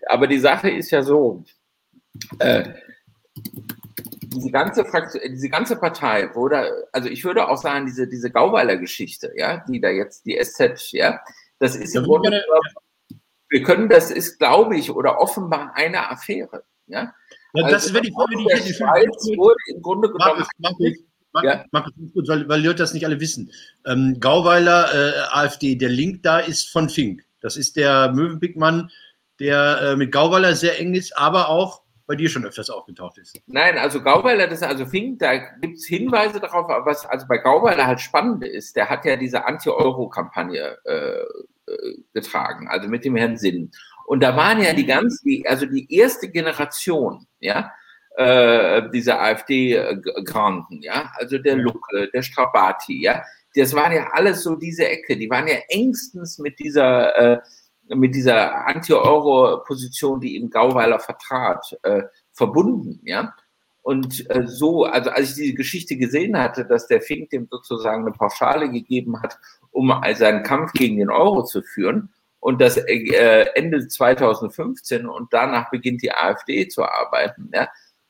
aber 0.07 0.27
die 0.27 0.39
Sache 0.39 0.69
ist 0.69 0.91
ja 0.91 1.01
so, 1.01 1.43
äh, 2.39 2.73
diese 4.35 4.51
ganze 4.51 4.85
Fraktion, 4.85 5.21
diese 5.29 5.49
ganze 5.49 5.75
Partei 5.77 6.33
wurde, 6.35 6.87
also 6.91 7.09
ich 7.09 7.23
würde 7.23 7.47
auch 7.47 7.57
sagen, 7.57 7.85
diese, 7.85 8.07
diese 8.07 8.29
Gauweiler 8.29 8.77
Geschichte, 8.77 9.31
ja, 9.35 9.63
die 9.67 9.81
da 9.81 9.89
jetzt, 9.89 10.25
die 10.25 10.37
SZ, 10.41 10.91
ja, 10.91 11.19
das 11.59 11.75
ist 11.75 11.95
im 11.95 12.03
ja, 12.03 12.07
Grunde, 12.07 12.31
ja. 12.33 13.17
wir 13.49 13.63
können, 13.63 13.89
das 13.89 14.11
ist, 14.11 14.37
glaube 14.37 14.77
ich, 14.77 14.91
oder 14.91 15.19
offenbar 15.19 15.71
eine 15.75 16.09
Affäre, 16.09 16.63
ja. 16.87 17.13
ja 17.53 17.69
das 17.69 17.83
also, 17.83 17.93
wäre 17.95 18.03
die 18.03 18.11
Frage, 18.11 18.35
die 18.37 18.69
ich 18.69 18.79
hätte. 18.79 19.37
wurde 19.37 19.55
im 19.73 19.81
Grunde 19.81 20.09
genommen. 20.09 20.39
Markus, 20.39 20.47
Markus, 20.59 20.93
ja. 21.43 21.65
Markus, 21.71 21.93
gut, 22.13 22.27
weil, 22.27 22.47
weil 22.47 22.63
Leute 22.63 22.77
das 22.77 22.93
nicht 22.93 23.05
alle 23.05 23.19
wissen. 23.19 23.51
Ähm, 23.85 24.17
Gauweiler, 24.19 24.93
äh, 24.93 25.19
AfD, 25.31 25.75
der 25.75 25.89
Link 25.89 26.23
da 26.23 26.39
ist 26.39 26.69
von 26.69 26.89
Fink. 26.89 27.23
Das 27.41 27.57
ist 27.57 27.75
der 27.75 28.11
Möwenpickmann, 28.13 28.89
der 29.39 29.79
äh, 29.81 29.95
mit 29.95 30.11
Gauweiler 30.11 30.55
sehr 30.55 30.79
eng 30.79 30.93
ist, 30.93 31.17
aber 31.17 31.49
auch 31.49 31.81
bei 32.07 32.15
dir 32.15 32.29
schon 32.29 32.45
öfters 32.45 32.69
aufgetaucht 32.69 33.17
ist. 33.17 33.41
Nein, 33.47 33.77
also 33.77 34.01
Gauweiler, 34.01 34.47
das 34.47 34.61
ist 34.61 34.67
also 34.67 34.85
Fink, 34.85 35.19
da 35.19 35.37
gibt 35.37 35.77
es 35.77 35.85
Hinweise 35.85 36.39
darauf, 36.39 36.67
was 36.85 37.05
also 37.05 37.25
bei 37.27 37.37
Gauweiler 37.39 37.87
halt 37.87 37.99
spannend 37.99 38.43
ist, 38.43 38.75
der 38.75 38.89
hat 38.89 39.05
ja 39.05 39.15
diese 39.15 39.45
Anti-Euro-Kampagne 39.45 40.77
äh, 40.85 40.91
äh 40.91 41.97
getragen, 42.13 42.67
also 42.67 42.87
mit 42.87 43.05
dem 43.05 43.15
Herrn 43.15 43.37
Sinn. 43.37 43.71
Und 44.05 44.21
da 44.21 44.35
waren 44.35 44.61
ja 44.61 44.73
die 44.73 44.85
ganz, 44.85 45.23
also 45.45 45.65
die 45.65 45.91
erste 45.91 46.29
Generation, 46.29 47.25
ja, 47.39 47.71
äh, 48.17 48.89
dieser 48.91 49.21
AfD-Granten, 49.21 50.81
ja, 50.81 51.11
also 51.15 51.37
der 51.37 51.57
Lucke, 51.57 52.09
der 52.13 52.21
Strabati, 52.21 53.01
ja, 53.01 53.23
das 53.55 53.73
waren 53.73 53.93
ja 53.93 54.09
alles 54.11 54.43
so 54.43 54.55
diese 54.55 54.87
Ecke, 54.87 55.17
die 55.17 55.29
waren 55.29 55.47
ja 55.47 55.55
engstens 55.69 56.39
mit 56.39 56.59
dieser, 56.59 57.15
äh, 57.15 57.41
mit 57.89 58.15
dieser 58.15 58.67
Anti-Euro-Position, 58.67 60.19
die 60.19 60.35
eben 60.35 60.49
Gauweiler 60.49 60.99
vertrat, 60.99 61.77
äh, 61.83 62.03
verbunden, 62.31 63.01
ja. 63.03 63.33
Und 63.81 64.27
äh, 64.31 64.47
so, 64.47 64.85
also 64.85 65.11
als 65.11 65.29
ich 65.29 65.35
diese 65.35 65.53
Geschichte 65.53 65.95
gesehen 65.95 66.37
hatte, 66.37 66.65
dass 66.65 66.87
der 66.87 67.01
Fink 67.01 67.29
dem 67.29 67.47
sozusagen 67.51 68.01
eine 68.01 68.13
Pauschale 68.13 68.69
gegeben 68.69 69.21
hat, 69.21 69.37
um 69.71 69.93
seinen 70.15 70.41
Kampf 70.41 70.73
gegen 70.73 70.97
den 70.97 71.11
Euro 71.11 71.43
zu 71.43 71.61
führen, 71.61 72.09
und 72.45 72.61
das 72.61 72.77
äh, 72.77 73.47
Ende 73.55 73.87
2015 73.87 75.07
und 75.07 75.33
danach 75.33 75.71
beginnt 75.71 76.03
die 76.03 76.11
AfD 76.11 76.67
zu 76.67 76.83
arbeiten, 76.83 77.49
ja, 77.51 77.67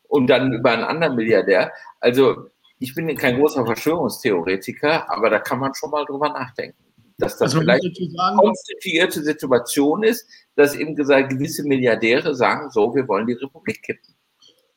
und 0.08 0.28
dann 0.28 0.54
über 0.54 0.72
einen 0.72 0.84
anderen 0.84 1.16
Milliardär. 1.16 1.72
Also 2.00 2.50
ich 2.80 2.94
bin 2.94 3.14
kein 3.16 3.38
großer 3.38 3.66
Verschwörungstheoretiker, 3.66 5.10
aber 5.12 5.30
da 5.30 5.40
kann 5.40 5.60
man 5.60 5.74
schon 5.74 5.92
mal 5.92 6.06
drüber 6.06 6.30
nachdenken. 6.30 6.78
Dass 7.18 7.38
das 7.38 7.54
also 7.54 7.62
vielleicht 7.62 7.84
eine 7.86 8.38
konstituierte 8.38 9.24
Situation 9.24 10.04
ist, 10.04 10.28
dass 10.56 10.76
eben 10.76 10.96
gesagt 10.96 11.30
gewisse 11.30 11.64
Milliardäre 11.64 12.36
sagen, 12.36 12.70
so, 12.72 12.94
wir 12.94 13.08
wollen 13.08 13.26
die 13.26 13.34
Republik 13.34 13.82
kippen. 13.82 14.16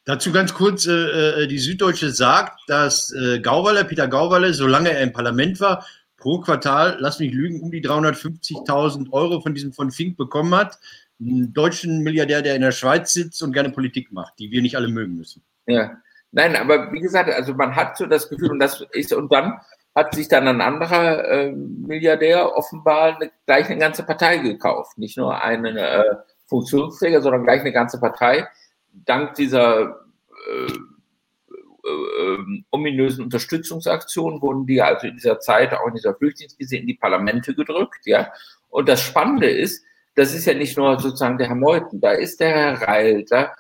Dazu 0.05 0.33
ganz 0.33 0.55
kurz, 0.55 0.87
äh, 0.87 0.93
äh 1.43 1.47
die 1.49 1.59
Süddeutsche 1.59 2.11
sagt, 2.13 2.61
dass 2.69 3.13
äh, 3.13 3.41
Gauweiler, 3.41 3.85
Peter 3.85 4.07
Gauweiler, 4.07 4.55
solange 4.55 4.93
er 4.93 5.03
im 5.03 5.13
Parlament 5.13 5.61
war, 5.61 5.85
pro 6.17 6.41
Quartal, 6.41 6.97
lass 7.01 7.19
mich 7.19 7.33
lügen, 7.33 7.61
um 7.61 7.71
die 7.71 7.83
350.000 7.83 9.13
Euro 9.13 9.41
von 9.41 9.55
diesem 9.55 9.73
von 9.73 9.91
Fink 9.91 10.17
bekommen 10.17 10.55
hat 10.55 10.79
einen 11.21 11.53
deutschen 11.53 12.03
Milliardär, 12.03 12.43
der 12.43 12.55
in 12.55 12.63
der 12.63 12.73
Schweiz 12.73 13.13
sitzt 13.13 13.43
und 13.43 13.53
gerne 13.53 13.71
Politik 13.71 14.13
macht, 14.13 14.39
die 14.39 14.51
wir 14.51 14.63
nicht 14.63 14.77
alle 14.77 14.89
mögen 14.89 15.17
müssen. 15.17 15.43
Ja, 15.67 15.97
nein, 16.33 16.57
aber 16.57 16.93
wie 16.93 17.01
gesagt, 17.01 17.31
also 17.31 17.55
man 17.55 17.75
hat 17.75 17.97
so 17.97 18.07
das 18.07 18.29
Gefühl, 18.29 18.53
und 18.53 18.61
das 18.61 18.85
ist, 18.93 19.13
und 19.13 19.33
dann 19.33 19.61
hat 19.95 20.15
sich 20.15 20.29
dann 20.29 20.47
ein 20.47 20.61
anderer 20.61 21.25
äh, 21.25 21.53
Milliardär 21.53 22.57
offenbar 22.57 23.17
eine, 23.17 23.33
gleich 23.47 23.67
eine 23.69 23.79
ganze 23.79 24.05
Partei 24.05 24.39
gekauft. 24.39 24.97
Nicht 24.97 25.17
nur 25.17 25.43
einen 25.43 25.77
äh, 25.77 26.05
Funktionsträger, 26.47 27.21
sondern 27.21 27.43
gleich 27.43 27.63
eine 27.63 27.73
ganze 27.73 27.99
Partei. 27.99 28.47
dank 28.93 29.35
dieser 29.35 29.97
äh, 30.49 30.73
äh, 31.85 32.63
ominösen 32.71 33.25
Unterstützungsaktionen 33.25 34.41
wurden 34.41 34.67
die 34.67 34.81
also 34.81 35.09
in 35.09 35.17
dieser 35.17 35.41
Zeit, 35.41 35.73
auch 35.73 35.89
in 35.89 35.95
dieser 35.95 36.15
Flüchtlingskrise, 36.15 36.77
in 36.77 36.87
die 36.87 36.95
Parlamente 36.95 37.55
gedrückt. 37.55 38.07
Ja? 38.07 38.33
Und 38.69 38.89
das 38.89 39.03
Spannende 39.03 39.51
ist, 39.51 39.85
das 40.19 40.35
ist 40.35 40.47
ja 40.47 40.55
nicht 40.55 40.77
nur 40.77 40.99
sozusagen 40.99 41.39
der 41.39 41.47
Herr 41.47 41.55
Meuthen, 41.55 42.01
da 42.01 42.11
ist 42.11 42.41
der 42.41 42.49
Herr 42.49 42.83
Reil, 42.83 43.25
da, 43.29 43.55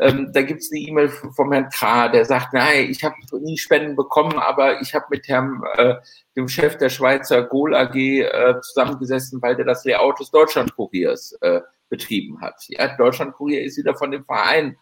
ähm, 0.00 0.30
da 0.32 0.40
gibt 0.40 0.62
es 0.62 0.70
eine 0.72 0.80
E-Mail 0.80 1.08
vom 1.10 1.52
Herrn 1.52 1.68
Krah, 1.68 2.08
der 2.08 2.24
sagt, 2.24 2.54
nein, 2.54 2.88
ich 2.88 3.04
habe 3.04 3.14
nie 3.40 3.58
Spenden 3.58 3.94
bekommen, 3.94 4.38
aber 4.38 4.80
ich 4.80 4.94
habe 4.94 5.04
mit 5.10 5.28
Herrn, 5.28 5.62
äh, 5.76 5.96
dem 6.34 6.48
Chef 6.48 6.78
der 6.78 6.88
Schweizer 6.88 7.42
Goal 7.42 7.74
AG 7.74 7.94
äh, 7.94 8.60
zusammengesessen, 8.62 9.42
weil 9.42 9.56
der 9.56 9.66
das 9.66 9.84
Layout 9.84 10.18
des 10.18 10.30
Deutschlandkuriers 10.30 11.32
äh, 11.42 11.60
betrieben 11.90 12.40
hat. 12.40 12.54
Ja, 12.68 12.96
Deutschlandkurier 12.96 13.62
ist 13.62 13.76
wieder 13.76 13.94
von 13.94 14.10
dem 14.10 14.24
Verein 14.24 14.76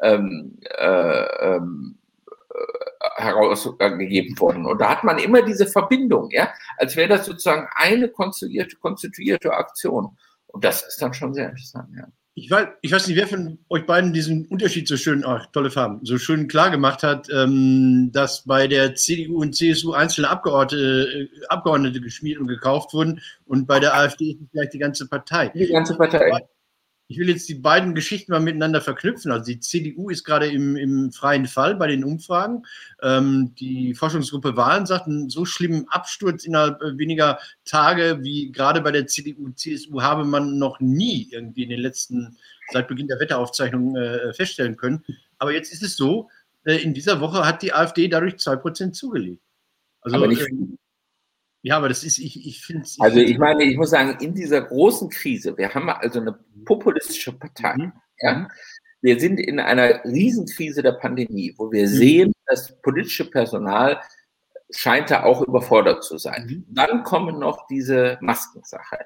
ähm, 0.00 0.56
äh, 0.78 1.24
ähm, 1.42 1.98
äh, 2.54 3.22
herausgegeben 3.22 4.38
worden. 4.40 4.64
Und 4.64 4.80
da 4.80 4.88
hat 4.88 5.04
man 5.04 5.18
immer 5.18 5.42
diese 5.42 5.66
Verbindung, 5.66 6.30
ja, 6.30 6.48
als 6.78 6.96
wäre 6.96 7.08
das 7.08 7.26
sozusagen 7.26 7.68
eine 7.74 8.08
konstituierte, 8.08 8.76
konstituierte 8.76 9.52
Aktion. 9.52 10.16
Und 10.52 10.64
das 10.64 10.82
ist 10.82 11.00
dann 11.00 11.14
schon 11.14 11.34
sehr 11.34 11.50
interessant, 11.50 11.88
ja. 11.96 12.06
Ich 12.34 12.50
weiß, 12.50 12.68
ich 12.80 12.92
weiß 12.92 13.08
nicht, 13.08 13.16
wer 13.16 13.26
von 13.26 13.58
euch 13.68 13.84
beiden 13.86 14.12
diesen 14.12 14.46
Unterschied 14.46 14.86
so 14.86 14.96
schön, 14.96 15.24
ach, 15.26 15.46
tolle 15.52 15.70
Farben, 15.70 16.00
so 16.04 16.16
schön 16.16 16.46
klar 16.46 16.70
gemacht 16.70 17.02
hat, 17.02 17.28
ähm, 17.30 18.10
dass 18.12 18.44
bei 18.46 18.68
der 18.68 18.94
CDU 18.94 19.42
und 19.42 19.54
CSU 19.54 19.92
einzelne 19.92 20.30
Abgeordnete, 20.30 21.28
äh, 21.32 21.46
Abgeordnete 21.48 22.00
geschmiert 22.00 22.38
und 22.38 22.46
gekauft 22.46 22.94
wurden 22.94 23.20
und 23.46 23.66
bei 23.66 23.80
der 23.80 23.94
AfD 23.94 24.38
vielleicht 24.52 24.72
die 24.72 24.78
ganze 24.78 25.08
Partei. 25.08 25.48
Die 25.48 25.66
ganze 25.66 25.96
Partei. 25.96 26.30
Ich 27.10 27.18
will 27.18 27.28
jetzt 27.28 27.48
die 27.48 27.56
beiden 27.56 27.96
Geschichten 27.96 28.30
mal 28.30 28.38
miteinander 28.38 28.80
verknüpfen. 28.80 29.32
Also 29.32 29.46
die 29.46 29.58
CDU 29.58 30.10
ist 30.10 30.22
gerade 30.22 30.46
im, 30.46 30.76
im 30.76 31.10
freien 31.10 31.46
Fall 31.46 31.74
bei 31.74 31.88
den 31.88 32.04
Umfragen. 32.04 32.62
Ähm, 33.02 33.52
die 33.58 33.94
Forschungsgruppe 33.94 34.56
Wahlen 34.56 34.86
sagt, 34.86 35.08
einen 35.08 35.28
so 35.28 35.44
schlimmen 35.44 35.88
Absturz 35.88 36.44
innerhalb 36.44 36.80
äh, 36.80 36.96
weniger 36.96 37.40
Tage 37.64 38.20
wie 38.22 38.52
gerade 38.52 38.80
bei 38.80 38.92
der 38.92 39.08
CDU 39.08 39.50
CSU 39.50 40.00
habe 40.00 40.24
man 40.24 40.56
noch 40.56 40.78
nie 40.78 41.28
irgendwie 41.32 41.64
in 41.64 41.70
den 41.70 41.80
letzten, 41.80 42.36
seit 42.70 42.86
Beginn 42.86 43.08
der 43.08 43.18
Wetteraufzeichnung 43.18 43.96
äh, 43.96 44.32
feststellen 44.32 44.76
können. 44.76 45.04
Aber 45.38 45.52
jetzt 45.52 45.72
ist 45.72 45.82
es 45.82 45.96
so, 45.96 46.28
äh, 46.62 46.76
in 46.76 46.94
dieser 46.94 47.20
Woche 47.20 47.44
hat 47.44 47.62
die 47.62 47.72
AfD 47.72 48.06
dadurch 48.06 48.34
2% 48.34 48.92
zugelegt. 48.92 49.42
Also, 50.00 50.16
Aber 50.16 50.28
nicht, 50.28 50.42
äh, 50.42 50.76
ja, 51.62 51.76
aber 51.76 51.88
das 51.88 52.04
ist, 52.04 52.18
ich, 52.18 52.46
ich 52.46 52.64
finde 52.64 52.82
es. 52.82 52.96
Also 53.00 53.18
ich 53.18 53.38
meine, 53.38 53.64
ich 53.64 53.76
muss 53.76 53.90
sagen, 53.90 54.16
in 54.20 54.34
dieser 54.34 54.62
großen 54.62 55.10
Krise, 55.10 55.56
wir 55.58 55.74
haben 55.74 55.90
also 55.90 56.20
eine 56.20 56.38
populistische 56.64 57.32
Partei. 57.32 57.74
Mhm. 57.76 57.92
Ja? 58.20 58.34
Mhm. 58.34 58.48
Wir 59.02 59.20
sind 59.20 59.40
in 59.40 59.60
einer 59.60 60.04
Riesenkrise 60.04 60.82
der 60.82 60.92
Pandemie, 60.92 61.54
wo 61.56 61.70
wir 61.70 61.82
mhm. 61.82 61.92
sehen, 61.92 62.32
das 62.46 62.80
politische 62.80 63.30
Personal 63.30 64.00
scheint 64.70 65.10
da 65.10 65.24
auch 65.24 65.42
überfordert 65.42 66.04
zu 66.04 66.16
sein. 66.16 66.46
Mhm. 66.46 66.74
Dann 66.74 67.02
kommen 67.02 67.38
noch 67.38 67.66
diese 67.66 68.18
Maskensache. 68.20 68.98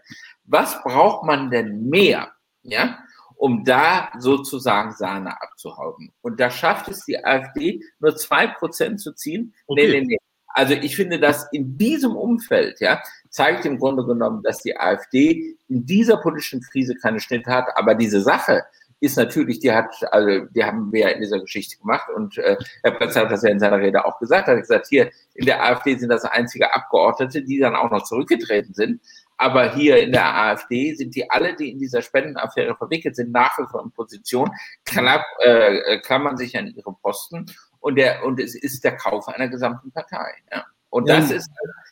Was 0.45 0.83
braucht 0.83 1.25
man 1.25 1.51
denn 1.51 1.89
mehr, 1.89 2.33
ja, 2.63 2.99
um 3.37 3.65
da 3.65 4.13
sozusagen 4.19 4.93
Sahne 4.93 5.41
abzuhauen? 5.43 6.13
Und 6.21 6.39
da 6.39 6.51
schafft 6.51 6.89
es 6.89 7.05
die 7.05 7.25
AfD 7.25 7.81
nur 7.99 8.15
zwei 8.15 8.47
Prozent 8.47 9.01
zu 9.01 9.13
ziehen. 9.13 9.55
Okay. 9.67 9.89
Nee, 9.89 10.01
nee, 10.01 10.07
nee. 10.07 10.19
Also 10.55 10.75
ich 10.75 10.95
finde, 10.95 11.19
dass 11.19 11.49
in 11.53 11.77
diesem 11.77 12.15
Umfeld, 12.17 12.81
ja, 12.81 13.03
zeigt 13.29 13.67
im 13.67 13.79
Grunde 13.79 14.07
genommen, 14.07 14.43
dass 14.45 14.59
die 14.59 14.77
AfD 14.77 15.57
in 15.69 15.85
dieser 15.85 16.19
politischen 16.19 16.63
Krise 16.63 16.95
keine 16.95 17.19
Schnitte 17.19 17.51
hat. 17.51 17.67
Aber 17.75 17.97
diese 17.97 18.21
Sache 18.21 18.63
ist 19.01 19.17
natürlich, 19.17 19.59
die 19.59 19.73
hat, 19.73 19.93
also 20.13 20.47
die 20.55 20.65
haben 20.65 20.93
wir 20.93 21.01
ja 21.01 21.09
in 21.09 21.21
dieser 21.21 21.41
Geschichte 21.41 21.77
gemacht 21.79 22.09
und 22.15 22.39
äh, 22.39 22.57
Herr 22.85 22.93
Präsident 22.93 23.27
hat 23.27 23.33
das 23.33 23.43
ja 23.43 23.51
in 23.51 23.59
seiner 23.59 23.81
Rede 23.81 24.05
auch 24.05 24.19
gesagt, 24.21 24.47
er 24.47 24.55
hat 24.55 24.61
gesagt, 24.63 24.87
hier 24.89 25.11
in 25.35 25.45
der 25.45 25.63
AfD 25.63 25.97
sind 25.97 26.09
das 26.09 26.25
einzige 26.25 26.73
Abgeordnete, 26.73 27.43
die 27.43 27.59
dann 27.59 27.75
auch 27.75 27.91
noch 27.91 28.05
zurückgetreten 28.05 28.73
sind. 28.73 29.01
Aber 29.37 29.75
hier 29.75 29.97
in 29.97 30.13
der 30.13 30.33
AfD 30.33 30.95
sind 30.95 31.17
die 31.17 31.29
alle, 31.29 31.57
die 31.57 31.73
in 31.73 31.81
dieser 31.81 32.01
Spendenaffäre 32.01 32.77
verwickelt 32.77 33.17
sind, 33.17 33.33
nach 33.33 33.59
wie 33.59 33.67
vor 33.69 33.83
in 33.83 33.91
Position, 33.91 34.51
klapp, 34.85 35.25
äh, 35.41 35.99
klammern 35.99 36.37
sich 36.37 36.57
an 36.57 36.69
ihre 36.69 36.93
Posten 37.03 37.47
und, 37.85 37.97
der, 37.97 38.25
und 38.25 38.41
es 38.41 38.55
ist 38.55 38.83
der 38.83 38.97
Kauf 38.97 39.29
einer 39.29 39.49
gesamten 39.49 39.93
Partei. 39.93 40.33
Ja. 40.51 40.65
Und 40.89 41.07
das 41.07 41.29
ja. 41.29 41.37
ist 41.37 41.51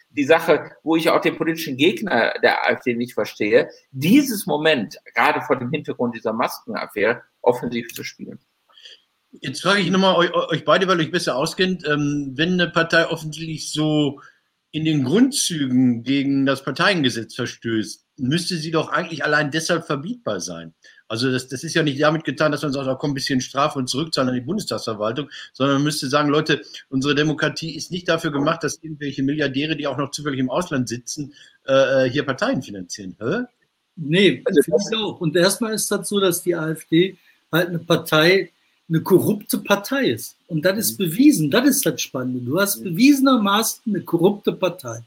die 0.08 0.24
Sache, 0.24 0.70
wo 0.82 0.96
ich 0.96 1.10
auch 1.10 1.20
den 1.20 1.36
politischen 1.36 1.76
Gegner 1.76 2.32
der 2.42 2.66
AfD 2.66 2.94
nicht 2.94 3.12
verstehe, 3.12 3.68
dieses 3.90 4.46
Moment, 4.46 4.96
gerade 5.14 5.42
vor 5.42 5.58
dem 5.58 5.70
Hintergrund 5.70 6.14
dieser 6.14 6.32
Maskenaffäre, 6.32 7.20
offensiv 7.42 7.92
zu 7.92 8.04
spielen. 8.04 8.38
Jetzt 9.32 9.60
frage 9.60 9.80
ich 9.80 9.90
nochmal 9.90 10.16
euch, 10.16 10.32
euch 10.32 10.64
beide, 10.64 10.88
weil 10.88 10.98
euch 10.98 11.10
besser 11.10 11.36
auskennt, 11.36 11.86
ähm, 11.86 12.32
wenn 12.36 12.54
eine 12.54 12.70
Partei 12.70 13.06
offensichtlich 13.06 13.70
so 13.70 14.18
in 14.70 14.86
den 14.86 15.04
Grundzügen 15.04 16.04
gegen 16.04 16.46
das 16.46 16.64
Parteiengesetz 16.64 17.34
verstößt, 17.34 18.06
müsste 18.16 18.56
sie 18.56 18.70
doch 18.70 18.88
eigentlich 18.88 19.24
allein 19.24 19.50
deshalb 19.50 19.84
verbietbar 19.84 20.40
sein. 20.40 20.72
Also 21.12 21.30
das, 21.30 21.46
das 21.46 21.62
ist 21.62 21.74
ja 21.74 21.82
nicht 21.82 22.00
damit 22.00 22.24
getan, 22.24 22.52
dass 22.52 22.62
man 22.62 22.72
sagt, 22.72 22.86
da 22.86 22.94
kommt 22.94 23.10
ein 23.10 23.14
bisschen 23.16 23.42
Strafe 23.42 23.78
und 23.78 23.86
zurückzahlen 23.86 24.30
an 24.30 24.34
die 24.34 24.40
Bundestagsverwaltung, 24.40 25.28
sondern 25.52 25.76
man 25.76 25.84
müsste 25.84 26.08
sagen, 26.08 26.30
Leute, 26.30 26.62
unsere 26.88 27.14
Demokratie 27.14 27.76
ist 27.76 27.90
nicht 27.90 28.08
dafür 28.08 28.32
gemacht, 28.32 28.64
dass 28.64 28.82
irgendwelche 28.82 29.22
Milliardäre, 29.22 29.76
die 29.76 29.86
auch 29.86 29.98
noch 29.98 30.10
zufällig 30.10 30.40
im 30.40 30.48
Ausland 30.48 30.88
sitzen, 30.88 31.34
äh, 31.66 32.04
hier 32.04 32.22
Parteien 32.22 32.62
finanzieren. 32.62 33.14
Hä? 33.20 33.42
Nee, 33.96 34.42
also 34.46 34.62
finde 34.62 34.80
ich 34.90 34.96
auch. 34.96 35.20
Und 35.20 35.36
erstmal 35.36 35.74
ist 35.74 35.90
das 35.90 36.08
so, 36.08 36.18
dass 36.18 36.44
die 36.44 36.56
AfD 36.56 37.18
halt 37.52 37.68
eine 37.68 37.80
Partei, 37.80 38.50
eine 38.88 39.02
korrupte 39.02 39.58
Partei 39.58 40.12
ist. 40.12 40.36
Und 40.46 40.64
das 40.64 40.78
ist 40.78 40.98
mhm. 40.98 41.04
bewiesen, 41.04 41.50
das 41.50 41.68
ist 41.68 41.84
das 41.84 42.00
Spannende. 42.00 42.40
Du 42.40 42.58
hast 42.58 42.82
bewiesenermaßen 42.82 43.82
eine 43.86 44.02
korrupte 44.02 44.52
Partei. 44.52 45.02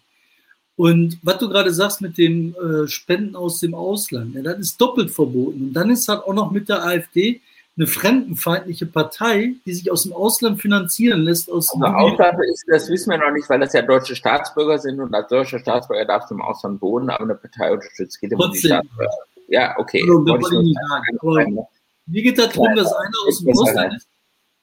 Und 0.77 1.19
was 1.23 1.37
du 1.37 1.47
gerade 1.47 1.71
sagst 1.71 2.01
mit 2.01 2.17
dem 2.17 2.53
äh, 2.55 2.87
Spenden 2.87 3.35
aus 3.35 3.59
dem 3.61 3.73
Ausland, 3.73 4.35
ja, 4.35 4.41
das 4.41 4.59
ist 4.59 4.81
doppelt 4.81 5.09
verboten. 5.09 5.67
Und 5.67 5.73
dann 5.73 5.89
ist 5.89 6.07
halt 6.07 6.23
auch 6.23 6.33
noch 6.33 6.51
mit 6.51 6.67
der 6.67 6.83
AfD 6.85 7.41
eine 7.77 7.87
fremdenfeindliche 7.87 8.85
Partei, 8.85 9.55
die 9.65 9.73
sich 9.73 9.91
aus 9.91 10.03
dem 10.03 10.13
Ausland 10.13 10.61
finanzieren 10.61 11.21
lässt. 11.21 11.51
Aus 11.51 11.71
dem 11.71 11.83
Ausland 11.83 12.37
ist, 12.51 12.65
das 12.67 12.89
wissen 12.89 13.09
wir 13.11 13.17
noch 13.17 13.31
nicht, 13.31 13.49
weil 13.49 13.59
das 13.59 13.73
ja 13.73 13.81
deutsche 13.81 14.15
Staatsbürger 14.15 14.79
sind 14.79 14.99
und 14.99 15.13
als 15.13 15.27
deutscher 15.27 15.59
Staatsbürger 15.59 16.05
darfst 16.05 16.31
du 16.31 16.35
im 16.35 16.41
Ausland 16.41 16.81
wohnen, 16.81 17.09
aber 17.09 17.23
eine 17.23 17.35
Partei 17.35 17.73
unterstützt 17.73 18.19
geht 18.19 18.31
immer 18.31 18.49
die 18.51 18.59
Staatsbürger. 18.59 19.11
Ja, 19.47 19.75
okay. 19.77 20.01
Also, 20.01 21.67
mir 22.07 22.21
geht 22.21 22.37
darum, 22.37 22.75
dass 22.75 22.93
einer 22.93 23.17
aus 23.27 23.39
dem 23.39 23.57
Ausland 23.57 23.95
ist, 23.95 24.07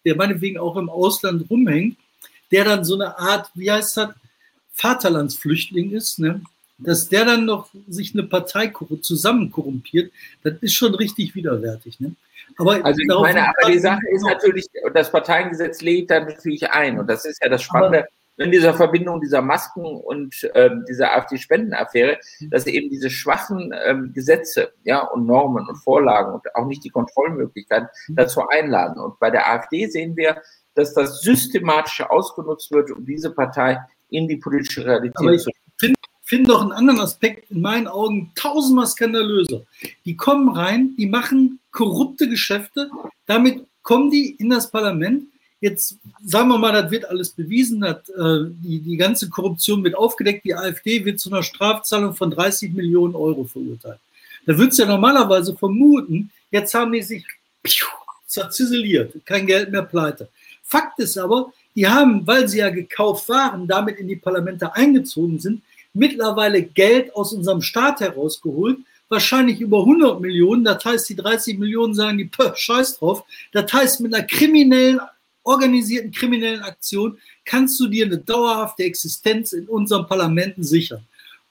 der 0.05 0.17
meinetwegen 0.17 0.59
auch 0.59 0.77
im 0.77 0.89
Ausland 0.89 1.49
rumhängt, 1.51 1.97
der 2.51 2.65
dann 2.65 2.85
so 2.85 2.95
eine 2.95 3.19
Art, 3.19 3.51
wie 3.55 3.71
heißt 3.71 3.97
das, 3.97 4.11
Vaterlandsflüchtling 4.73 5.93
ist, 5.93 6.19
ne, 6.19 6.43
dass 6.79 7.09
der 7.09 7.25
dann 7.25 7.45
noch 7.45 7.69
sich 7.89 8.15
eine 8.15 8.25
Partei 8.25 8.73
zusammen 9.01 9.51
korrumpiert, 9.51 10.13
das 10.43 10.55
ist 10.61 10.75
schon 10.75 10.95
richtig 10.95 11.35
widerwärtig. 11.35 12.01
Ne? 12.01 12.15
Aber 12.59 12.85
also 12.85 13.01
ich 13.01 13.09
meine, 13.09 13.49
aber 13.49 13.71
die 13.71 13.79
Sache 13.79 14.01
ist 14.11 14.25
natürlich, 14.25 14.67
das 14.93 15.11
Parteiengesetz 15.11 15.81
legt 15.81 16.11
da 16.11 16.21
natürlich 16.21 16.69
ein 16.71 16.99
und 16.99 17.09
das 17.09 17.25
ist 17.25 17.43
ja 17.43 17.49
das 17.49 17.63
Spannende 17.63 18.07
in 18.39 18.51
dieser 18.51 18.75
Verbindung 18.75 19.21
dieser 19.21 19.43
Masken 19.43 19.85
und 19.85 20.51
ähm, 20.55 20.85
dieser 20.89 21.15
AfD-Spendenaffäre, 21.15 22.19
dass 22.51 22.67
eben 22.67 22.91
diese 22.91 23.11
schwachen 23.11 23.75
ähm, 23.85 24.13
Gesetze 24.15 24.73
ja, 24.85 25.01
und 25.01 25.27
Normen 25.27 25.69
und 25.69 25.77
Vorlagen 25.77 26.33
und 26.33 26.55
auch 26.55 26.67
nicht 26.67 26.83
die 26.83 26.91
Kontrollmöglichkeiten 26.91 27.89
mhm. 28.09 28.17
dazu 28.17 28.47
einladen. 28.49 29.01
Und 29.01 29.19
bei 29.21 29.31
der 29.31 29.51
AfD 29.53 29.87
sehen 29.87 30.17
wir, 30.17 30.41
dass 30.75 30.95
das 30.95 31.21
systematisch 31.21 32.01
ausgenutzt 32.01 32.71
wird, 32.73 32.91
um 32.91 33.05
diese 33.05 33.31
Partei 33.31 33.79
in 34.13 34.29
die 34.29 34.37
politische 34.37 34.85
Realität 34.85 35.17
Aber 35.19 35.33
ich 35.33 35.45
finde 35.79 35.99
find 36.23 36.49
doch 36.49 36.63
einen 36.63 36.73
anderen 36.73 37.01
Aspekt 37.01 37.51
in 37.51 37.61
meinen 37.61 37.89
Augen 37.89 38.33
tausendmal 38.35 38.87
skandalöser. 38.87 39.63
Die 40.05 40.17
kommen 40.17 40.49
rein, 40.49 40.95
die 40.97 41.07
machen 41.07 41.59
korrupte 41.71 42.29
Geschäfte, 42.29 42.91
damit 43.27 43.67
kommen 43.83 44.11
die 44.11 44.37
in 44.37 44.51
das 44.51 44.71
Parlament. 44.71 45.25
Jetzt 45.61 45.99
sagen 46.25 46.49
wir 46.49 46.59
mal, 46.59 46.73
das 46.73 46.91
wird 46.91 47.05
alles 47.05 47.31
bewiesen, 47.31 47.83
dass, 47.83 48.09
äh, 48.09 48.51
die, 48.63 48.81
die 48.81 48.97
ganze 48.97 49.29
Korruption 49.29 49.85
wird 49.85 49.95
aufgedeckt, 49.95 50.45
die 50.45 50.55
AfD 50.55 51.05
wird 51.05 51.21
zu 51.21 51.31
einer 51.31 51.43
Strafzahlung 51.43 52.15
von 52.15 52.31
30 52.31 52.73
Millionen 52.73 53.15
Euro 53.15 53.45
verurteilt. 53.45 54.01
Da 54.47 54.59
wird 54.59 54.73
es 54.73 54.79
ja 54.79 54.87
normalerweise 54.87 55.57
vermuten, 55.57 56.31
jetzt 56.51 56.75
haben 56.75 56.93
die 56.93 57.03
sich 57.03 57.25
zerziseliert, 58.27 59.15
kein 59.25 59.47
Geld 59.47 59.71
mehr 59.71 59.83
pleite. 59.83 60.29
Fakt 60.65 60.99
ist 60.99 61.19
aber, 61.19 61.53
die 61.75 61.89
haben, 61.89 62.27
weil 62.27 62.49
sie 62.49 62.59
ja 62.59 62.71
gekauft 62.71 63.29
waren, 63.29 63.67
damit 63.67 63.99
in 63.99 64.09
die 64.09 64.17
Parlamente 64.17 64.75
eingezogen 64.75 65.39
sind, 65.39 65.63
mittlerweile 65.95 66.63
Geld 66.63 67.15
aus 67.15 67.33
unserem 67.33 67.63
Staat 67.63 68.01
herausgeholt, 68.01 68.79
wahrscheinlich 69.09 69.61
über 69.61 69.81
100 69.81 70.21
Millionen. 70.21 70.65
Das 70.65 70.85
heißt, 70.85 71.09
die 71.09 71.17
30 71.17 71.59
Millionen 71.59 71.95
sagen 71.95 72.19
die, 72.19 72.25
pö, 72.25 72.53
scheiß 72.55 72.99
drauf. 72.99 73.25
Das 73.53 73.73
heißt, 73.73 74.01
mit 74.01 74.15
einer 74.15 74.25
kriminellen, 74.25 75.01
organisierten 75.45 76.13
kriminellen 76.13 76.63
Aktion 76.63 77.19
kannst 77.45 77.79
du 77.81 77.89
dir 77.89 78.07
eine 78.07 78.19
dauerhafte 78.19 78.85
Existenz 78.85 79.53
in 79.53 79.69
unseren 79.69 80.07
Parlamenten 80.07 80.63
sichern. 80.63 81.05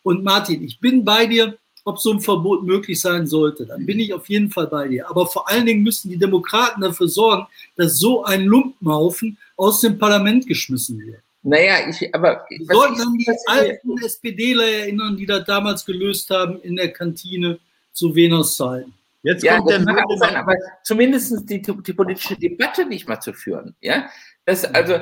Und 0.04 0.24
Martin, 0.24 0.64
ich 0.64 0.80
bin 0.80 1.06
bei 1.06 1.26
dir. 1.28 1.58
ob 1.84 2.00
so 2.00 2.12
ein 2.12 2.22
Verbot 2.22 2.64
möglich 2.64 3.02
sein 3.02 3.26
sollte, 3.26 3.66
dann 3.66 3.86
bin 3.88 4.00
ich 4.00 4.14
auf 4.14 4.30
jeden 4.30 4.52
Fall 4.52 4.68
bei 4.68 4.88
dir. 4.88 5.10
Aber 5.10 5.26
vor 5.26 5.50
allen 5.50 5.66
Dingen 5.66 5.82
müssen 5.82 6.10
die 6.10 6.18
Demokraten 6.18 6.82
dafür 6.82 7.08
sorgen, 7.08 7.48
dass 7.76 7.98
so 7.98 8.24
ein 8.24 8.46
Lumpenhaufen 8.46 9.38
aus 9.62 9.80
dem 9.80 10.00
Parlament 10.00 10.48
geschmissen 10.48 11.00
wird. 11.00 11.22
Naja, 11.44 11.88
ich, 11.88 12.14
aber. 12.16 12.46
Wir 12.50 12.66
sollten 12.66 13.02
an 13.02 13.18
die 13.18 13.28
alten 13.46 13.98
SPDler 14.04 14.68
erinnern, 14.68 15.18
die 15.18 15.28
das 15.28 15.46
damals 15.46 15.86
gelöst 15.86 16.30
haben 16.32 16.60
in 16.62 16.76
der 16.76 16.92
Kantine 16.92 17.60
zu 17.94 18.16
Veners 18.16 18.58
Zeiten. 18.58 18.94
Jetzt 19.22 19.44
ja, 19.44 19.58
kommt 19.58 19.70
der 19.70 19.84
sein, 20.18 20.36
aber 20.36 20.56
zumindest 20.84 21.48
die, 21.48 21.62
die 21.62 21.94
politische 21.94 22.36
Debatte 22.36 22.86
nicht 22.88 23.08
mal 23.08 23.20
zu 23.20 23.34
führen. 23.34 23.76
Ja, 23.82 24.10
das, 24.46 24.66
also, 24.66 25.02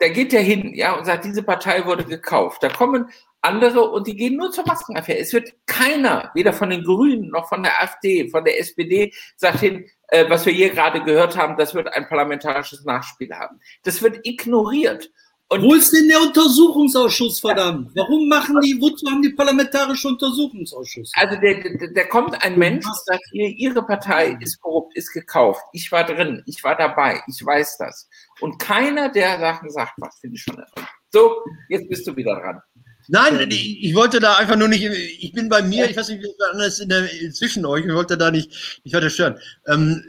der 0.00 0.10
geht 0.10 0.32
ja 0.32 0.40
hin, 0.40 0.74
ja, 0.74 0.94
und 0.96 1.04
sagt, 1.04 1.26
diese 1.26 1.42
Partei 1.42 1.84
wurde 1.84 2.04
gekauft. 2.04 2.62
Da 2.62 2.70
kommen 2.70 3.10
andere 3.40 3.90
und 3.90 4.06
die 4.06 4.16
gehen 4.16 4.36
nur 4.36 4.50
zur 4.50 4.66
Maskenaffäre. 4.66 5.18
Es 5.18 5.32
wird 5.32 5.52
keiner, 5.66 6.30
weder 6.34 6.52
von 6.52 6.70
den 6.70 6.84
Grünen 6.84 7.30
noch 7.30 7.48
von 7.48 7.62
der 7.62 7.80
AfD, 7.80 8.28
von 8.28 8.44
der 8.44 8.58
SPD, 8.60 9.12
sagt 9.36 9.60
hin, 9.60 9.86
äh, 10.08 10.28
was 10.28 10.44
wir 10.46 10.52
hier 10.52 10.70
gerade 10.70 11.02
gehört 11.02 11.36
haben, 11.36 11.56
das 11.56 11.74
wird 11.74 11.92
ein 11.94 12.08
parlamentarisches 12.08 12.84
Nachspiel 12.84 13.32
haben. 13.32 13.60
Das 13.84 14.02
wird 14.02 14.26
ignoriert. 14.26 15.10
Und 15.50 15.62
Wo 15.62 15.72
ist 15.72 15.90
denn 15.94 16.08
der 16.08 16.20
Untersuchungsausschuss, 16.20 17.40
verdammt? 17.40 17.90
Warum 17.94 18.28
machen 18.28 18.60
die, 18.60 18.78
wozu 18.78 19.10
haben 19.10 19.22
die 19.22 19.30
parlamentarische 19.30 20.08
Untersuchungsausschuss? 20.08 21.10
Also 21.14 21.40
der, 21.40 21.62
der, 21.62 21.88
der 21.88 22.08
kommt 22.08 22.44
ein 22.44 22.58
Mensch 22.58 22.84
und 22.84 22.96
sagt, 23.06 23.22
hier, 23.32 23.48
Ihre 23.48 23.82
Partei 23.82 24.36
ist 24.40 24.60
korrupt, 24.60 24.94
ist 24.94 25.10
gekauft. 25.10 25.62
Ich 25.72 25.90
war 25.90 26.04
drin, 26.04 26.42
ich 26.44 26.62
war 26.62 26.76
dabei, 26.76 27.22
ich 27.26 27.42
weiß 27.42 27.78
das. 27.78 28.10
Und 28.40 28.58
keiner 28.58 29.08
der 29.08 29.38
Sachen 29.38 29.70
sagt 29.70 29.94
was, 29.96 30.18
finde 30.18 30.36
ich 30.36 30.42
schon. 30.42 30.62
So, 31.10 31.42
jetzt 31.70 31.88
bist 31.88 32.06
du 32.06 32.14
wieder 32.14 32.38
dran. 32.38 32.60
Nein, 33.08 33.50
ich 33.50 33.94
wollte 33.94 34.20
da 34.20 34.36
einfach 34.36 34.56
nur 34.56 34.68
nicht, 34.68 34.84
ich 34.84 35.32
bin 35.32 35.48
bei 35.48 35.62
mir, 35.62 35.88
ich 35.88 35.96
weiß 35.96 36.10
nicht, 36.10 36.22
wie 36.22 36.28
anders 36.52 36.78
in 36.78 36.90
der, 36.90 37.08
zwischen 37.32 37.64
euch, 37.64 37.84
ich 37.84 37.92
wollte 37.92 38.18
da 38.18 38.30
nicht, 38.30 38.80
nicht 38.84 38.94
weiter 38.94 39.10
stören. 39.10 39.38
Ähm, 39.66 40.04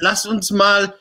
lasst 0.00 0.26
uns 0.26 0.50
mal 0.50 0.94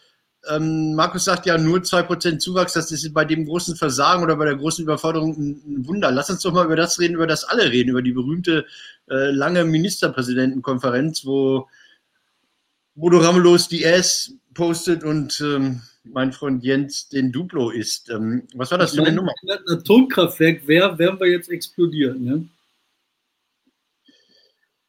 ähm, 0.49 0.95
Markus 0.95 1.25
sagt 1.25 1.45
ja 1.45 1.57
nur 1.57 1.79
2% 1.79 2.39
Zuwachs, 2.39 2.73
das 2.73 2.91
ist 2.91 3.13
bei 3.13 3.25
dem 3.25 3.45
großen 3.45 3.75
Versagen 3.75 4.23
oder 4.23 4.35
bei 4.35 4.45
der 4.45 4.55
großen 4.55 4.83
Überforderung 4.83 5.37
ein, 5.37 5.87
Wunder. 5.87 6.11
Lass 6.11 6.29
uns 6.29 6.41
doch 6.41 6.51
mal 6.51 6.65
über 6.65 6.75
das 6.75 6.99
reden, 6.99 7.15
über 7.15 7.27
das 7.27 7.43
alle 7.43 7.71
reden, 7.71 7.89
über 7.89 8.01
die 8.01 8.11
berühmte 8.11 8.65
äh, 9.09 9.29
lange 9.31 9.63
Ministerpräsidentenkonferenz, 9.65 11.25
wo 11.25 11.67
Bodo 12.95 13.19
Ramelos 13.19 13.67
die 13.67 13.83
S 13.83 14.33
postet 14.53 15.03
und 15.03 15.39
ähm, 15.41 15.81
mein 16.03 16.31
Freund 16.31 16.63
Jens 16.63 17.09
den 17.09 17.31
Duplo 17.31 17.69
ist. 17.69 18.09
Ähm, 18.09 18.47
was 18.55 18.71
war 18.71 18.77
das 18.77 18.95
für 18.95 19.01
eine 19.01 19.11
Nummer? 19.11 19.33
Wenn 19.43 19.57
ein 19.57 19.79
Atomkraftwerk 19.79 20.67
wäre, 20.67 20.97
wären 20.97 21.19
wir 21.19 21.27
jetzt 21.27 21.49
explodiert. 21.49 22.19
Ne? 22.19 22.47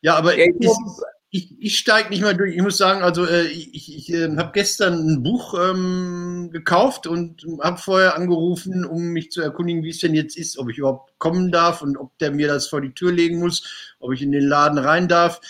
Ja, 0.00 0.16
aber 0.16 0.36
ja, 0.36 0.46
ist, 0.58 1.02
ich, 1.34 1.50
ich 1.60 1.78
steige 1.78 2.10
nicht 2.10 2.20
mehr 2.20 2.34
durch. 2.34 2.54
Ich 2.54 2.62
muss 2.62 2.76
sagen, 2.76 3.02
also 3.02 3.24
äh, 3.24 3.46
ich, 3.46 3.94
ich 3.96 4.12
äh, 4.12 4.36
habe 4.36 4.50
gestern 4.52 5.06
ein 5.06 5.22
Buch 5.22 5.54
ähm, 5.58 6.50
gekauft 6.52 7.06
und 7.06 7.46
habe 7.62 7.78
vorher 7.78 8.16
angerufen, 8.16 8.84
um 8.84 9.08
mich 9.08 9.30
zu 9.30 9.40
erkundigen, 9.40 9.82
wie 9.82 9.90
es 9.90 10.00
denn 10.00 10.14
jetzt 10.14 10.36
ist, 10.36 10.58
ob 10.58 10.68
ich 10.68 10.78
überhaupt 10.78 11.18
kommen 11.18 11.50
darf 11.50 11.80
und 11.80 11.96
ob 11.96 12.16
der 12.18 12.32
mir 12.32 12.48
das 12.48 12.66
vor 12.66 12.82
die 12.82 12.92
Tür 12.92 13.12
legen 13.12 13.38
muss, 13.38 13.94
ob 13.98 14.12
ich 14.12 14.20
in 14.20 14.30
den 14.30 14.46
Laden 14.46 14.78
rein 14.78 15.08
darf, 15.08 15.40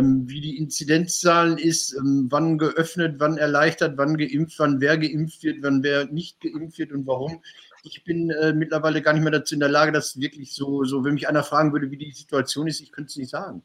wie 0.00 0.40
die 0.40 0.58
Inzidenzzahlen 0.58 1.58
ist, 1.58 1.94
ähm, 1.94 2.26
wann 2.30 2.58
geöffnet, 2.58 3.16
wann 3.18 3.36
erleichtert, 3.36 3.96
wann 3.96 4.16
geimpft, 4.16 4.58
wann 4.58 4.80
wer 4.80 4.96
geimpft 4.98 5.42
wird, 5.42 5.62
wann 5.62 5.82
wer 5.82 6.06
nicht 6.06 6.40
geimpft 6.40 6.78
wird 6.78 6.92
und 6.92 7.06
warum. 7.06 7.42
Ich 7.84 8.04
bin 8.04 8.30
äh, 8.30 8.52
mittlerweile 8.52 9.02
gar 9.02 9.12
nicht 9.12 9.22
mehr 9.22 9.32
dazu 9.32 9.54
in 9.54 9.60
der 9.60 9.68
Lage, 9.68 9.92
das 9.92 10.18
wirklich 10.20 10.52
so, 10.52 10.84
so, 10.84 11.04
wenn 11.04 11.14
mich 11.14 11.28
einer 11.28 11.42
fragen 11.42 11.72
würde, 11.72 11.90
wie 11.90 11.96
die 11.96 12.12
Situation 12.12 12.66
ist, 12.68 12.80
ich 12.80 12.92
könnte 12.92 13.08
es 13.08 13.16
nicht 13.16 13.30
sagen. 13.30 13.62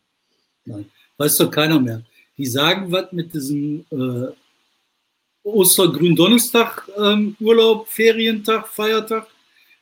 Nein. 0.65 0.85
Weiß 1.17 1.37
doch 1.37 1.51
keiner 1.51 1.79
mehr. 1.79 2.03
Die 2.37 2.45
sagen 2.45 2.91
was 2.91 3.11
mit 3.11 3.33
diesem 3.33 3.85
äh, 3.91 4.27
Ostergründonnerstag, 5.43 6.89
ähm, 6.97 7.35
Urlaub, 7.39 7.87
Ferientag, 7.87 8.67
Feiertag. 8.67 9.27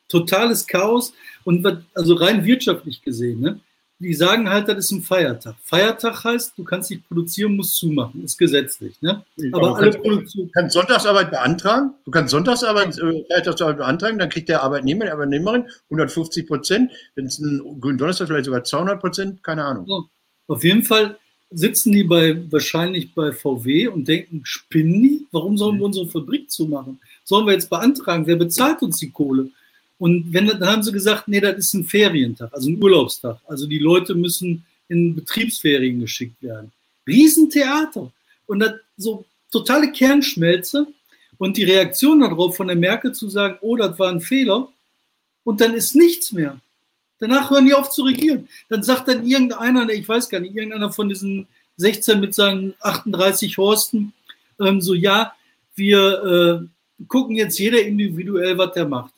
Totales 0.08 0.66
Chaos. 0.66 1.12
Und 1.44 1.64
was, 1.64 1.78
also 1.94 2.14
rein 2.14 2.44
wirtschaftlich 2.44 3.02
gesehen, 3.02 3.40
ne? 3.40 3.60
Die 3.98 4.14
sagen 4.14 4.48
halt, 4.48 4.68
das 4.68 4.78
ist 4.78 4.90
ein 4.90 5.02
Feiertag. 5.02 5.56
Feiertag 5.62 6.22
heißt, 6.22 6.52
du 6.56 6.64
kannst 6.64 6.90
nicht 6.90 7.06
produzieren, 7.08 7.56
musst 7.56 7.76
zumachen, 7.76 8.24
ist 8.24 8.36
gesetzlich. 8.36 9.00
Ne? 9.00 9.24
Aber, 9.52 9.68
Aber 9.68 9.76
alle 9.78 9.90
Produktion. 9.92 10.46
Du 10.46 10.52
kannst 10.52 10.74
Sonntagsarbeit 10.74 11.30
beantragen, 11.30 11.94
du 12.04 12.10
kannst 12.10 12.30
Sonntagsarbeit, 12.32 12.98
äh, 12.98 13.24
Feiertagsarbeit 13.28 13.78
beantragen, 13.78 14.18
dann 14.18 14.28
kriegt 14.28 14.48
der 14.48 14.62
Arbeitnehmer, 14.62 15.06
die 15.06 15.10
Arbeitnehmerin 15.12 15.64
150 15.88 16.46
Prozent, 16.46 16.92
wenn 17.14 17.26
es 17.26 17.38
ein 17.38 17.80
Gründonnerstag 17.80 18.28
vielleicht 18.28 18.44
sogar 18.44 18.64
200 18.64 19.00
Prozent, 19.00 19.42
keine 19.42 19.64
Ahnung. 19.64 19.86
So. 19.86 20.04
Auf 20.48 20.62
jeden 20.62 20.82
Fall 20.82 21.16
sitzen 21.50 21.92
die 21.92 22.04
bei, 22.04 22.36
wahrscheinlich 22.50 23.14
bei 23.14 23.32
VW 23.32 23.88
und 23.88 24.08
denken, 24.08 24.42
spinnen 24.44 25.02
die? 25.02 25.26
Warum 25.32 25.56
sollen 25.56 25.78
wir 25.78 25.86
unsere 25.86 26.06
Fabrik 26.06 26.50
zumachen? 26.50 27.00
Sollen 27.24 27.46
wir 27.46 27.54
jetzt 27.54 27.70
beantragen? 27.70 28.26
Wer 28.26 28.36
bezahlt 28.36 28.82
uns 28.82 28.98
die 28.98 29.10
Kohle? 29.10 29.48
Und 29.98 30.32
wenn, 30.32 30.46
dann 30.46 30.66
haben 30.66 30.82
sie 30.82 30.92
gesagt, 30.92 31.28
nee, 31.28 31.40
das 31.40 31.56
ist 31.58 31.74
ein 31.74 31.84
Ferientag, 31.84 32.52
also 32.52 32.68
ein 32.68 32.82
Urlaubstag. 32.82 33.38
Also 33.46 33.66
die 33.66 33.78
Leute 33.78 34.14
müssen 34.14 34.64
in 34.88 35.14
Betriebsferien 35.14 36.00
geschickt 36.00 36.42
werden. 36.42 36.70
Riesentheater. 37.06 38.12
Und 38.46 38.60
das 38.60 38.74
so 38.96 39.24
totale 39.50 39.90
Kernschmelze. 39.92 40.86
Und 41.38 41.56
die 41.56 41.64
Reaktion 41.64 42.20
darauf 42.20 42.56
von 42.56 42.68
der 42.68 42.76
Merkel 42.76 43.12
zu 43.12 43.28
sagen, 43.28 43.58
oh, 43.60 43.76
das 43.76 43.98
war 43.98 44.10
ein 44.10 44.20
Fehler. 44.20 44.68
Und 45.44 45.60
dann 45.60 45.74
ist 45.74 45.94
nichts 45.94 46.32
mehr. 46.32 46.60
Danach 47.18 47.50
hören 47.50 47.66
die 47.66 47.74
auf 47.74 47.90
zu 47.90 48.02
regieren. 48.02 48.48
Dann 48.68 48.82
sagt 48.82 49.08
dann 49.08 49.26
irgendeiner, 49.26 49.88
ich 49.90 50.08
weiß 50.08 50.28
gar 50.28 50.40
nicht, 50.40 50.54
irgendeiner 50.54 50.92
von 50.92 51.08
diesen 51.08 51.46
16 51.78 52.20
mit 52.20 52.34
seinen 52.34 52.74
38 52.80 53.56
Horsten, 53.58 54.12
ähm, 54.60 54.80
so, 54.80 54.94
ja, 54.94 55.32
wir 55.74 56.62
äh, 57.00 57.04
gucken 57.06 57.36
jetzt 57.36 57.58
jeder 57.58 57.82
individuell, 57.82 58.56
was 58.56 58.72
der 58.72 58.88
macht. 58.88 59.12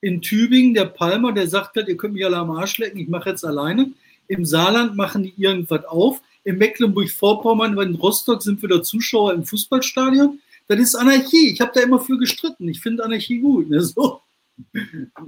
In 0.00 0.22
Tübingen, 0.22 0.74
der 0.74 0.86
Palmer, 0.86 1.32
der 1.32 1.46
sagt 1.46 1.76
halt, 1.76 1.88
ihr 1.88 1.96
könnt 1.96 2.14
mich 2.14 2.24
alle 2.24 2.36
am 2.36 2.50
Arsch 2.50 2.78
lecken, 2.78 2.98
ich 2.98 3.08
mache 3.08 3.30
jetzt 3.30 3.44
alleine. 3.44 3.92
Im 4.28 4.44
Saarland 4.44 4.96
machen 4.96 5.24
die 5.24 5.34
irgendwas 5.36 5.84
auf. 5.84 6.20
In 6.44 6.56
Mecklenburg-Vorpommern, 6.58 7.78
in 7.78 7.94
Rostock 7.96 8.42
sind 8.42 8.62
wieder 8.62 8.82
Zuschauer 8.82 9.34
im 9.34 9.44
Fußballstadion. 9.44 10.40
Das 10.68 10.78
ist 10.78 10.94
Anarchie. 10.94 11.50
Ich 11.50 11.60
habe 11.60 11.72
da 11.74 11.80
immer 11.80 11.98
für 11.98 12.16
gestritten. 12.16 12.68
Ich 12.68 12.80
finde 12.80 13.04
Anarchie 13.04 13.40
gut. 13.40 13.68
Ne? 13.68 13.82
So. 13.82 14.20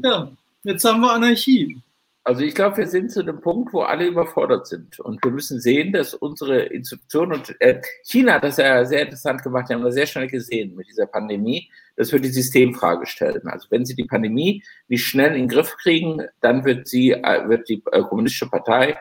Ja, 0.03 0.31
jetzt 0.63 0.85
haben 0.85 1.01
wir 1.01 1.13
Anarchie. 1.13 1.79
Also 2.25 2.43
ich 2.43 2.55
glaube, 2.55 2.77
wir 2.77 2.87
sind 2.87 3.11
zu 3.11 3.25
dem 3.25 3.41
Punkt, 3.41 3.73
wo 3.73 3.81
alle 3.81 4.07
überfordert 4.07 4.69
sind. 4.69 5.01
Und 5.01 5.25
wir 5.25 5.33
müssen 5.33 5.61
sehen, 5.61 5.93
dass 5.93 6.15
unsere 6.15 6.61
Institutionen 6.67 7.33
und 7.33 7.61
äh, 7.61 7.81
China 8.05 8.35
hat 8.35 8.45
das 8.45 8.59
ja 8.59 8.85
sehr 8.85 9.03
interessant 9.03 9.43
gemacht, 9.43 9.69
die 9.69 9.75
haben 9.75 9.83
das 9.83 9.95
sehr 9.95 10.07
schnell 10.07 10.29
gesehen 10.29 10.77
mit 10.77 10.89
dieser 10.89 11.07
Pandemie, 11.07 11.69
dass 11.97 12.13
wir 12.13 12.21
die 12.21 12.29
Systemfrage 12.29 13.07
stellen. 13.07 13.49
Also 13.49 13.67
wenn 13.71 13.85
sie 13.85 13.97
die 13.97 14.05
Pandemie 14.05 14.63
nicht 14.87 15.05
schnell 15.05 15.33
in 15.35 15.43
den 15.43 15.49
Griff 15.49 15.77
kriegen, 15.79 16.23
dann 16.41 16.65
wird 16.65 16.87
sie, 16.87 17.11
äh, 17.11 17.49
wird 17.49 17.69
die 17.69 17.83
äh, 17.91 18.03
kommunistische 18.03 18.49
Partei 18.49 18.97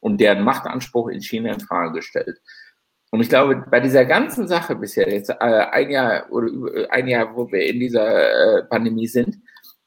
und 0.00 0.18
deren 0.18 0.42
Machtanspruch 0.42 1.08
in 1.08 1.20
China 1.20 1.52
in 1.52 1.60
Frage 1.60 1.96
gestellt. 1.96 2.40
Und 3.10 3.20
ich 3.20 3.28
glaube, 3.28 3.66
bei 3.70 3.80
dieser 3.80 4.06
ganzen 4.06 4.48
Sache 4.48 4.74
bisher, 4.74 5.12
jetzt 5.12 5.28
äh, 5.28 5.34
ein 5.34 5.90
Jahr 5.90 6.32
oder 6.32 6.46
über, 6.46 6.90
ein 6.90 7.06
Jahr, 7.06 7.36
wo 7.36 7.52
wir 7.52 7.66
in 7.66 7.78
dieser 7.78 8.60
äh, 8.60 8.64
Pandemie 8.64 9.06
sind, 9.06 9.36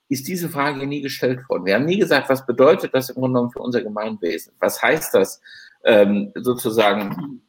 ist 0.09 0.27
diese 0.27 0.49
Frage 0.49 0.85
nie 0.85 1.01
gestellt 1.01 1.47
worden. 1.49 1.65
Wir 1.65 1.75
haben 1.75 1.85
nie 1.85 1.99
gesagt, 1.99 2.29
was 2.29 2.45
bedeutet 2.45 2.93
das 2.93 3.09
im 3.09 3.15
Grunde 3.15 3.35
genommen 3.35 3.51
für 3.51 3.59
unser 3.59 3.81
Gemeinwesen? 3.81 4.53
Was 4.59 4.81
heißt 4.81 5.13
das, 5.13 5.41
ähm, 5.83 6.31
sozusagen 6.35 7.41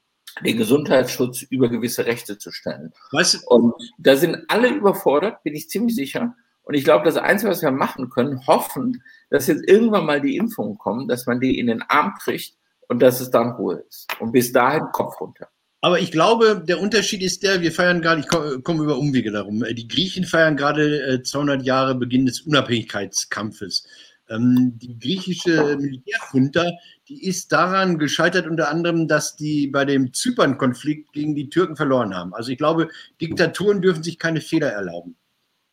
den 0.45 0.57
Gesundheitsschutz 0.57 1.43
über 1.43 1.69
gewisse 1.69 2.07
Rechte 2.07 2.39
zu 2.39 2.51
stellen? 2.51 2.93
Was? 3.13 3.35
Und 3.35 3.75
da 3.99 4.17
sind 4.17 4.45
alle 4.49 4.69
überfordert, 4.69 5.43
bin 5.43 5.55
ich 5.55 5.69
ziemlich 5.69 5.95
sicher. 5.95 6.35
Und 6.63 6.75
ich 6.75 6.85
glaube, 6.85 7.05
das 7.05 7.17
Einzige, 7.17 7.51
was 7.51 7.63
wir 7.63 7.71
machen 7.71 8.11
können, 8.11 8.47
hoffen, 8.47 9.03
dass 9.31 9.47
jetzt 9.47 9.69
irgendwann 9.69 10.07
mal 10.07 10.21
die 10.21 10.37
Impfungen 10.37 10.79
kommen, 10.79 11.09
dass 11.09 11.27
man 11.27 11.41
die 11.41 11.59
in 11.59 11.69
den 11.69 11.83
Arm 11.83 12.15
kriegt 12.21 12.57
und 12.89 13.01
dass 13.01 13.21
es 13.21 13.31
dann 13.31 13.53
Ruhe 13.53 13.85
ist. 13.89 14.09
Und 14.19 14.33
bis 14.33 14.53
dahin 14.53 14.85
Kopf 14.93 15.21
runter. 15.21 15.49
Aber 15.81 16.01
ich 16.01 16.11
glaube, 16.11 16.65
der 16.67 16.81
Unterschied 16.81 17.23
ist 17.23 17.43
der, 17.43 17.61
wir 17.61 17.71
feiern 17.71 18.01
gerade, 18.01 18.21
ich 18.21 18.29
komme 18.29 18.83
über 18.83 18.99
Umwege 18.99 19.31
darum, 19.31 19.63
die 19.63 19.89
Griechen 19.89 20.25
feiern 20.25 20.57
gerade 20.57 21.23
200 21.23 21.61
äh, 21.61 21.65
Jahre 21.65 21.95
Beginn 21.95 22.27
des 22.27 22.41
Unabhängigkeitskampfes. 22.41 23.87
Ähm, 24.29 24.73
die 24.77 24.99
griechische 24.99 25.77
Militärjunta, 25.79 26.73
die 27.09 27.25
ist 27.25 27.53
daran 27.53 27.99
gescheitert 27.99 28.47
unter 28.47 28.69
anderem, 28.69 29.07
dass 29.07 29.37
die 29.37 29.69
bei 29.69 29.85
dem 29.85 30.13
Zypern-Konflikt 30.13 31.13
gegen 31.13 31.35
die 31.35 31.51
Türken 31.51 31.77
verloren 31.77 32.15
haben. 32.15 32.35
Also 32.35 32.51
ich 32.51 32.59
glaube, 32.59 32.89
Diktaturen 33.21 33.83
dürfen 33.83 34.03
sich 34.03 34.19
keine 34.19 34.41
Fehler 34.41 34.71
erlauben. 34.71 35.17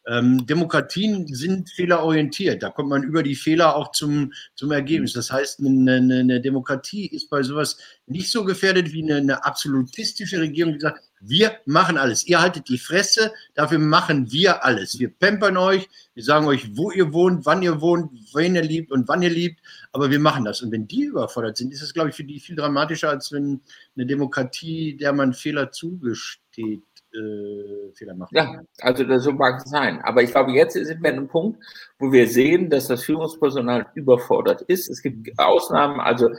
Ähm, 0.05 0.45
Demokratien 0.45 1.27
sind 1.27 1.69
fehlerorientiert. 1.69 2.61
Da 2.61 2.69
kommt 2.69 2.89
man 2.89 3.03
über 3.03 3.23
die 3.23 3.35
Fehler 3.35 3.75
auch 3.75 3.91
zum, 3.91 4.33
zum 4.53 4.71
Ergebnis. 4.71 5.13
Das 5.13 5.31
heißt, 5.31 5.61
eine, 5.61 5.95
eine, 5.95 6.41
Demokratie 6.41 7.07
ist 7.07 7.29
bei 7.29 7.41
sowas 7.41 7.77
nicht 8.05 8.29
so 8.29 8.43
gefährdet 8.43 8.91
wie 8.91 9.03
eine, 9.03 9.15
eine 9.17 9.45
absolutistische 9.45 10.41
Regierung, 10.41 10.73
die 10.73 10.79
sagt, 10.79 11.01
Wir 11.21 11.57
machen 11.65 11.97
alles. 11.97 12.27
Ihr 12.27 12.41
haltet 12.41 12.67
die 12.67 12.77
Fresse, 12.77 13.31
dafür 13.53 13.79
machen 13.79 14.29
wir 14.33 14.65
alles. 14.65 14.99
Wir 14.99 15.09
pampern 15.09 15.55
euch, 15.55 15.87
wir 16.15 16.23
sagen 16.23 16.47
euch, 16.47 16.75
wo 16.75 16.91
ihr 16.91 17.13
wohnt, 17.13 17.45
wann 17.45 17.61
ihr 17.61 17.79
wohnt, 17.79 18.11
wen 18.33 18.55
ihr 18.55 18.61
liebt 18.61 18.91
und 18.91 19.07
wann 19.07 19.21
ihr 19.21 19.29
liebt, 19.29 19.61
aber 19.93 20.11
wir 20.11 20.19
machen 20.19 20.43
das. 20.43 20.61
Und 20.61 20.71
wenn 20.73 20.85
die 20.85 21.03
überfordert 21.03 21.55
sind, 21.55 21.71
ist 21.71 21.81
es, 21.81 21.93
glaube 21.93 22.09
ich, 22.09 22.15
für 22.15 22.25
die 22.25 22.41
viel 22.41 22.57
dramatischer, 22.57 23.09
als 23.09 23.31
wenn 23.31 23.61
eine 23.95 24.05
Demokratie, 24.05 24.97
der 24.97 25.13
man 25.13 25.33
Fehler 25.33 25.71
zugesteht, 25.71 26.83
äh, 27.13 27.91
Fehler 27.93 28.15
macht. 28.15 28.31
Ja, 28.33 28.61
also 28.81 29.03
das 29.03 29.23
so 29.23 29.31
mag 29.31 29.57
es 29.57 29.69
sein. 29.69 30.01
Aber 30.01 30.23
ich 30.23 30.31
glaube, 30.31 30.51
jetzt 30.51 30.73
sind 30.73 31.01
wir 31.01 31.09
an 31.11 31.17
einem 31.17 31.27
Punkt, 31.27 31.63
wo 31.99 32.11
wir 32.11 32.27
sehen, 32.27 32.69
dass 32.69 32.87
das 32.87 33.03
Führungspersonal 33.03 33.87
überfordert 33.95 34.61
ist. 34.63 34.89
Es 34.89 35.01
gibt 35.01 35.37
Ausnahmen, 35.37 35.99
also 35.99 36.29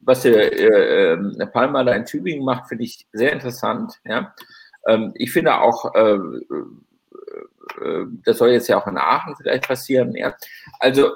was 0.00 0.22
der 0.22 0.52
äh, 0.52 1.12
äh, 1.12 1.46
Palmer 1.46 1.84
da 1.84 1.92
in 1.92 2.06
Tübingen 2.06 2.44
macht, 2.44 2.68
finde 2.68 2.84
ich 2.84 3.06
sehr 3.12 3.32
interessant. 3.32 4.00
Ja? 4.04 4.34
Ähm, 4.86 5.12
ich 5.14 5.32
finde 5.32 5.60
auch, 5.60 5.94
äh, 5.94 6.14
äh, 7.82 8.06
das 8.24 8.38
soll 8.38 8.50
jetzt 8.50 8.68
ja 8.68 8.80
auch 8.80 8.86
in 8.86 8.96
Aachen 8.96 9.36
vielleicht 9.36 9.66
passieren. 9.66 10.14
Ja? 10.16 10.34
Also, 10.78 11.10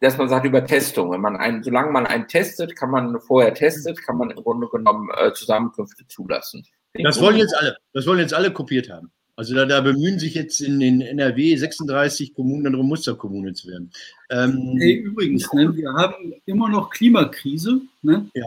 dass 0.00 0.18
man 0.18 0.28
sagt 0.28 0.44
über 0.44 0.64
Testung, 0.64 1.12
wenn 1.12 1.20
man 1.20 1.36
einen, 1.36 1.62
solange 1.62 1.90
man 1.90 2.06
einen 2.06 2.28
testet, 2.28 2.76
kann 2.76 2.90
man 2.90 3.18
vorher 3.20 3.54
testet, 3.54 4.02
kann 4.04 4.18
man 4.18 4.30
im 4.30 4.42
Grunde 4.42 4.68
genommen 4.68 5.08
äh, 5.16 5.32
Zusammenkünfte 5.32 6.06
zulassen. 6.08 6.66
Das 7.02 7.20
wollen 7.20 7.36
jetzt 7.36 7.54
alle, 7.56 7.76
das 7.92 8.06
wollen 8.06 8.18
jetzt 8.18 8.34
alle 8.34 8.52
kopiert 8.52 8.90
haben. 8.90 9.10
Also 9.36 9.54
da, 9.54 9.66
da, 9.66 9.82
bemühen 9.82 10.18
sich 10.18 10.34
jetzt 10.34 10.60
in 10.60 10.80
den 10.80 11.02
NRW 11.02 11.56
36 11.56 12.34
Kommunen 12.34 12.72
darum, 12.72 12.88
Musterkommune 12.88 13.52
zu 13.52 13.68
werden. 13.68 13.92
Ähm, 14.30 14.76
hey, 14.78 14.94
übrigens, 14.94 15.52
ne, 15.52 15.76
wir 15.76 15.92
haben 15.92 16.34
immer 16.46 16.70
noch 16.70 16.88
Klimakrise. 16.88 17.82
Ne? 18.00 18.30
Ja. 18.32 18.46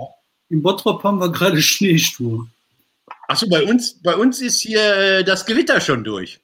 In 0.50 0.64
Bottrop 0.64 1.04
haben 1.04 1.20
wir 1.20 1.32
gerade 1.32 1.62
Schneestur. 1.62 2.48
Achso, 3.28 3.48
bei 3.48 3.64
uns, 3.64 4.02
bei 4.02 4.16
uns 4.16 4.42
ist 4.42 4.62
hier 4.62 4.82
äh, 4.82 5.24
das 5.24 5.46
Gewitter 5.46 5.80
schon 5.80 6.04
durch. 6.04 6.40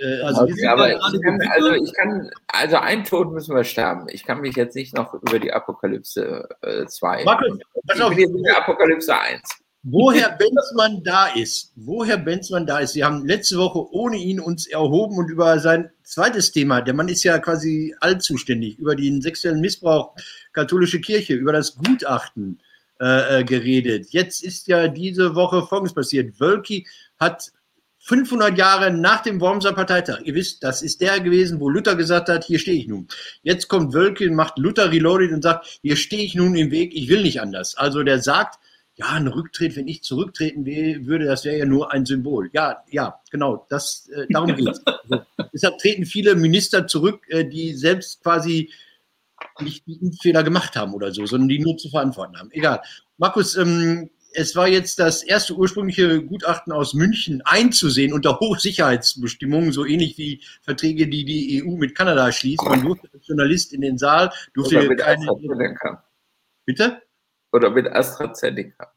Äh, 0.00 0.22
also, 0.22 0.42
okay, 0.42 0.66
aber 0.66 0.92
ich 0.92 1.22
kann, 1.22 1.40
also 1.48 1.72
ich 1.72 1.94
kann, 1.94 2.30
also 2.48 2.76
ein 2.78 3.04
Tod 3.04 3.32
müssen 3.32 3.54
wir 3.54 3.62
sterben. 3.62 4.06
Ich 4.10 4.24
kann 4.24 4.40
mich 4.40 4.56
jetzt 4.56 4.74
nicht 4.74 4.96
noch 4.96 5.14
über 5.14 5.38
die 5.38 5.52
Apokalypse 5.52 6.48
2. 6.88 7.20
Äh, 7.20 7.24
Markus, 7.24 7.58
pass 7.86 8.00
auf. 8.00 8.10
Ich 8.10 8.16
bin 8.16 8.26
jetzt 8.26 8.36
in 8.36 8.42
der 8.42 8.58
Apokalypse 8.58 9.16
1 9.16 9.40
woher 9.82 10.30
Benzmann 10.30 11.02
da 11.02 11.26
ist, 11.26 11.72
woher 11.76 12.16
Benzmann 12.16 12.66
da 12.66 12.80
ist. 12.80 12.94
Wir 12.94 13.06
haben 13.06 13.26
letzte 13.26 13.58
Woche 13.58 13.90
ohne 13.92 14.16
ihn 14.16 14.40
uns 14.40 14.66
erhoben 14.66 15.16
und 15.18 15.30
über 15.30 15.58
sein 15.60 15.90
zweites 16.02 16.52
Thema, 16.52 16.80
der 16.80 16.94
Mann 16.94 17.08
ist 17.08 17.22
ja 17.22 17.38
quasi 17.38 17.94
allzuständig, 18.00 18.78
über 18.78 18.96
den 18.96 19.22
sexuellen 19.22 19.60
Missbrauch 19.60 20.14
katholische 20.52 21.00
Kirche, 21.00 21.34
über 21.34 21.52
das 21.52 21.76
Gutachten 21.76 22.60
äh, 23.00 23.40
äh 23.40 23.44
geredet. 23.44 24.08
Jetzt 24.10 24.42
ist 24.42 24.66
ja 24.66 24.88
diese 24.88 25.34
Woche 25.34 25.66
Folgendes 25.66 25.94
passiert. 25.94 26.40
Wölki 26.40 26.86
hat 27.18 27.52
500 28.00 28.56
Jahre 28.56 28.90
nach 28.90 29.22
dem 29.22 29.40
Wormser 29.40 29.74
Parteitag. 29.74 30.20
Ihr 30.24 30.34
wisst, 30.34 30.64
das 30.64 30.82
ist 30.82 31.02
der 31.02 31.20
gewesen, 31.20 31.60
wo 31.60 31.68
Luther 31.68 31.94
gesagt 31.94 32.30
hat, 32.30 32.44
hier 32.44 32.58
stehe 32.58 32.78
ich 32.78 32.88
nun. 32.88 33.06
Jetzt 33.42 33.68
kommt 33.68 33.92
Wölke, 33.92 34.30
macht 34.30 34.58
Luther 34.58 34.90
reloaded 34.90 35.30
und 35.32 35.42
sagt, 35.42 35.78
hier 35.82 35.96
stehe 35.96 36.22
ich 36.22 36.34
nun 36.34 36.56
im 36.56 36.70
Weg, 36.70 36.94
ich 36.94 37.08
will 37.08 37.22
nicht 37.22 37.40
anders. 37.42 37.76
Also 37.76 38.02
der 38.02 38.20
sagt, 38.20 38.58
ja, 38.98 39.10
ein 39.10 39.28
Rücktritt, 39.28 39.76
wenn 39.76 39.86
ich 39.86 40.02
zurücktreten 40.02 40.66
würde, 40.66 41.24
das 41.24 41.44
wäre 41.44 41.56
ja 41.56 41.64
nur 41.64 41.92
ein 41.92 42.04
Symbol. 42.04 42.50
Ja, 42.52 42.82
ja, 42.90 43.20
genau, 43.30 43.64
das, 43.70 44.08
äh, 44.08 44.26
darum 44.28 44.54
geht 44.56 44.68
es. 44.68 44.84
Also, 44.84 45.24
deshalb 45.52 45.78
treten 45.78 46.04
viele 46.04 46.34
Minister 46.34 46.86
zurück, 46.88 47.24
äh, 47.28 47.44
die 47.44 47.74
selbst 47.74 48.22
quasi 48.22 48.72
nicht 49.60 49.86
diesen 49.86 50.12
Fehler 50.14 50.42
gemacht 50.42 50.74
haben 50.74 50.94
oder 50.94 51.12
so, 51.12 51.26
sondern 51.26 51.48
die 51.48 51.60
nur 51.60 51.76
zu 51.78 51.88
verantworten 51.90 52.36
haben. 52.36 52.50
Egal. 52.50 52.82
Markus, 53.18 53.56
ähm, 53.56 54.10
es 54.32 54.56
war 54.56 54.66
jetzt 54.66 54.98
das 54.98 55.22
erste 55.22 55.54
ursprüngliche 55.54 56.20
Gutachten 56.24 56.72
aus 56.72 56.92
München 56.92 57.40
einzusehen 57.44 58.12
unter 58.12 58.40
Hochsicherheitsbestimmungen, 58.40 59.72
so 59.72 59.86
ähnlich 59.86 60.18
wie 60.18 60.42
Verträge, 60.62 61.06
die 61.06 61.24
die 61.24 61.62
EU 61.64 61.76
mit 61.76 61.94
Kanada 61.94 62.32
schließt. 62.32 62.64
Man 62.64 62.82
durfte 62.82 63.08
als 63.12 63.26
Journalist 63.28 63.72
in 63.72 63.80
den 63.80 63.96
Saal, 63.96 64.32
durfte 64.54 64.96
keine. 64.96 65.26
Bitte? 66.64 67.00
Oder 67.52 67.70
mit 67.70 67.86
AstraZeneca. 67.88 68.92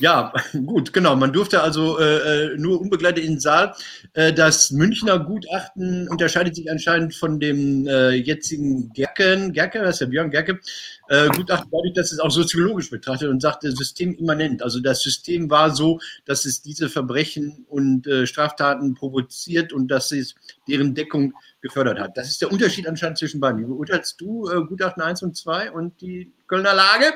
Ja, 0.00 0.32
gut, 0.66 0.92
genau. 0.92 1.16
Man 1.16 1.32
durfte 1.32 1.62
also 1.62 1.98
äh, 1.98 2.52
äh, 2.52 2.58
nur 2.58 2.80
unbegleitet 2.80 3.24
in 3.24 3.34
den 3.34 3.40
Saal. 3.40 3.74
Äh, 4.14 4.32
das 4.32 4.70
Münchner 4.72 5.18
Gutachten 5.20 6.08
unterscheidet 6.08 6.56
sich 6.56 6.70
anscheinend 6.70 7.14
von 7.14 7.38
dem 7.38 7.86
äh, 7.86 8.10
jetzigen 8.10 8.92
Gerken, 8.92 9.52
Gerke, 9.52 9.78
das 9.78 9.94
ist 9.94 10.00
der 10.00 10.06
Björn 10.06 10.30
Gerke, 10.30 10.60
äh, 11.08 11.28
Gutachten 11.28 11.70
dadurch, 11.70 11.94
dass 11.94 12.12
es 12.12 12.18
auch 12.18 12.30
soziologisch 12.30 12.90
betrachtet 12.90 13.30
und 13.30 13.40
sagte, 13.40 13.70
systemimmanent. 13.70 14.60
Also 14.62 14.80
das 14.80 15.02
System 15.02 15.48
war 15.50 15.74
so, 15.74 16.00
dass 16.26 16.44
es 16.44 16.60
diese 16.60 16.88
Verbrechen 16.88 17.64
und 17.68 18.06
äh, 18.06 18.26
Straftaten 18.26 18.94
provoziert 18.94 19.72
und 19.72 19.88
dass 19.88 20.10
es 20.12 20.34
deren 20.68 20.94
Deckung 20.94 21.32
gefördert 21.62 22.00
hat. 22.00 22.16
Das 22.18 22.28
ist 22.28 22.42
der 22.42 22.52
Unterschied 22.52 22.88
anscheinend 22.88 23.18
zwischen 23.18 23.40
beiden. 23.40 23.60
Wie 23.60 23.64
beurteilst 23.66 24.20
du 24.20 24.42
Gutachten 24.66 25.02
1 25.02 25.22
und 25.22 25.36
2 25.36 25.70
und 25.72 26.00
die 26.00 26.32
Kölner 26.46 26.74
Lage? 26.74 27.12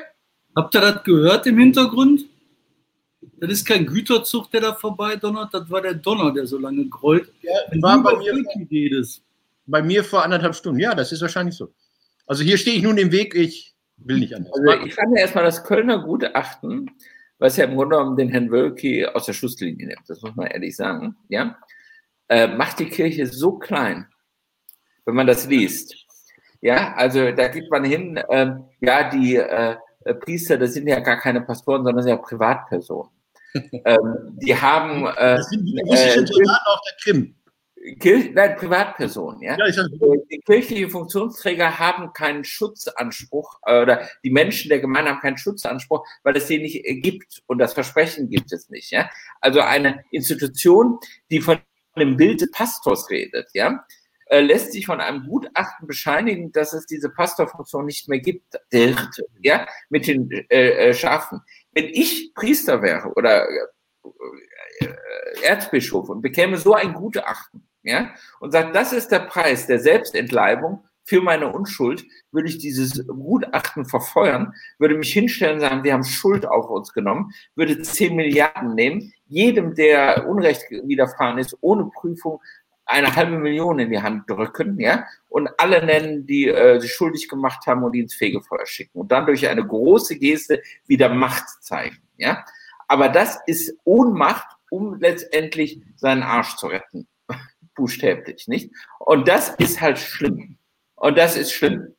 Habt 0.55 0.75
ihr 0.75 0.81
das 0.81 1.03
gehört 1.03 1.47
im 1.47 1.57
Hintergrund? 1.57 2.25
Das 3.39 3.51
ist 3.51 3.65
kein 3.65 3.85
Güterzug, 3.85 4.51
der 4.51 4.61
da 4.61 4.73
vorbei 4.73 5.15
donnert, 5.15 5.53
das 5.53 5.69
war 5.69 5.81
der 5.81 5.95
Donner, 5.95 6.31
der 6.31 6.45
so 6.45 6.57
lange 6.57 6.87
grollt. 6.87 7.31
Ja, 7.41 7.53
war 7.81 8.01
bei 8.03 8.15
mir, 8.17 8.33
redest. 8.69 9.23
bei 9.65 9.81
mir 9.81 10.03
vor 10.03 10.23
anderthalb 10.23 10.55
Stunden. 10.55 10.79
Ja, 10.79 10.93
das 10.93 11.11
ist 11.11 11.21
wahrscheinlich 11.21 11.55
so. 11.55 11.71
Also 12.27 12.43
hier 12.43 12.57
stehe 12.57 12.77
ich 12.77 12.83
nun 12.83 12.97
im 12.97 13.11
Weg, 13.11 13.35
ich 13.35 13.73
will 13.97 14.19
nicht 14.19 14.35
anders. 14.35 14.53
Also 14.53 14.85
ich 14.85 14.93
fand 14.93 15.15
ja 15.15 15.21
erstmal 15.21 15.43
das 15.43 15.63
Kölner 15.63 16.03
Gutachten, 16.03 16.91
was 17.39 17.57
ja 17.57 17.65
im 17.65 17.75
Grunde 17.75 17.97
genommen 17.97 18.17
den 18.17 18.29
Herrn 18.29 18.51
Wölki 18.51 19.05
aus 19.05 19.25
der 19.25 19.33
Schusslinie 19.33 19.87
nimmt, 19.87 20.07
das 20.07 20.21
muss 20.21 20.35
man 20.35 20.47
ehrlich 20.47 20.75
sagen, 20.75 21.15
ja, 21.29 21.57
äh, 22.27 22.47
macht 22.47 22.79
die 22.79 22.89
Kirche 22.89 23.25
so 23.25 23.57
klein, 23.57 24.07
wenn 25.05 25.15
man 25.15 25.27
das 25.27 25.47
liest. 25.47 25.95
Ja, 26.61 26.93
also 26.93 27.31
da 27.31 27.47
gibt 27.47 27.71
man 27.71 27.83
hin, 27.83 28.17
äh, 28.17 28.55
ja, 28.81 29.09
die 29.09 29.37
äh, 29.37 29.75
äh, 30.05 30.13
Priester, 30.13 30.57
das 30.57 30.73
sind 30.73 30.87
ja 30.87 30.99
gar 30.99 31.17
keine 31.17 31.41
Pastoren, 31.41 31.83
sondern 31.83 32.03
sind 32.03 32.11
ja 32.11 32.17
Privatpersonen. 32.17 33.11
ähm, 33.53 34.37
die 34.41 34.55
haben. 34.55 35.05
Äh, 35.05 35.37
das 35.37 35.49
sind 35.49 35.65
die 35.65 35.81
russischen 35.81 36.23
äh, 36.23 36.27
Soldaten 36.27 36.65
auf 36.67 36.79
der 36.89 36.97
Krim. 37.03 37.35
Kirch, 37.99 38.31
nein, 38.33 38.55
Privatpersonen, 38.57 39.41
ja. 39.41 39.57
ja 39.57 39.65
ich 39.65 39.75
die 40.29 40.39
kirchlichen 40.45 40.91
Funktionsträger 40.91 41.79
haben 41.79 42.13
keinen 42.13 42.43
Schutzanspruch 42.43 43.59
äh, 43.65 43.81
oder 43.81 44.07
die 44.23 44.29
Menschen 44.29 44.69
der 44.69 44.79
Gemeinde 44.79 45.11
haben 45.11 45.19
keinen 45.19 45.37
Schutzanspruch, 45.37 46.05
weil 46.23 46.37
es 46.37 46.45
den 46.45 46.61
nicht 46.61 46.83
gibt 47.01 47.41
und 47.47 47.57
das 47.57 47.73
Versprechen 47.73 48.29
gibt 48.29 48.53
es 48.53 48.69
nicht, 48.69 48.91
ja. 48.91 49.09
Also 49.39 49.61
eine 49.61 50.03
Institution, 50.11 50.99
die 51.31 51.41
von 51.41 51.57
dem 51.97 52.17
Bild 52.17 52.41
des 52.41 52.51
Pastors 52.51 53.09
redet, 53.09 53.49
ja, 53.53 53.83
äh, 54.31 54.39
lässt 54.39 54.71
sich 54.71 54.85
von 54.85 55.01
einem 55.01 55.27
Gutachten 55.27 55.87
bescheinigen, 55.87 56.53
dass 56.53 56.71
es 56.71 56.85
diese 56.85 57.09
Pastorfunktion 57.09 57.85
nicht 57.85 58.07
mehr 58.07 58.19
gibt, 58.19 58.55
ja, 59.41 59.67
mit 59.89 60.07
den 60.07 60.31
äh, 60.49 60.89
äh, 60.89 60.93
Schafen. 60.93 61.41
Wenn 61.73 61.85
ich 61.85 62.33
Priester 62.33 62.81
wäre 62.81 63.11
oder 63.15 63.45
äh, 63.49 64.87
Erzbischof 65.43 66.07
und 66.07 66.21
bekäme 66.21 66.55
so 66.55 66.73
ein 66.73 66.93
Gutachten, 66.93 67.67
ja, 67.83 68.13
und 68.39 68.51
sagt, 68.51 68.73
das 68.73 68.93
ist 68.93 69.11
der 69.11 69.19
Preis 69.19 69.67
der 69.67 69.79
Selbstentleibung 69.79 70.85
für 71.03 71.19
meine 71.19 71.51
Unschuld, 71.51 72.05
würde 72.31 72.47
ich 72.47 72.57
dieses 72.57 73.05
Gutachten 73.05 73.83
verfeuern, 73.83 74.53
würde 74.77 74.95
mich 74.95 75.11
hinstellen 75.11 75.55
und 75.55 75.59
sagen, 75.59 75.83
wir 75.83 75.91
haben 75.91 76.05
Schuld 76.05 76.45
auf 76.45 76.69
uns 76.69 76.93
genommen, 76.93 77.33
würde 77.55 77.81
10 77.81 78.15
Milliarden 78.15 78.75
nehmen, 78.75 79.11
jedem, 79.27 79.75
der 79.75 80.29
Unrecht 80.29 80.63
widerfahren 80.69 81.37
ist, 81.37 81.57
ohne 81.59 81.89
Prüfung 81.93 82.39
eine 82.91 83.15
halbe 83.15 83.37
Million 83.37 83.79
in 83.79 83.89
die 83.89 84.01
Hand 84.01 84.29
drücken, 84.29 84.79
ja, 84.79 85.05
und 85.29 85.49
alle 85.57 85.85
nennen, 85.85 86.25
die 86.25 86.47
äh, 86.47 86.79
sich 86.79 86.93
schuldig 86.93 87.27
gemacht 87.29 87.65
haben 87.65 87.83
und 87.83 87.93
die 87.93 88.01
ins 88.01 88.13
Fegefeuer 88.13 88.65
schicken 88.65 88.99
und 88.99 89.11
dann 89.11 89.25
durch 89.25 89.47
eine 89.47 89.65
große 89.65 90.17
Geste 90.17 90.61
wieder 90.87 91.09
Macht 91.09 91.47
zeigen, 91.61 91.97
ja. 92.17 92.43
Aber 92.87 93.07
das 93.07 93.39
ist 93.47 93.77
Ohnmacht, 93.85 94.47
um 94.69 94.99
letztendlich 94.99 95.81
seinen 95.95 96.23
Arsch 96.23 96.55
zu 96.57 96.67
retten, 96.67 97.07
buchstäblich, 97.75 98.47
nicht? 98.47 98.71
Und 98.99 99.27
das 99.27 99.49
ist 99.55 99.79
halt 99.79 99.97
schlimm. 99.97 100.57
Und 100.95 101.17
das 101.17 101.37
ist 101.37 101.51
schlimm. 101.53 101.95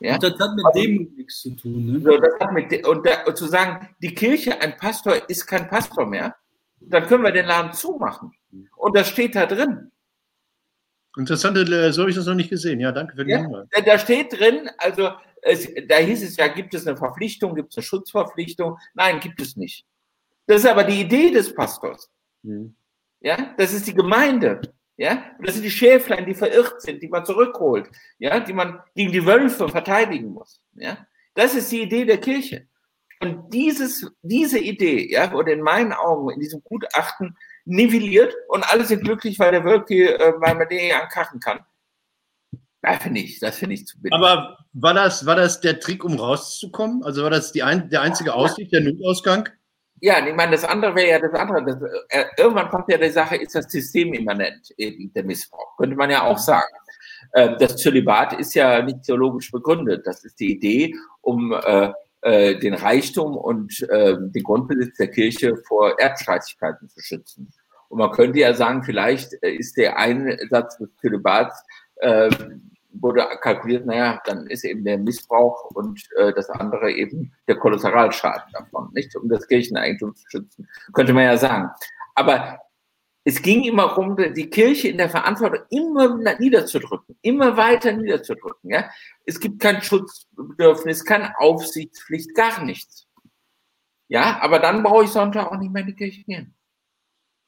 Ja? 0.00 0.14
Und 0.14 0.22
das 0.22 0.38
hat 0.38 0.50
mit 0.56 0.84
dem 0.84 1.14
nichts 1.16 1.40
zu 1.40 1.50
tun. 1.50 1.92
Ne? 1.92 2.00
So, 2.00 2.16
das 2.18 2.38
hat 2.40 2.52
mit 2.52 2.86
und, 2.86 3.06
da, 3.06 3.24
und 3.24 3.36
zu 3.36 3.46
sagen, 3.46 3.88
die 4.02 4.14
Kirche, 4.14 4.60
ein 4.60 4.76
Pastor 4.76 5.28
ist 5.28 5.46
kein 5.46 5.68
Pastor 5.68 6.06
mehr, 6.06 6.36
dann 6.80 7.06
können 7.06 7.24
wir 7.24 7.32
den 7.32 7.46
Laden 7.46 7.72
zumachen. 7.72 8.32
Und 8.76 8.96
das 8.96 9.08
steht 9.08 9.34
da 9.34 9.46
drin. 9.46 9.90
Interessante, 11.16 11.60
äh, 11.60 11.92
so 11.92 12.02
habe 12.02 12.10
ich 12.10 12.16
das 12.16 12.26
noch 12.26 12.34
nicht 12.34 12.50
gesehen. 12.50 12.78
Ja, 12.78 12.92
danke 12.92 13.16
für 13.16 13.24
den 13.24 13.30
ja, 13.30 13.38
Hinweis. 13.38 13.68
Da 13.84 13.98
steht 13.98 14.38
drin, 14.38 14.68
also 14.78 15.10
es, 15.42 15.68
da 15.88 15.96
hieß 15.96 16.22
es 16.22 16.36
ja, 16.36 16.48
gibt 16.48 16.74
es 16.74 16.86
eine 16.86 16.96
Verpflichtung, 16.96 17.54
gibt 17.54 17.70
es 17.72 17.78
eine 17.78 17.84
Schutzverpflichtung? 17.84 18.78
Nein, 18.94 19.20
gibt 19.20 19.40
es 19.40 19.56
nicht. 19.56 19.86
Das 20.46 20.58
ist 20.62 20.68
aber 20.68 20.84
die 20.84 21.00
Idee 21.00 21.30
des 21.30 21.54
Pastors. 21.54 22.10
Mhm. 22.42 22.76
Ja, 23.20 23.54
das 23.56 23.72
ist 23.72 23.86
die 23.86 23.94
Gemeinde. 23.94 24.60
Ja, 24.98 25.24
das 25.42 25.54
sind 25.54 25.64
die 25.64 25.70
Schäflein, 25.70 26.24
die 26.24 26.34
verirrt 26.34 26.80
sind, 26.80 27.02
die 27.02 27.08
man 27.08 27.24
zurückholt. 27.24 27.90
Ja, 28.18 28.40
die 28.40 28.54
man 28.54 28.80
gegen 28.94 29.12
die 29.12 29.26
Wölfe 29.26 29.68
verteidigen 29.68 30.30
muss. 30.30 30.60
Ja, 30.74 31.06
das 31.34 31.54
ist 31.54 31.70
die 31.70 31.82
Idee 31.82 32.04
der 32.04 32.18
Kirche. 32.18 32.66
Und 33.20 33.52
dieses, 33.52 34.10
diese 34.22 34.58
Idee, 34.58 35.10
ja, 35.10 35.32
wurde 35.32 35.52
in 35.52 35.62
meinen 35.62 35.92
Augen 35.92 36.30
in 36.30 36.40
diesem 36.40 36.62
Gutachten 36.62 37.36
nivelliert 37.66 38.34
und 38.48 38.62
alle 38.72 38.84
sind 38.84 39.04
glücklich, 39.04 39.38
weil 39.38 39.50
der 39.50 39.64
Wölki, 39.64 40.04
äh, 40.04 40.32
weil 40.38 40.54
man 40.54 40.68
den 40.68 40.92
ankachen 40.92 41.40
kann. 41.40 41.60
Das 42.80 43.02
finde 43.02 43.20
ich, 43.20 43.40
das 43.40 43.58
finde 43.58 43.74
ich 43.74 43.86
zu 43.86 44.00
billig. 44.00 44.14
Aber 44.14 44.58
war 44.72 44.94
das, 44.94 45.26
war 45.26 45.34
das 45.36 45.60
der 45.60 45.80
Trick, 45.80 46.04
um 46.04 46.14
rauszukommen? 46.14 47.02
Also 47.02 47.22
war 47.24 47.30
das 47.30 47.52
die 47.52 47.62
ein, 47.62 47.90
der 47.90 48.02
einzige 48.02 48.32
Ausweg, 48.32 48.70
der 48.70 48.80
Notausgang? 48.80 49.48
Ja, 50.00 50.24
ich 50.24 50.34
meine, 50.34 50.52
das 50.52 50.64
andere 50.64 50.94
wäre 50.94 51.10
ja 51.10 51.18
das 51.18 51.32
andere. 51.32 51.64
Das, 51.64 51.76
äh, 52.10 52.24
irgendwann 52.36 52.68
kommt 52.68 52.88
ja 52.88 52.98
die 52.98 53.10
Sache, 53.10 53.36
ist 53.36 53.54
das 53.54 53.64
System 53.66 54.12
immanent, 54.12 54.70
eben 54.76 55.12
der 55.12 55.24
Missbrauch. 55.24 55.76
Könnte 55.76 55.96
man 55.96 56.10
ja 56.10 56.22
auch 56.22 56.38
sagen. 56.38 56.72
Äh, 57.32 57.56
das 57.58 57.76
Zölibat 57.76 58.34
ist 58.34 58.54
ja 58.54 58.82
nicht 58.82 59.02
theologisch 59.02 59.50
begründet. 59.50 60.06
Das 60.06 60.24
ist 60.24 60.38
die 60.38 60.52
Idee, 60.52 60.94
um 61.22 61.52
äh, 61.52 61.92
äh, 62.26 62.58
den 62.58 62.74
Reichtum 62.74 63.36
und 63.36 63.88
äh, 63.88 64.16
den 64.18 64.42
Grundbesitz 64.42 64.96
der 64.96 65.08
Kirche 65.08 65.56
vor 65.68 65.98
Erbstreitigkeiten 66.00 66.88
zu 66.88 67.00
schützen. 67.00 67.52
Und 67.88 67.98
man 67.98 68.10
könnte 68.10 68.40
ja 68.40 68.52
sagen, 68.52 68.82
vielleicht 68.82 69.32
äh, 69.42 69.52
ist 69.52 69.76
der 69.76 69.96
Einsatz 69.96 70.76
des 70.78 70.88
Zölibats 71.00 71.62
äh, 71.98 72.28
wurde 73.00 73.24
kalkuliert, 73.42 73.86
naja, 73.86 74.20
dann 74.24 74.48
ist 74.48 74.64
eben 74.64 74.84
der 74.84 74.98
Missbrauch 74.98 75.70
und 75.74 76.02
äh, 76.16 76.32
das 76.32 76.50
andere 76.50 76.90
eben 76.90 77.32
der 77.46 77.56
Kollateralschaden 77.56 78.52
davon, 78.52 78.90
nicht? 78.92 79.14
Um 79.14 79.28
das 79.28 79.46
Kircheneigentum 79.46 80.16
zu 80.16 80.24
schützen. 80.28 80.68
Könnte 80.94 81.12
man 81.12 81.24
ja 81.24 81.36
sagen. 81.36 81.70
Aber 82.16 82.58
es 83.26 83.42
ging 83.42 83.64
immer 83.64 83.88
darum, 83.88 84.16
die 84.16 84.48
Kirche 84.48 84.88
in 84.88 84.98
der 84.98 85.10
Verantwortung 85.10 85.66
immer 85.70 86.16
niederzudrücken, 86.38 87.18
immer 87.22 87.56
weiter 87.56 87.92
niederzudrücken. 87.92 88.70
Ja? 88.70 88.88
Es 89.24 89.40
gibt 89.40 89.60
kein 89.60 89.82
Schutzbedürfnis, 89.82 91.04
keine 91.04 91.38
Aufsichtspflicht, 91.38 92.34
gar 92.34 92.64
nichts. 92.64 93.06
Ja, 94.08 94.38
aber 94.40 94.60
dann 94.60 94.84
brauche 94.84 95.04
ich 95.04 95.10
Sonntag 95.10 95.50
auch 95.50 95.58
nicht 95.58 95.72
mehr 95.72 95.82
in 95.82 95.88
die 95.88 95.96
Kirche 95.96 96.22
gehen 96.22 96.56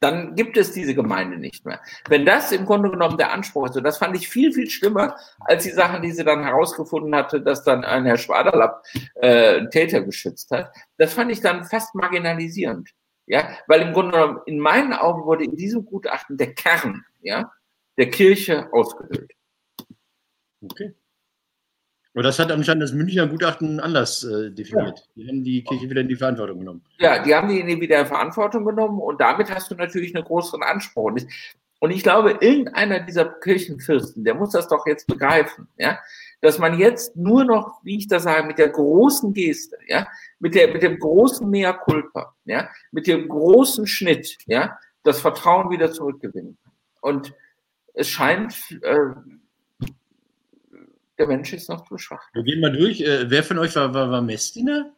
dann 0.00 0.36
gibt 0.36 0.56
es 0.56 0.72
diese 0.72 0.94
Gemeinde 0.94 1.38
nicht 1.38 1.64
mehr. 1.66 1.80
Wenn 2.08 2.24
das 2.24 2.52
im 2.52 2.66
Grunde 2.66 2.90
genommen 2.90 3.18
der 3.18 3.32
Anspruch 3.32 3.68
ist, 3.68 3.76
und 3.76 3.84
das 3.84 3.98
fand 3.98 4.16
ich 4.16 4.28
viel, 4.28 4.52
viel 4.52 4.70
schlimmer 4.70 5.16
als 5.40 5.64
die 5.64 5.70
Sachen, 5.70 6.02
die 6.02 6.12
sie 6.12 6.24
dann 6.24 6.44
herausgefunden 6.44 7.14
hatte, 7.14 7.40
dass 7.40 7.64
dann 7.64 7.84
ein 7.84 8.04
Herr 8.04 8.18
Schwaderlapp 8.18 8.84
äh, 9.16 9.56
einen 9.56 9.70
Täter 9.70 10.02
geschützt 10.02 10.50
hat, 10.50 10.72
das 10.98 11.14
fand 11.14 11.32
ich 11.32 11.40
dann 11.40 11.64
fast 11.64 11.94
marginalisierend. 11.94 12.90
Ja, 13.28 13.50
weil 13.66 13.82
im 13.82 13.92
Grunde 13.92 14.12
genommen 14.12 14.40
in 14.46 14.58
meinen 14.58 14.94
Augen 14.94 15.24
wurde 15.24 15.44
in 15.44 15.54
diesem 15.54 15.84
Gutachten 15.84 16.36
der 16.38 16.54
Kern, 16.54 17.04
ja, 17.20 17.52
der 17.98 18.10
Kirche 18.10 18.72
ausgehöhlt. 18.72 19.32
Okay. 20.62 20.94
Aber 22.14 22.22
das 22.22 22.38
hat 22.38 22.50
anscheinend 22.50 22.82
das 22.82 22.92
Münchner 22.92 23.26
Gutachten 23.26 23.80
anders 23.80 24.24
äh, 24.24 24.50
definiert. 24.50 24.98
Ja. 24.98 25.04
Die 25.14 25.28
haben 25.28 25.44
die 25.44 25.62
Kirche 25.62 25.88
wieder 25.88 26.00
in 26.00 26.08
die 26.08 26.16
Verantwortung 26.16 26.60
genommen. 26.60 26.84
Ja, 26.98 27.22
die 27.22 27.34
haben 27.34 27.48
die 27.48 27.80
wieder 27.80 28.00
in 28.00 28.06
Verantwortung 28.06 28.64
genommen 28.64 28.98
und 28.98 29.20
damit 29.20 29.54
hast 29.54 29.70
du 29.70 29.74
natürlich 29.74 30.16
einen 30.16 30.24
größeren 30.24 30.62
Anspruch. 30.62 31.12
Und 31.80 31.90
ich 31.90 32.02
glaube, 32.02 32.38
irgendeiner 32.40 33.00
dieser 33.00 33.26
Kirchenfürsten, 33.26 34.24
der 34.24 34.34
muss 34.34 34.50
das 34.50 34.68
doch 34.68 34.86
jetzt 34.86 35.06
begreifen, 35.06 35.68
ja, 35.76 35.98
dass 36.40 36.58
man 36.58 36.78
jetzt 36.78 37.16
nur 37.16 37.44
noch, 37.44 37.80
wie 37.82 37.98
ich 37.98 38.08
das 38.08 38.22
sage, 38.22 38.46
mit 38.46 38.58
der 38.58 38.68
großen 38.68 39.32
Geste, 39.32 39.76
ja, 39.88 40.06
mit 40.38 40.54
der, 40.54 40.72
mit 40.72 40.82
dem 40.82 40.98
großen 40.98 41.48
Mea 41.48 41.72
culpa, 41.72 42.34
ja, 42.44 42.68
mit 42.92 43.06
dem 43.06 43.28
großen 43.28 43.86
Schnitt, 43.86 44.38
ja, 44.46 44.78
das 45.02 45.20
Vertrauen 45.20 45.70
wieder 45.70 45.92
zurückgewinnen 45.92 46.56
kann. 46.62 46.72
Und 47.00 47.34
es 47.94 48.08
scheint, 48.08 48.54
äh, 48.82 48.98
der 51.18 51.26
Mensch 51.26 51.52
ist 51.52 51.68
noch 51.68 51.86
zu 51.88 51.98
schwach. 51.98 52.22
Wir 52.32 52.44
gehen 52.44 52.60
mal 52.60 52.72
durch. 52.72 53.00
Äh, 53.00 53.28
wer 53.28 53.42
von 53.42 53.58
euch 53.58 53.74
war, 53.74 53.92
war, 53.92 54.10
war 54.10 54.22
Messdiener? 54.22 54.94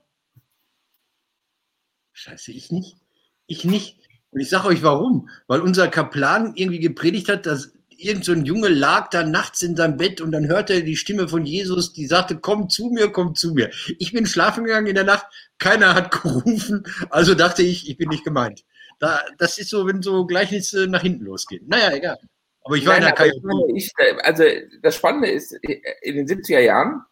Scheiße, 2.13 2.53
ich 2.53 2.71
nicht. 2.71 2.99
Ich 3.47 3.65
nicht. 3.65 3.99
Und 4.31 4.41
ich 4.41 4.51
sage 4.51 4.69
euch 4.69 4.83
warum. 4.83 5.31
Weil 5.47 5.61
unser 5.61 5.89
Kaplan 5.89 6.55
irgendwie 6.55 6.81
gepredigt 6.81 7.31
hat, 7.31 7.47
dass 7.47 7.73
irgend 8.03 8.25
so 8.25 8.33
ein 8.33 8.45
Junge 8.45 8.69
lag 8.69 9.09
da 9.11 9.23
nachts 9.25 9.63
in 9.63 9.77
seinem 9.77 9.97
Bett 9.97 10.21
und 10.21 10.33
dann 10.33 10.49
hörte 10.49 10.75
er 10.75 10.81
die 10.83 10.97
Stimme 10.97 11.29
von 11.29 11.45
Jesus, 11.45 11.93
die 11.93 12.07
sagte, 12.07 12.39
komm 12.39 12.69
zu 12.69 12.91
mir, 12.91 13.11
komm 13.11 13.35
zu 13.35 13.55
mir. 13.55 13.71
Ich 13.99 14.13
bin 14.13 14.27
schlafen 14.27 14.65
gegangen 14.65 14.87
in 14.87 14.95
der 14.95 15.05
Nacht, 15.05 15.27
keiner 15.59 15.95
hat 15.95 16.11
gerufen, 16.23 16.85
also 17.11 17.35
dachte 17.35 17.63
ich, 17.63 17.89
ich 17.89 17.97
bin 17.97 18.09
nicht 18.09 18.25
gemeint. 18.25 18.65
Da, 18.99 19.21
das 19.39 19.59
ist 19.59 19.71
so, 19.71 19.87
wenn 19.87 20.03
so 20.03 20.27
Gleichnisse 20.27 20.87
nach 20.87 21.03
hinten 21.03 21.25
losgehen. 21.25 21.67
Naja, 21.67 21.93
egal. 21.93 22.19
Aber 22.63 22.77
ich 22.77 22.85
war 22.85 22.93
Nein, 22.93 23.03
in 23.03 23.07
der 23.07 23.15
Karriere. 23.15 23.39
Ich, 23.75 23.91
also 24.23 24.45
das 24.83 24.97
Spannende 24.97 25.31
ist, 25.31 25.53
in 25.53 26.17
den 26.17 26.27
70er 26.27 26.61
Jahren, 26.61 27.03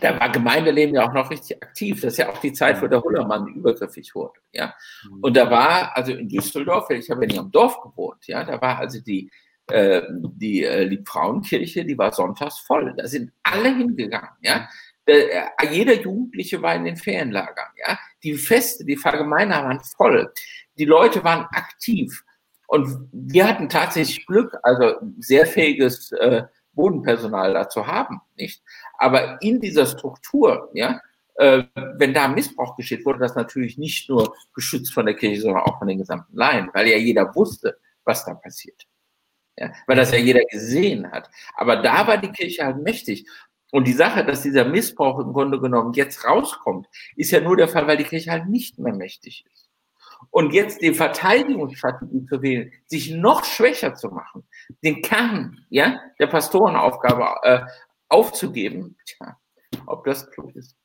da 0.00 0.18
war 0.18 0.30
Gemeindeleben 0.30 0.94
ja 0.94 1.06
auch 1.06 1.12
noch 1.12 1.30
richtig 1.30 1.62
aktiv. 1.62 2.00
Das 2.00 2.14
ist 2.14 2.18
ja 2.18 2.30
auch 2.30 2.38
die 2.38 2.52
Zeit, 2.52 2.80
wo 2.80 2.86
der 2.86 3.02
Hullermann 3.02 3.46
übergriffig 3.48 4.14
wurde. 4.14 4.40
Ja? 4.52 4.74
Mhm. 5.04 5.20
Und 5.20 5.36
da 5.36 5.50
war, 5.50 5.94
also 5.96 6.12
in 6.12 6.28
Düsseldorf, 6.28 6.88
ich 6.90 7.10
habe 7.10 7.22
ja 7.22 7.26
nicht 7.26 7.38
am 7.38 7.50
Dorf 7.50 7.80
gewohnt, 7.82 8.26
ja, 8.26 8.42
da 8.44 8.60
war 8.60 8.78
also 8.78 9.00
die, 9.00 9.30
äh, 9.68 10.02
die 10.10 10.64
äh, 10.64 10.84
Liebfrauenkirche, 10.84 11.84
die 11.84 11.96
war 11.96 12.12
sonntags 12.12 12.58
voll. 12.60 12.94
Da 12.96 13.06
sind 13.06 13.32
alle 13.42 13.74
hingegangen, 13.74 14.30
ja. 14.42 14.68
Der, 15.06 15.46
äh, 15.60 15.74
jeder 15.74 16.00
Jugendliche 16.00 16.62
war 16.62 16.74
in 16.74 16.84
den 16.84 16.96
Ferienlagern, 16.96 17.68
ja. 17.86 17.98
Die 18.22 18.34
Feste, 18.34 18.84
die 18.84 18.96
Vergemeiner 18.96 19.64
waren 19.64 19.80
voll. 19.96 20.32
Die 20.78 20.84
Leute 20.84 21.22
waren 21.24 21.46
aktiv. 21.52 22.24
Und 22.66 23.08
wir 23.12 23.46
hatten 23.46 23.68
tatsächlich 23.68 24.26
Glück, 24.26 24.56
also 24.62 24.94
sehr 25.18 25.46
fähiges 25.46 26.12
äh, 26.12 26.44
Bodenpersonal 26.72 27.52
dazu 27.52 27.86
haben, 27.86 28.20
nicht? 28.36 28.62
Aber 28.98 29.40
in 29.42 29.60
dieser 29.60 29.86
Struktur, 29.86 30.70
ja, 30.72 31.00
äh, 31.34 31.64
wenn 31.96 32.14
da 32.14 32.28
Missbrauch 32.28 32.76
geschieht, 32.76 33.04
wurde 33.04 33.20
das 33.20 33.34
natürlich 33.34 33.78
nicht 33.78 34.08
nur 34.08 34.34
geschützt 34.54 34.92
von 34.92 35.06
der 35.06 35.14
Kirche, 35.14 35.42
sondern 35.42 35.62
auch 35.62 35.78
von 35.78 35.88
den 35.88 35.98
gesamten 35.98 36.36
Laien, 36.36 36.70
weil 36.72 36.88
ja 36.88 36.96
jeder 36.96 37.34
wusste, 37.34 37.78
was 38.04 38.24
da 38.24 38.34
passiert. 38.34 38.86
Ja, 39.58 39.72
weil 39.86 39.96
das 39.96 40.12
ja 40.12 40.18
jeder 40.18 40.44
gesehen 40.50 41.10
hat. 41.10 41.30
Aber 41.54 41.76
da 41.76 42.06
war 42.06 42.16
die 42.16 42.32
Kirche 42.32 42.64
halt 42.64 42.78
mächtig. 42.82 43.26
Und 43.70 43.86
die 43.86 43.92
Sache, 43.92 44.24
dass 44.24 44.42
dieser 44.42 44.64
Missbrauch 44.64 45.18
im 45.18 45.32
Grunde 45.32 45.60
genommen 45.60 45.94
jetzt 45.94 46.26
rauskommt, 46.26 46.86
ist 47.16 47.30
ja 47.30 47.40
nur 47.40 47.56
der 47.56 47.68
Fall, 47.68 47.86
weil 47.86 47.96
die 47.96 48.04
Kirche 48.04 48.30
halt 48.30 48.48
nicht 48.48 48.78
mehr 48.78 48.94
mächtig 48.94 49.44
ist. 49.52 49.68
Und 50.30 50.52
jetzt 50.52 50.80
die 50.82 50.94
Verteidigungsstrategie 50.94 52.26
zu 52.26 52.42
wählen, 52.42 52.72
sich 52.86 53.10
noch 53.10 53.44
schwächer 53.44 53.94
zu 53.94 54.08
machen, 54.08 54.44
den 54.82 55.02
Kern 55.02 55.64
ja, 55.68 56.00
der 56.18 56.26
Pastorenaufgabe 56.26 57.26
äh, 57.42 57.60
aufzugeben, 58.08 58.96
tja, 59.06 59.38
ob 59.86 60.04
das 60.04 60.30
klug 60.30 60.54
ist. 60.54 60.76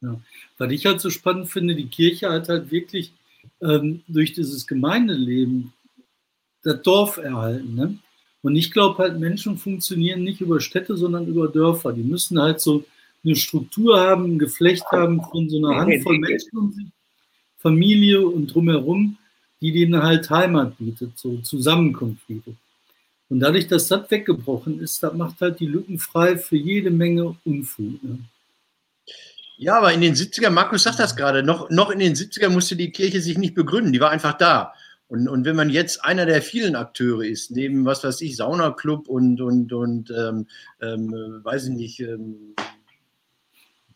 Ja. 0.00 0.20
Was 0.58 0.72
ich 0.72 0.86
halt 0.86 1.00
so 1.00 1.10
spannend 1.10 1.50
finde, 1.50 1.74
die 1.74 1.88
Kirche 1.88 2.30
hat 2.30 2.48
halt 2.48 2.70
wirklich 2.70 3.12
ähm, 3.62 4.02
durch 4.08 4.32
dieses 4.32 4.66
Gemeindeleben 4.66 5.72
das 6.62 6.82
Dorf 6.82 7.18
erhalten. 7.18 7.74
Ne? 7.74 7.98
Und 8.42 8.56
ich 8.56 8.70
glaube 8.70 8.98
halt, 8.98 9.18
Menschen 9.18 9.58
funktionieren 9.58 10.22
nicht 10.22 10.40
über 10.40 10.60
Städte, 10.60 10.96
sondern 10.96 11.26
über 11.26 11.48
Dörfer. 11.48 11.92
Die 11.92 12.02
müssen 12.02 12.40
halt 12.40 12.60
so 12.60 12.84
eine 13.24 13.36
Struktur 13.36 14.00
haben, 14.00 14.24
ein 14.24 14.38
Geflecht 14.38 14.84
haben 14.92 15.22
von 15.22 15.48
so 15.50 15.58
einer 15.58 15.76
Handvoll 15.78 16.18
Menschen 16.18 16.58
um 16.58 16.72
sich 16.72 16.86
Familie 17.58 18.26
und 18.26 18.46
drumherum, 18.46 19.18
die 19.60 19.72
denen 19.72 20.02
halt 20.02 20.30
Heimat 20.30 20.78
bietet, 20.78 21.18
so 21.18 21.36
Zusammenkunft 21.38 22.26
bietet. 22.26 22.56
Und 23.28 23.40
dadurch, 23.40 23.68
dass 23.68 23.88
das 23.88 24.10
weggebrochen 24.10 24.80
ist, 24.80 25.02
das 25.02 25.12
macht 25.12 25.40
halt 25.40 25.60
die 25.60 25.66
Lücken 25.66 25.98
frei 25.98 26.36
für 26.36 26.56
jede 26.56 26.90
Menge 26.90 27.36
Unfug. 27.44 28.02
Ne? 28.02 28.18
Ja, 29.58 29.76
aber 29.76 29.92
in 29.92 30.00
den 30.00 30.14
70er, 30.14 30.48
Markus 30.48 30.84
sagt 30.84 30.98
das 30.98 31.14
gerade, 31.14 31.42
noch, 31.42 31.68
noch 31.68 31.90
in 31.90 31.98
den 31.98 32.14
70er 32.14 32.48
musste 32.48 32.76
die 32.76 32.90
Kirche 32.90 33.20
sich 33.20 33.36
nicht 33.36 33.54
begründen, 33.54 33.92
die 33.92 34.00
war 34.00 34.10
einfach 34.10 34.38
da. 34.38 34.72
Und, 35.10 35.26
und 35.26 35.44
wenn 35.44 35.56
man 35.56 35.70
jetzt 35.70 36.04
einer 36.04 36.24
der 36.24 36.40
vielen 36.40 36.76
Akteure 36.76 37.24
ist, 37.24 37.50
neben, 37.50 37.84
was 37.84 38.04
weiß 38.04 38.20
ich, 38.20 38.36
Saunaclub 38.36 39.08
und, 39.08 39.40
und, 39.40 39.72
und 39.72 40.10
ähm, 40.16 40.46
ähm, 40.80 41.12
weiß 41.42 41.64
ich 41.64 41.74
nicht, 41.74 42.00
ähm, 42.00 42.54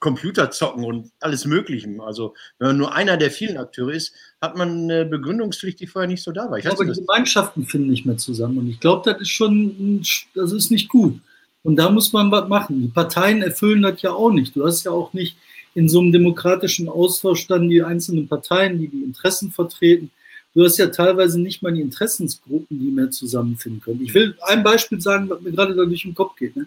Computer 0.00 0.50
zocken 0.50 0.84
und 0.84 1.12
alles 1.20 1.44
Mögliche. 1.44 1.88
Also, 2.04 2.34
wenn 2.58 2.68
man 2.68 2.78
nur 2.78 2.94
einer 2.94 3.16
der 3.16 3.30
vielen 3.30 3.58
Akteure 3.58 3.92
ist, 3.92 4.12
hat 4.42 4.56
man 4.56 4.90
eine 4.90 5.04
Begründungspflicht, 5.04 5.78
die 5.78 5.86
vorher 5.86 6.08
nicht 6.08 6.24
so 6.24 6.32
da 6.32 6.50
war. 6.50 6.58
Ich 6.58 6.66
aber 6.68 6.84
die 6.84 7.00
Gemeinschaften 7.00 7.64
finden 7.64 7.90
nicht 7.90 8.04
mehr 8.04 8.16
zusammen. 8.16 8.58
Und 8.58 8.68
ich 8.68 8.80
glaube, 8.80 9.08
das 9.08 9.22
ist 9.22 9.30
schon, 9.30 10.02
das 10.34 10.50
ist 10.50 10.72
nicht 10.72 10.88
gut. 10.88 11.20
Und 11.62 11.76
da 11.76 11.90
muss 11.90 12.12
man 12.12 12.32
was 12.32 12.48
machen. 12.48 12.82
Die 12.82 12.88
Parteien 12.88 13.40
erfüllen 13.40 13.82
das 13.82 14.02
ja 14.02 14.10
auch 14.12 14.32
nicht. 14.32 14.56
Du 14.56 14.66
hast 14.66 14.82
ja 14.82 14.90
auch 14.90 15.12
nicht 15.12 15.36
in 15.74 15.88
so 15.88 16.00
einem 16.00 16.10
demokratischen 16.10 16.88
Austausch 16.88 17.46
dann 17.46 17.70
die 17.70 17.82
einzelnen 17.84 18.26
Parteien, 18.26 18.80
die 18.80 18.88
die 18.88 19.04
Interessen 19.04 19.52
vertreten. 19.52 20.10
Du 20.54 20.64
hast 20.64 20.78
ja 20.78 20.86
teilweise 20.86 21.40
nicht 21.40 21.62
mal 21.62 21.72
die 21.72 21.80
Interessensgruppen, 21.80 22.78
die 22.78 22.90
mehr 22.90 23.10
zusammenfinden 23.10 23.80
können. 23.80 24.02
Ich 24.02 24.14
will 24.14 24.36
ein 24.42 24.62
Beispiel 24.62 25.00
sagen, 25.00 25.28
was 25.28 25.40
mir 25.40 25.50
gerade 25.50 25.74
da 25.74 25.84
durch 25.84 26.02
den 26.02 26.14
Kopf 26.14 26.36
geht. 26.36 26.54
Ne? 26.54 26.66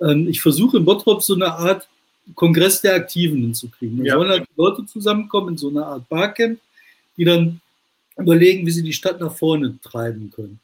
Ähm, 0.00 0.28
ich 0.28 0.40
versuche 0.40 0.78
in 0.78 0.84
Bottrop 0.84 1.22
so 1.22 1.34
eine 1.34 1.52
Art 1.52 1.86
Kongress 2.34 2.80
der 2.80 2.94
Aktiven 2.94 3.40
hinzukriegen. 3.40 3.98
Da 3.98 4.04
ja. 4.04 4.14
sollen 4.14 4.30
halt 4.30 4.46
Leute 4.56 4.86
zusammenkommen 4.86 5.50
in 5.50 5.58
so 5.58 5.68
einer 5.68 5.86
Art 5.86 6.08
Barcamp, 6.08 6.58
die 7.16 7.24
dann 7.24 7.60
überlegen, 8.16 8.66
wie 8.66 8.70
sie 8.70 8.82
die 8.82 8.92
Stadt 8.92 9.20
nach 9.20 9.34
vorne 9.34 9.78
treiben 9.82 10.30
können. 10.34 10.58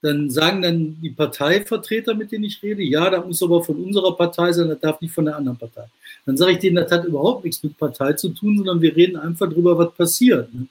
dann 0.00 0.30
sagen 0.30 0.62
dann 0.62 0.96
die 1.00 1.10
Parteivertreter, 1.10 2.14
mit 2.14 2.30
denen 2.30 2.44
ich 2.44 2.62
rede, 2.62 2.82
ja, 2.82 3.10
das 3.10 3.24
muss 3.24 3.42
aber 3.42 3.64
von 3.64 3.76
unserer 3.76 4.16
Partei 4.16 4.52
sein, 4.52 4.68
das 4.68 4.80
darf 4.80 5.00
nicht 5.00 5.12
von 5.12 5.24
der 5.24 5.36
anderen 5.36 5.58
Partei. 5.58 5.84
Dann 6.24 6.36
sage 6.36 6.52
ich 6.52 6.58
denen, 6.58 6.76
das 6.76 6.90
hat 6.90 7.04
überhaupt 7.04 7.44
nichts 7.44 7.62
mit 7.62 7.76
Partei 7.76 8.12
zu 8.12 8.28
tun, 8.30 8.58
sondern 8.58 8.80
wir 8.80 8.94
reden 8.94 9.16
einfach 9.16 9.48
darüber, 9.48 9.76
was 9.76 9.92
passiert. 9.94 10.52
Ne? 10.54 10.66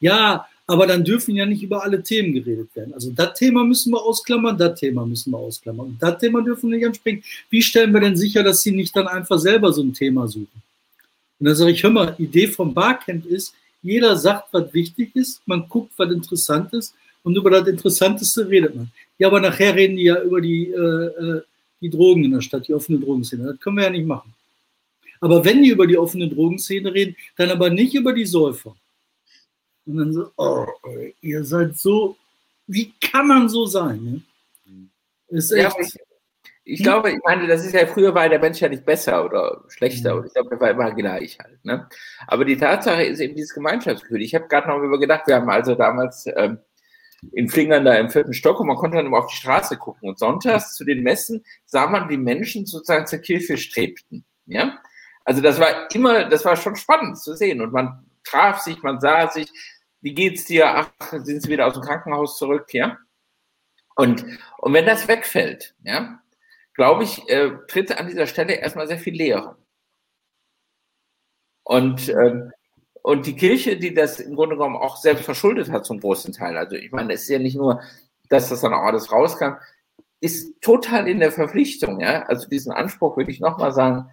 Ja, 0.00 0.46
aber 0.66 0.86
dann 0.86 1.04
dürfen 1.04 1.36
ja 1.36 1.44
nicht 1.44 1.62
über 1.62 1.82
alle 1.82 2.02
Themen 2.02 2.32
geredet 2.32 2.74
werden. 2.74 2.94
Also 2.94 3.10
das 3.10 3.34
Thema 3.34 3.64
müssen 3.64 3.92
wir 3.92 4.02
ausklammern, 4.02 4.56
das 4.56 4.80
Thema 4.80 5.04
müssen 5.04 5.30
wir 5.32 5.38
ausklammern. 5.38 5.88
Und 5.88 6.02
das 6.02 6.18
Thema 6.18 6.42
dürfen 6.42 6.70
wir 6.70 6.78
nicht 6.78 6.86
ansprechen. 6.86 7.22
Wie 7.50 7.62
stellen 7.62 7.92
wir 7.92 8.00
denn 8.00 8.16
sicher, 8.16 8.42
dass 8.42 8.62
sie 8.62 8.72
nicht 8.72 8.96
dann 8.96 9.06
einfach 9.06 9.38
selber 9.38 9.72
so 9.72 9.82
ein 9.82 9.92
Thema 9.92 10.26
suchen? 10.26 10.62
Und 11.38 11.46
dann 11.46 11.54
sage 11.54 11.72
ich, 11.72 11.82
hör 11.82 11.90
mal, 11.90 12.14
Idee 12.18 12.46
vom 12.46 12.72
Barcamp 12.72 13.26
ist, 13.26 13.54
jeder 13.82 14.16
sagt, 14.16 14.48
was 14.52 14.72
wichtig 14.72 15.14
ist, 15.14 15.42
man 15.46 15.68
guckt, 15.68 15.92
was 15.98 16.10
interessant 16.10 16.72
ist 16.72 16.94
und 17.22 17.36
über 17.36 17.50
das 17.50 17.68
Interessanteste 17.68 18.48
redet 18.48 18.74
man. 18.74 18.90
Ja, 19.18 19.28
aber 19.28 19.40
nachher 19.40 19.74
reden 19.74 19.96
die 19.96 20.04
ja 20.04 20.22
über 20.22 20.40
die, 20.40 20.70
äh, 20.70 20.76
äh 20.76 21.42
die 21.80 21.90
Drogen 21.90 22.24
in 22.24 22.32
der 22.32 22.40
Stadt, 22.40 22.66
die 22.66 22.72
offene 22.72 22.98
Drogenszene. 22.98 23.44
Das 23.44 23.60
können 23.60 23.76
wir 23.76 23.84
ja 23.84 23.90
nicht 23.90 24.06
machen. 24.06 24.32
Aber 25.20 25.44
wenn 25.44 25.62
die 25.62 25.68
über 25.68 25.86
die 25.86 25.98
offene 25.98 26.28
Drogenszene 26.28 26.94
reden, 26.94 27.14
dann 27.36 27.50
aber 27.50 27.68
nicht 27.68 27.94
über 27.94 28.14
die 28.14 28.24
Säufer. 28.24 28.74
Und 29.86 29.96
dann 29.96 30.12
so, 30.12 30.30
oh, 30.36 30.66
ihr 31.20 31.44
seid 31.44 31.76
so, 31.76 32.16
wie 32.66 32.92
kann 33.00 33.28
man 33.28 33.48
so 33.48 33.66
sein? 33.66 34.02
Ne? 34.02 34.22
Ist 35.28 35.52
echt, 35.52 35.76
ja, 35.76 35.84
ich, 36.64 36.82
glaube, 36.82 37.10
ich 37.10 37.18
meine, 37.24 37.46
das 37.46 37.64
ist 37.64 37.74
ja 37.74 37.86
früher 37.86 38.14
war 38.14 38.28
der 38.28 38.38
Mensch 38.38 38.60
ja 38.60 38.68
nicht 38.68 38.86
besser 38.86 39.24
oder 39.24 39.62
schlechter. 39.68 40.14
Mhm. 40.14 40.20
Und 40.20 40.26
ich 40.26 40.32
glaube, 40.32 40.50
der 40.50 40.60
war 40.60 40.70
immer 40.70 40.92
gleich 40.92 41.38
halt. 41.38 41.62
Ne? 41.64 41.88
Aber 42.26 42.44
die 42.44 42.56
Tatsache 42.56 43.02
ist 43.04 43.20
eben 43.20 43.34
dieses 43.34 43.54
Gemeinschaftsgefühl. 43.54 44.22
Ich 44.22 44.34
habe 44.34 44.48
gerade 44.48 44.68
noch 44.68 44.82
über 44.82 44.98
gedacht, 44.98 45.26
wir 45.26 45.36
haben 45.36 45.50
also 45.50 45.74
damals 45.74 46.26
ähm, 46.34 46.58
in 47.32 47.48
Flingern 47.48 47.84
da 47.84 47.94
im 47.94 48.10
vierten 48.10 48.32
Stock 48.32 48.60
und 48.60 48.66
man 48.66 48.76
konnte 48.76 48.96
dann 48.96 49.06
immer 49.06 49.18
auf 49.18 49.30
die 49.30 49.36
Straße 49.36 49.76
gucken. 49.76 50.08
Und 50.08 50.18
sonntags 50.18 50.74
zu 50.74 50.84
den 50.84 51.02
Messen 51.02 51.44
sah 51.66 51.86
man, 51.86 52.08
wie 52.08 52.16
Menschen 52.16 52.64
sozusagen 52.66 53.06
zur 53.06 53.18
Kirche 53.18 53.56
strebten. 53.58 54.24
Ja? 54.46 54.78
Also 55.24 55.40
das 55.40 55.60
war 55.60 55.90
immer, 55.92 56.28
das 56.28 56.44
war 56.44 56.56
schon 56.56 56.76
spannend 56.76 57.18
zu 57.18 57.34
sehen. 57.34 57.60
Und 57.60 57.72
man 57.72 58.04
traf 58.24 58.60
sich, 58.60 58.82
man 58.82 59.00
sah 59.00 59.28
sich, 59.28 59.50
wie 60.04 60.12
geht's 60.12 60.44
dir? 60.44 60.68
Ach, 60.68 60.90
sind 61.10 61.40
Sie 61.40 61.48
wieder 61.48 61.66
aus 61.66 61.72
dem 61.72 61.82
Krankenhaus 61.82 62.36
zurück, 62.36 62.74
ja? 62.74 62.98
Und, 63.96 64.26
und 64.58 64.74
wenn 64.74 64.84
das 64.84 65.08
wegfällt, 65.08 65.74
ja, 65.82 66.20
glaube 66.74 67.04
ich, 67.04 67.26
äh, 67.30 67.52
tritt 67.68 67.98
an 67.98 68.08
dieser 68.08 68.26
Stelle 68.26 68.52
erstmal 68.52 68.86
sehr 68.86 68.98
viel 68.98 69.14
Leere. 69.14 69.56
Und, 71.62 72.10
ähm, 72.10 72.52
und 73.02 73.24
die 73.24 73.34
Kirche, 73.34 73.78
die 73.78 73.94
das 73.94 74.20
im 74.20 74.34
Grunde 74.34 74.56
genommen 74.56 74.76
auch 74.76 74.98
selbst 74.98 75.24
verschuldet 75.24 75.70
hat 75.70 75.86
zum 75.86 76.00
großen 76.00 76.34
Teil, 76.34 76.58
also 76.58 76.76
ich 76.76 76.92
meine, 76.92 77.14
es 77.14 77.22
ist 77.22 77.30
ja 77.30 77.38
nicht 77.38 77.56
nur, 77.56 77.80
dass 78.28 78.50
das 78.50 78.60
dann 78.60 78.74
auch 78.74 78.82
alles 78.82 79.10
rauskam, 79.10 79.54
ist 80.20 80.60
total 80.60 81.08
in 81.08 81.20
der 81.20 81.32
Verpflichtung, 81.32 82.00
ja, 82.00 82.24
also 82.24 82.46
diesen 82.46 82.72
Anspruch 82.72 83.16
würde 83.16 83.30
ich 83.30 83.40
nochmal 83.40 83.72
sagen, 83.72 84.10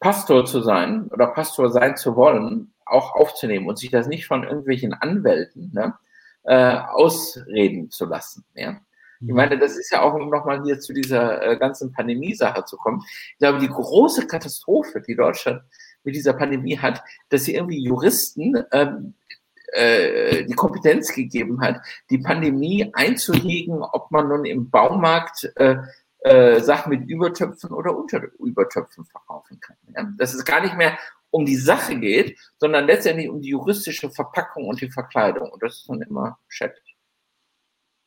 Pastor 0.00 0.44
zu 0.44 0.60
sein 0.60 1.08
oder 1.08 1.28
Pastor 1.28 1.70
sein 1.70 1.96
zu 1.96 2.14
wollen, 2.14 2.74
auch 2.88 3.14
aufzunehmen 3.14 3.68
und 3.68 3.78
sich 3.78 3.90
das 3.90 4.06
nicht 4.06 4.26
von 4.26 4.44
irgendwelchen 4.44 4.92
Anwälten 4.94 5.70
ne, 5.72 5.94
äh, 6.44 6.76
ausreden 6.76 7.90
zu 7.90 8.06
lassen. 8.06 8.44
Ja? 8.54 8.80
Ich 9.20 9.32
meine, 9.32 9.58
das 9.58 9.76
ist 9.76 9.90
ja 9.90 10.02
auch, 10.02 10.14
um 10.14 10.30
nochmal 10.30 10.62
hier 10.62 10.78
zu 10.78 10.92
dieser 10.92 11.42
äh, 11.42 11.56
ganzen 11.56 11.92
Pandemie-Sache 11.92 12.64
zu 12.64 12.76
kommen. 12.76 13.02
Ich 13.32 13.38
glaube, 13.38 13.58
die 13.58 13.68
große 13.68 14.26
Katastrophe, 14.26 15.00
die 15.00 15.16
Deutschland 15.16 15.62
mit 16.04 16.14
dieser 16.14 16.34
Pandemie 16.34 16.78
hat, 16.78 17.02
dass 17.28 17.44
sie 17.44 17.54
irgendwie 17.54 17.82
Juristen 17.82 18.62
ähm, 18.70 19.14
äh, 19.72 20.44
die 20.44 20.54
Kompetenz 20.54 21.12
gegeben 21.12 21.60
hat, 21.60 21.80
die 22.10 22.18
Pandemie 22.18 22.90
einzuhegen, 22.92 23.82
ob 23.82 24.10
man 24.12 24.28
nun 24.28 24.44
im 24.44 24.70
Baumarkt 24.70 25.50
äh, 25.56 25.78
äh, 26.20 26.60
Sachen 26.60 26.90
mit 26.90 27.08
Übertöpfen 27.08 27.72
oder 27.72 27.96
unter 27.96 28.22
Übertöpfen 28.38 29.04
verkaufen 29.04 29.58
kann. 29.60 29.76
Ja? 29.96 30.08
Dass 30.16 30.34
es 30.34 30.44
gar 30.44 30.60
nicht 30.60 30.76
mehr 30.76 30.96
um 31.38 31.46
die 31.46 31.56
Sache 31.56 31.96
geht, 31.98 32.36
sondern 32.58 32.86
letztendlich 32.86 33.28
um 33.28 33.40
die 33.40 33.50
juristische 33.50 34.10
Verpackung 34.10 34.66
und 34.66 34.80
die 34.80 34.90
Verkleidung. 34.90 35.50
Und 35.50 35.62
das 35.62 35.76
ist 35.76 35.88
dann 35.88 36.02
immer 36.02 36.38
schädlich. 36.48 36.96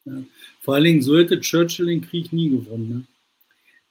Ja. 0.04 0.14
Vor 0.60 0.76
allen 0.76 0.84
Dingen, 0.84 1.02
so 1.02 1.18
hätte 1.18 1.40
Churchill 1.40 1.86
den 1.86 2.02
Krieg 2.02 2.34
nie 2.34 2.50
gewonnen. 2.50 2.90
Ne? 2.90 3.04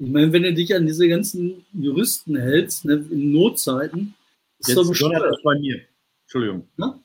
Ich 0.07 0.13
meine, 0.13 0.33
wenn 0.33 0.43
du 0.43 0.53
dich 0.53 0.75
an 0.75 0.87
diese 0.87 1.09
ganzen 1.09 1.65
Juristen 1.73 2.37
hältst, 2.37 2.85
ne, 2.85 3.07
in 3.11 3.33
Notzeiten, 3.33 4.15
ist 4.59 4.69
Jetzt 4.69 4.77
doch 4.77 4.89
bestimmt 4.89 5.15
bei 5.43 5.59
mir. 5.59 5.81
Entschuldigung. 6.25 6.69
Na? 6.77 7.01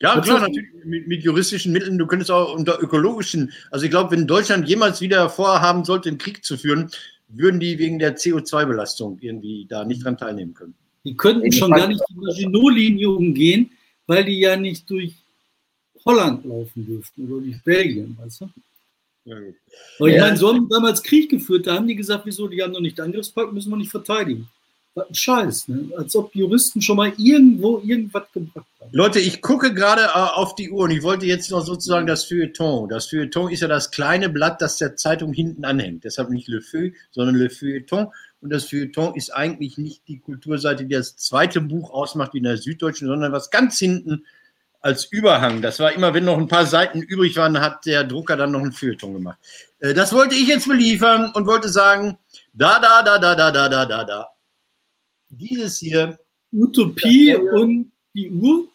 Ja, 0.00 0.20
klar, 0.20 0.40
natürlich 0.40 0.68
mit, 0.84 1.06
mit, 1.06 1.22
juristischen 1.22 1.72
Mitteln. 1.72 1.98
Du 1.98 2.06
könntest 2.06 2.30
auch 2.30 2.54
unter 2.54 2.82
ökologischen. 2.82 3.52
Also 3.70 3.84
ich 3.84 3.90
glaube, 3.90 4.10
wenn 4.10 4.26
Deutschland 4.26 4.68
jemals 4.68 5.00
wieder 5.00 5.28
vorhaben 5.30 5.84
sollte, 5.84 6.08
einen 6.08 6.18
Krieg 6.18 6.44
zu 6.44 6.56
führen, 6.56 6.90
würden 7.28 7.60
die 7.60 7.78
wegen 7.78 7.98
der 7.98 8.16
CO2-Belastung 8.16 9.18
irgendwie 9.20 9.66
da 9.68 9.84
nicht 9.84 10.04
dran 10.04 10.18
teilnehmen 10.18 10.54
können. 10.54 10.74
Die 11.04 11.16
könnten 11.16 11.52
schon 11.52 11.70
gar 11.70 11.86
nicht 11.86 12.02
die 12.08 12.14
Maginot-Linie 12.14 13.10
umgehen, 13.10 13.70
weil 14.06 14.24
die 14.24 14.40
ja 14.40 14.56
nicht 14.56 14.88
durch 14.88 15.12
Holland 16.04 16.44
laufen 16.44 16.86
dürften 16.86 17.30
oder 17.30 17.42
durch 17.42 17.62
Belgien, 17.62 18.16
weißt 18.20 18.42
du? 18.42 18.50
Ja, 19.26 19.36
Aber 19.98 20.08
ich 20.08 20.20
meine, 20.20 20.36
so 20.36 20.48
haben 20.48 20.66
die 20.66 20.74
damals 20.74 21.02
Krieg 21.02 21.30
geführt, 21.30 21.66
da 21.66 21.74
haben 21.74 21.88
die 21.88 21.96
gesagt, 21.96 22.26
wieso, 22.26 22.46
die 22.46 22.62
haben 22.62 22.72
noch 22.72 22.80
nicht 22.80 23.00
Angriffspakt, 23.00 23.52
müssen 23.52 23.70
wir 23.70 23.76
nicht 23.76 23.90
verteidigen. 23.90 24.48
Was 24.94 25.08
ein 25.08 25.14
Scheiß, 25.14 25.68
ne? 25.68 25.88
als 25.96 26.14
ob 26.14 26.34
Juristen 26.36 26.80
schon 26.80 26.98
mal 26.98 27.12
irgendwo 27.16 27.80
irgendwas 27.84 28.24
gebracht 28.32 28.66
haben. 28.80 28.90
Leute, 28.92 29.18
ich 29.18 29.40
gucke 29.42 29.74
gerade 29.74 30.02
äh, 30.02 30.08
auf 30.34 30.54
die 30.54 30.70
Uhr 30.70 30.84
und 30.84 30.92
ich 30.92 31.02
wollte 31.02 31.26
jetzt 31.26 31.50
noch 31.50 31.64
sozusagen 31.64 32.06
das 32.06 32.24
Feuilleton. 32.26 32.88
Das 32.88 33.08
Feuilleton 33.08 33.50
ist 33.50 33.60
ja 33.60 33.66
das 33.66 33.90
kleine 33.90 34.28
Blatt, 34.28 34.62
das 34.62 34.76
der 34.76 34.94
Zeitung 34.94 35.32
hinten 35.32 35.64
anhängt. 35.64 36.04
Deshalb 36.04 36.30
nicht 36.30 36.46
Le 36.46 36.60
Feu, 36.60 36.90
sondern 37.10 37.34
Le 37.34 37.50
Feuilleton. 37.50 38.08
Und 38.44 38.50
das 38.50 38.68
Feuilleton 38.68 39.14
ist 39.14 39.30
eigentlich 39.30 39.78
nicht 39.78 40.06
die 40.06 40.20
Kulturseite, 40.20 40.84
die 40.84 40.94
das 40.94 41.16
zweite 41.16 41.62
Buch 41.62 41.90
ausmacht 41.90 42.34
wie 42.34 42.38
in 42.38 42.44
der 42.44 42.58
Süddeutschen, 42.58 43.08
sondern 43.08 43.32
was 43.32 43.48
ganz 43.48 43.78
hinten 43.78 44.26
als 44.82 45.06
Überhang. 45.06 45.62
Das 45.62 45.80
war 45.80 45.92
immer, 45.92 46.12
wenn 46.12 46.26
noch 46.26 46.36
ein 46.36 46.46
paar 46.46 46.66
Seiten 46.66 47.00
übrig 47.00 47.38
waren, 47.38 47.58
hat 47.58 47.86
der 47.86 48.04
Drucker 48.04 48.36
dann 48.36 48.52
noch 48.52 48.60
ein 48.60 48.72
Feuilleton 48.72 49.14
gemacht. 49.14 49.38
Äh, 49.78 49.94
das 49.94 50.12
wollte 50.12 50.34
ich 50.34 50.46
jetzt 50.46 50.68
beliefern 50.68 51.32
und 51.32 51.46
wollte 51.46 51.70
sagen, 51.70 52.18
da, 52.52 52.78
da, 52.80 53.02
da, 53.02 53.18
da, 53.18 53.34
da, 53.34 53.50
da, 53.50 53.66
da, 53.66 53.86
da, 53.86 54.04
da. 54.04 54.28
Dieses 55.30 55.78
hier. 55.78 56.18
Utopie 56.52 57.34
und 57.34 57.92
die 58.14 58.30
Uhr? 58.30 58.68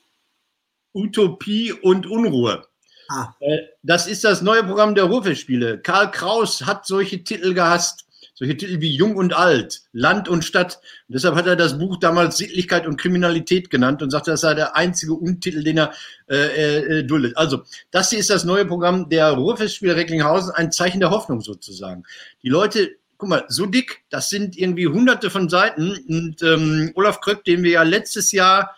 Utopie 0.95 1.73
und 1.73 2.07
Unruhe. 2.07 2.65
Ah. 3.09 3.35
Äh, 3.39 3.59
das 3.83 4.07
ist 4.07 4.23
das 4.23 4.41
neue 4.41 4.63
Programm 4.63 4.95
der 4.95 5.03
Ruhrfestspiele. 5.03 5.77
Karl 5.77 6.09
Kraus 6.09 6.65
hat 6.65 6.87
solche 6.87 7.23
Titel 7.23 7.53
gehasst 7.53 8.08
solche 8.39 8.55
Titel 8.55 8.79
wie 8.79 8.95
Jung 8.95 9.17
und 9.17 9.33
Alt, 9.33 9.81
Land 9.91 10.29
und 10.29 10.45
Stadt. 10.45 10.79
Und 11.07 11.15
deshalb 11.15 11.35
hat 11.35 11.45
er 11.45 11.57
das 11.57 11.77
Buch 11.77 11.97
damals 11.97 12.37
Sittlichkeit 12.37 12.87
und 12.87 12.95
Kriminalität 12.95 13.69
genannt 13.69 14.01
und 14.01 14.11
sagte, 14.11 14.31
das 14.31 14.41
sei 14.41 14.53
der 14.53 14.77
einzige 14.77 15.13
Untitel, 15.13 15.61
den 15.61 15.77
er 15.77 15.93
äh, 16.29 16.99
äh, 16.99 17.03
duldet. 17.03 17.35
Also, 17.35 17.63
das 17.91 18.09
hier 18.09 18.19
ist 18.19 18.29
das 18.29 18.45
neue 18.45 18.65
Programm 18.65 19.09
der 19.09 19.31
Ruhrfestspiele 19.31 19.97
Recklinghausen, 19.97 20.53
ein 20.55 20.71
Zeichen 20.71 21.01
der 21.01 21.11
Hoffnung 21.11 21.41
sozusagen. 21.41 22.03
Die 22.41 22.49
Leute 22.49 22.95
guck 23.17 23.27
mal, 23.27 23.43
so 23.49 23.65
dick, 23.65 24.05
das 24.09 24.29
sind 24.29 24.57
irgendwie 24.57 24.87
hunderte 24.87 25.29
von 25.29 25.49
Seiten. 25.49 25.97
Und 26.07 26.41
ähm, 26.41 26.91
Olaf 26.95 27.19
Kröck, 27.19 27.43
den 27.43 27.63
wir 27.63 27.71
ja 27.71 27.83
letztes 27.83 28.31
Jahr 28.31 28.73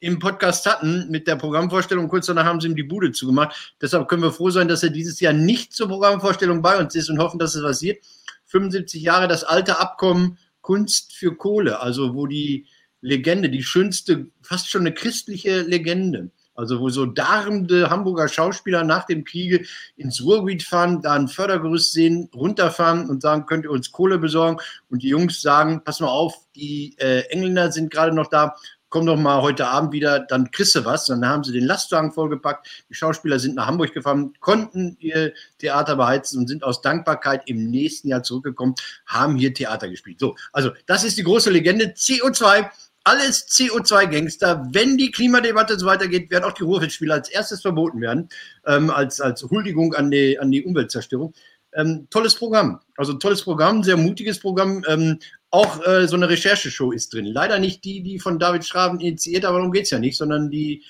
im 0.00 0.18
Podcast 0.18 0.66
hatten 0.66 1.08
mit 1.10 1.26
der 1.26 1.36
Programmvorstellung, 1.36 2.08
kurz 2.08 2.26
danach 2.26 2.44
haben 2.44 2.60
sie 2.60 2.68
ihm 2.68 2.76
die 2.76 2.82
Bude 2.82 3.12
zugemacht. 3.12 3.74
Deshalb 3.80 4.06
können 4.06 4.22
wir 4.22 4.30
froh 4.30 4.50
sein, 4.50 4.68
dass 4.68 4.82
er 4.82 4.90
dieses 4.90 5.18
Jahr 5.20 5.32
nicht 5.32 5.72
zur 5.72 5.88
Programmvorstellung 5.88 6.60
bei 6.60 6.76
uns 6.78 6.94
ist 6.94 7.08
und 7.08 7.18
hoffen, 7.18 7.38
dass 7.38 7.54
es 7.54 7.62
passiert. 7.62 8.04
75 8.48 9.02
Jahre 9.02 9.28
das 9.28 9.44
alte 9.44 9.78
Abkommen 9.78 10.38
Kunst 10.60 11.14
für 11.14 11.36
Kohle, 11.36 11.80
also 11.80 12.14
wo 12.14 12.26
die 12.26 12.66
Legende, 13.00 13.48
die 13.48 13.62
schönste, 13.62 14.26
fast 14.42 14.68
schon 14.68 14.82
eine 14.82 14.92
christliche 14.92 15.62
Legende, 15.62 16.30
also 16.54 16.80
wo 16.80 16.88
so 16.88 17.06
darmende 17.06 17.88
Hamburger 17.88 18.26
Schauspieler 18.26 18.82
nach 18.82 19.06
dem 19.06 19.24
Kriege 19.24 19.64
ins 19.96 20.22
Ruhrgebiet 20.22 20.64
fahren, 20.64 21.00
da 21.00 21.14
ein 21.14 21.28
Fördergerüst 21.28 21.92
sehen, 21.92 22.28
runterfahren 22.34 23.08
und 23.08 23.22
sagen, 23.22 23.46
könnt 23.46 23.64
ihr 23.64 23.70
uns 23.70 23.92
Kohle 23.92 24.18
besorgen? 24.18 24.58
Und 24.90 25.02
die 25.02 25.08
Jungs 25.08 25.40
sagen, 25.40 25.82
pass 25.84 26.00
mal 26.00 26.08
auf, 26.08 26.34
die 26.56 26.96
äh, 26.98 27.20
Engländer 27.30 27.70
sind 27.70 27.92
gerade 27.92 28.14
noch 28.14 28.26
da, 28.26 28.56
komm 28.88 29.06
doch 29.06 29.16
mal 29.16 29.42
heute 29.42 29.66
Abend 29.66 29.92
wieder, 29.92 30.20
dann 30.20 30.50
kriegst 30.50 30.74
du 30.74 30.84
was. 30.84 31.06
Dann 31.06 31.26
haben 31.26 31.44
sie 31.44 31.52
den 31.52 31.64
Lastwagen 31.64 32.12
vollgepackt. 32.12 32.84
Die 32.88 32.94
Schauspieler 32.94 33.38
sind 33.38 33.56
nach 33.56 33.66
Hamburg 33.66 33.92
gefahren, 33.92 34.32
konnten 34.40 34.96
ihr 35.00 35.32
Theater 35.58 35.96
beheizen 35.96 36.38
und 36.38 36.48
sind 36.48 36.62
aus 36.62 36.80
Dankbarkeit 36.80 37.42
im 37.46 37.70
nächsten 37.70 38.08
Jahr 38.08 38.22
zurückgekommen, 38.22 38.74
haben 39.06 39.36
hier 39.36 39.52
Theater 39.52 39.88
gespielt. 39.88 40.20
So, 40.20 40.36
also 40.52 40.70
das 40.86 41.04
ist 41.04 41.18
die 41.18 41.24
große 41.24 41.50
Legende. 41.50 41.86
CO2, 41.86 42.70
alles 43.04 43.48
CO2-Gangster. 43.48 44.68
Wenn 44.72 44.96
die 44.96 45.10
Klimadebatte 45.10 45.78
so 45.78 45.86
weitergeht, 45.86 46.30
werden 46.30 46.44
auch 46.44 46.52
die 46.52 46.64
Ruhrfeldspiele 46.64 47.14
als 47.14 47.28
erstes 47.28 47.62
verboten 47.62 48.00
werden, 48.00 48.28
ähm, 48.66 48.90
als, 48.90 49.20
als 49.20 49.42
Huldigung 49.42 49.94
an 49.94 50.10
die, 50.10 50.38
an 50.38 50.50
die 50.50 50.64
Umweltzerstörung. 50.64 51.32
Ähm, 51.74 52.06
tolles 52.10 52.34
Programm. 52.34 52.80
Also 52.96 53.14
tolles 53.14 53.42
Programm, 53.42 53.82
sehr 53.82 53.96
mutiges 53.96 54.40
Programm. 54.40 54.84
Ähm, 54.88 55.18
auch 55.50 55.86
äh, 55.86 56.06
so 56.06 56.16
eine 56.16 56.28
Rechercheshow 56.28 56.92
ist 56.92 57.12
drin. 57.12 57.26
Leider 57.26 57.58
nicht 57.58 57.84
die, 57.84 58.02
die 58.02 58.18
von 58.18 58.38
David 58.38 58.64
Schraven 58.64 59.00
initiiert, 59.00 59.44
aber 59.44 59.58
darum 59.58 59.72
geht 59.72 59.84
es 59.84 59.90
ja 59.90 59.98
nicht, 59.98 60.16
sondern 60.16 60.50
die 60.50 60.84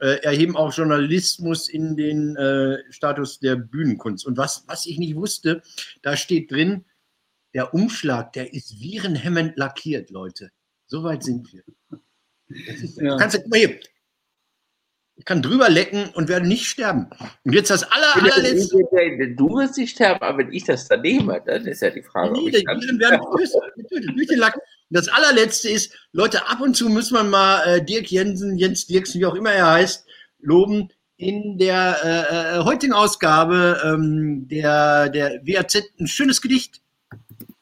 äh, 0.00 0.22
erheben 0.22 0.56
auch 0.56 0.72
Journalismus 0.72 1.68
in 1.68 1.96
den 1.96 2.36
äh, 2.36 2.78
Status 2.90 3.40
der 3.40 3.56
Bühnenkunst. 3.56 4.26
Und 4.26 4.36
was, 4.36 4.64
was 4.66 4.86
ich 4.86 4.98
nicht 4.98 5.16
wusste, 5.16 5.62
da 6.02 6.16
steht 6.16 6.50
drin, 6.50 6.84
der 7.54 7.72
Umschlag, 7.72 8.32
der 8.32 8.52
ist 8.52 8.80
virenhemmend 8.80 9.56
lackiert, 9.56 10.10
Leute. 10.10 10.50
So 10.86 11.02
weit 11.04 11.22
sind 11.22 11.52
wir. 11.52 11.62
Ist, 12.48 12.98
ja. 12.98 13.12
Du 13.12 13.16
kannst 13.16 13.36
immer 13.36 13.56
hier, 13.56 13.80
ich 15.16 15.24
kann 15.24 15.42
drüber 15.42 15.70
lecken 15.70 16.10
und 16.14 16.28
werde 16.28 16.46
nicht 16.46 16.66
sterben. 16.66 17.08
Und 17.44 17.52
jetzt 17.52 17.70
das 17.70 17.84
aller, 17.84 18.16
allerletzte. 18.16 18.78
Du 19.36 19.48
wirst 19.56 19.78
nicht 19.78 19.94
sterben, 19.94 20.22
aber 20.22 20.38
wenn 20.38 20.52
ich 20.52 20.64
das 20.64 20.88
da 20.88 20.96
nehme, 20.96 21.40
dann 21.46 21.66
ist 21.66 21.82
ja 21.82 21.90
die 21.90 22.02
Frage. 22.02 22.32
Nee, 22.32 22.50
die 22.50 22.66
Viren 22.66 22.98
werden 22.98 23.20
getötet. 23.76 24.54
Das 24.90 25.08
allerletzte 25.08 25.70
ist, 25.70 25.92
Leute, 26.12 26.46
ab 26.46 26.60
und 26.60 26.76
zu 26.76 26.88
muss 26.88 27.10
man 27.10 27.30
mal 27.30 27.62
äh, 27.64 27.84
Dirk 27.84 28.10
Jensen, 28.10 28.56
Jens 28.56 28.86
Dirksen, 28.86 29.20
wie 29.20 29.26
auch 29.26 29.34
immer 29.34 29.52
er 29.52 29.70
heißt, 29.70 30.06
loben. 30.40 30.88
In 31.16 31.58
der 31.58 31.96
äh, 32.04 32.58
äh 32.58 32.64
heutigen 32.64 32.92
Ausgabe 32.92 33.80
ähm, 33.84 34.48
der, 34.48 35.08
der 35.10 35.40
WAZ 35.46 35.76
ein 36.00 36.08
schönes 36.08 36.42
Gedicht 36.42 36.80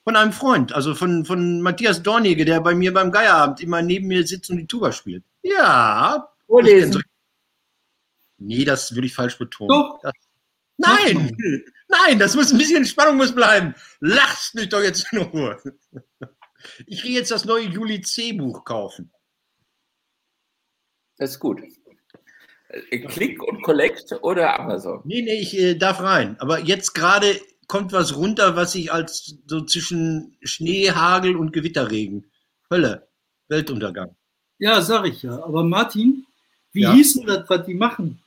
von 0.04 0.16
einem 0.16 0.32
Freund, 0.32 0.72
also 0.74 0.94
von, 0.94 1.26
von 1.26 1.60
Matthias 1.60 2.02
Dornige, 2.02 2.46
der 2.46 2.60
bei 2.60 2.74
mir 2.74 2.94
beim 2.94 3.12
Geierabend 3.12 3.60
immer 3.60 3.82
neben 3.82 4.08
mir 4.08 4.26
sitzt 4.26 4.50
und 4.50 4.56
die 4.56 4.66
Tuba 4.66 4.90
spielt. 4.90 5.22
Ja. 5.42 6.28
Vorlesen. 6.46 7.02
Nee, 8.46 8.64
das 8.64 8.94
würde 8.94 9.06
ich 9.06 9.14
falsch 9.14 9.38
betonen. 9.38 9.68
Doch. 9.68 10.00
Das, 10.02 10.12
nein, 10.76 11.36
nein, 11.88 12.18
das 12.18 12.34
muss 12.34 12.52
ein 12.52 12.58
bisschen 12.58 12.84
Spannung 12.84 13.16
muss 13.16 13.34
bleiben. 13.34 13.74
Lachst 14.00 14.54
mich 14.54 14.68
doch 14.68 14.82
jetzt 14.82 15.06
in 15.12 15.20
Ruhe. 15.20 15.60
Ich 16.86 17.02
gehe 17.02 17.12
jetzt 17.12 17.30
das 17.30 17.44
neue 17.44 17.66
Juli 17.66 18.00
C-Buch 18.00 18.64
kaufen. 18.64 19.12
Das 21.16 21.30
ist 21.30 21.40
gut. 21.40 21.60
Äh, 22.68 23.00
Klick 23.00 23.42
und 23.42 23.62
Collect 23.62 24.12
oder 24.22 24.58
Amazon? 24.58 25.02
Nee, 25.04 25.22
nee, 25.22 25.40
ich 25.40 25.58
äh, 25.58 25.74
darf 25.74 26.00
rein. 26.00 26.36
Aber 26.40 26.60
jetzt 26.60 26.94
gerade 26.94 27.40
kommt 27.68 27.92
was 27.92 28.16
runter, 28.16 28.56
was 28.56 28.74
ich 28.74 28.92
als 28.92 29.36
so 29.46 29.62
zwischen 29.62 30.36
Schnee, 30.42 30.90
Hagel 30.90 31.36
und 31.36 31.52
Gewitterregen. 31.52 32.30
Hölle, 32.70 33.08
Weltuntergang. 33.48 34.16
Ja, 34.58 34.80
sag 34.80 35.06
ich 35.06 35.22
ja. 35.22 35.42
Aber 35.42 35.64
Martin, 35.64 36.26
wie 36.72 36.82
ja. 36.82 36.92
hieß 36.92 37.14
denn 37.14 37.26
das, 37.26 37.48
was 37.48 37.66
die 37.66 37.74
machen? 37.74 38.21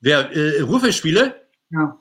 Wer, 0.00 0.30
äh, 0.32 0.60
Ruhrfestspiele? 0.60 1.34
Ja. 1.70 1.98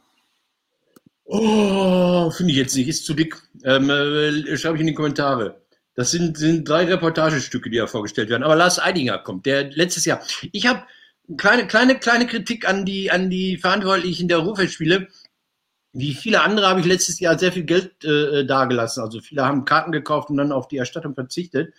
Oh, 1.26 2.30
finde 2.30 2.52
ich 2.52 2.58
jetzt 2.58 2.76
nicht, 2.76 2.88
ist 2.88 3.06
zu 3.06 3.14
dick. 3.14 3.36
Ähm, 3.64 3.89
äh, 3.89 4.58
schreibe 4.58 4.76
ich 4.76 4.82
in 4.82 4.88
die 4.88 4.93
Kommentare. 4.93 5.62
Das 5.96 6.12
sind, 6.12 6.38
sind 6.38 6.68
drei 6.68 6.86
Reportagestücke, 6.86 7.70
die 7.70 7.78
ja 7.78 7.88
vorgestellt 7.88 8.30
werden. 8.30 8.43
Aber 8.43 8.56
Lars 8.56 8.80
Eidinger 8.80 9.18
kommt, 9.18 9.46
der 9.46 9.72
letztes 9.72 10.06
Jahr. 10.06 10.22
Ich 10.52 10.68
habe 10.68 10.84
kleine, 11.38 11.68
kleine, 11.68 11.98
kleine 11.98 12.28
Kritik 12.28 12.68
an 12.68 12.86
die, 12.86 13.12
an 13.12 13.30
die 13.30 13.58
Verantwortlichen 13.58 14.28
der 14.28 14.39
Ruhrfestspiele. 14.39 15.08
Wie 15.93 16.14
viele 16.14 16.41
andere 16.41 16.68
habe 16.68 16.82
ich 16.82 16.86
letztes 16.86 17.20
Jahr 17.22 17.39
sehr 17.39 17.54
viel 17.54 17.64
Geld 17.64 18.04
äh, 18.04 18.46
dagelassen. 18.46 19.02
Also 19.02 19.22
viele 19.22 19.46
haben 19.46 19.64
Karten 19.64 19.93
gekauft 19.93 20.30
und 20.30 20.38
dann 20.38 20.52
auf 20.52 20.68
die 20.68 20.78
Erstattung 20.78 21.16
verzichtet. 21.16 21.74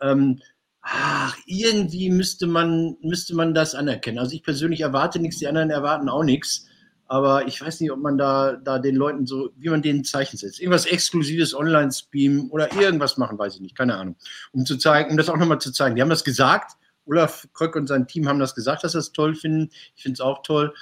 Ähm, 0.00 0.40
ach, 0.82 1.36
irgendwie 1.46 2.10
müsste 2.10 2.46
man, 2.46 2.96
müsste 3.00 3.34
man 3.34 3.54
das 3.54 3.74
anerkennen. 3.74 4.18
Also 4.18 4.34
ich 4.34 4.42
persönlich 4.42 4.80
erwarte 4.80 5.20
nichts, 5.20 5.38
die 5.38 5.46
anderen 5.46 5.70
erwarten 5.70 6.08
auch 6.08 6.24
nichts. 6.24 6.66
Aber 7.06 7.46
ich 7.46 7.60
weiß 7.60 7.80
nicht, 7.80 7.92
ob 7.92 8.00
man 8.00 8.16
da, 8.16 8.54
da 8.54 8.78
den 8.78 8.96
Leuten 8.96 9.26
so, 9.26 9.50
wie 9.56 9.68
man 9.68 9.82
denen 9.82 10.02
Zeichen 10.02 10.38
setzt. 10.38 10.60
Irgendwas 10.60 10.86
Exklusives 10.86 11.54
online 11.54 11.92
streamen 11.92 12.50
oder 12.50 12.72
irgendwas 12.74 13.18
machen, 13.18 13.38
weiß 13.38 13.56
ich 13.56 13.60
nicht, 13.60 13.76
keine 13.76 13.96
Ahnung. 13.96 14.16
Um 14.52 14.64
zu 14.64 14.76
zeigen, 14.78 15.10
um 15.10 15.16
das 15.16 15.28
auch 15.28 15.36
nochmal 15.36 15.60
zu 15.60 15.72
zeigen. 15.72 15.94
Die 15.94 16.02
haben 16.02 16.08
das 16.08 16.24
gesagt. 16.24 16.72
Olaf 17.04 17.48
Kröck 17.52 17.76
und 17.76 17.86
sein 17.86 18.06
Team 18.06 18.28
haben 18.28 18.38
das 18.38 18.54
gesagt, 18.54 18.84
dass 18.84 18.92
sie 18.92 18.98
das 18.98 19.12
toll 19.12 19.34
finden. 19.34 19.70
Ich 19.94 20.02
finde 20.04 20.14
es 20.14 20.20
auch 20.20 20.42
toll. 20.42 20.72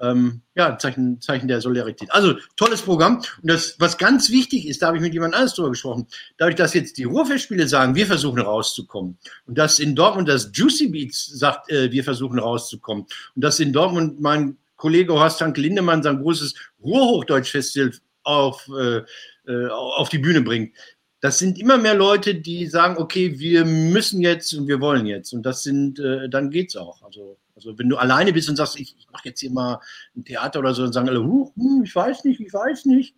Ähm, 0.00 0.40
ja, 0.54 0.78
Zeichen, 0.78 1.20
Zeichen 1.20 1.46
der 1.46 1.60
Solidarität. 1.60 2.10
Also 2.12 2.34
tolles 2.56 2.82
Programm. 2.82 3.18
Und 3.42 3.50
das, 3.50 3.76
was 3.78 3.98
ganz 3.98 4.30
wichtig 4.30 4.66
ist, 4.66 4.80
da 4.80 4.86
habe 4.86 4.96
ich 4.96 5.02
mit 5.02 5.12
jemand 5.12 5.34
anders 5.34 5.54
drüber 5.54 5.70
gesprochen, 5.70 6.06
dadurch, 6.38 6.56
dass 6.56 6.74
jetzt 6.74 6.96
die 6.96 7.04
Ruhrfestspiele 7.04 7.68
sagen, 7.68 7.94
wir 7.94 8.06
versuchen 8.06 8.40
rauszukommen 8.40 9.18
und 9.46 9.58
dass 9.58 9.78
in 9.78 9.94
Dortmund 9.94 10.28
das 10.28 10.50
Juicy 10.54 10.88
Beats 10.88 11.26
sagt, 11.26 11.70
äh, 11.70 11.92
wir 11.92 12.02
versuchen 12.04 12.38
rauszukommen 12.38 13.04
und 13.34 13.44
dass 13.44 13.60
in 13.60 13.72
Dortmund 13.72 14.20
mein 14.20 14.56
Kollege 14.76 15.12
Horst 15.12 15.42
Hanke 15.42 15.60
Lindemann 15.60 16.02
sein 16.02 16.22
großes 16.22 16.54
Ruhrhochdeutsch-Festival 16.82 17.92
auf, 18.22 18.66
äh, 18.68 19.02
äh, 19.46 19.68
auf 19.68 20.08
die 20.08 20.18
Bühne 20.18 20.40
bringt. 20.40 20.74
Das 21.20 21.38
sind 21.38 21.58
immer 21.58 21.76
mehr 21.76 21.94
Leute, 21.94 22.34
die 22.34 22.66
sagen, 22.66 22.96
okay, 22.96 23.38
wir 23.38 23.66
müssen 23.66 24.22
jetzt 24.22 24.54
und 24.54 24.66
wir 24.68 24.80
wollen 24.80 25.04
jetzt. 25.04 25.34
Und 25.34 25.42
das 25.44 25.62
sind, 25.62 25.98
äh, 25.98 26.30
dann 26.30 26.50
geht's 26.50 26.76
auch. 26.76 27.02
Also 27.02 27.36
also 27.60 27.78
wenn 27.78 27.88
du 27.88 27.96
alleine 27.96 28.32
bist 28.32 28.48
und 28.48 28.56
sagst, 28.56 28.78
ich, 28.80 28.96
ich 28.98 29.10
mache 29.10 29.28
jetzt 29.28 29.40
hier 29.40 29.50
mal 29.50 29.80
ein 30.16 30.24
Theater 30.24 30.60
oder 30.60 30.74
so, 30.74 30.82
dann 30.82 30.92
sagen 30.92 31.08
alle, 31.08 31.22
huh, 31.22 31.52
hm, 31.56 31.82
ich 31.84 31.94
weiß 31.94 32.24
nicht, 32.24 32.40
ich 32.40 32.52
weiß 32.52 32.86
nicht. 32.86 33.14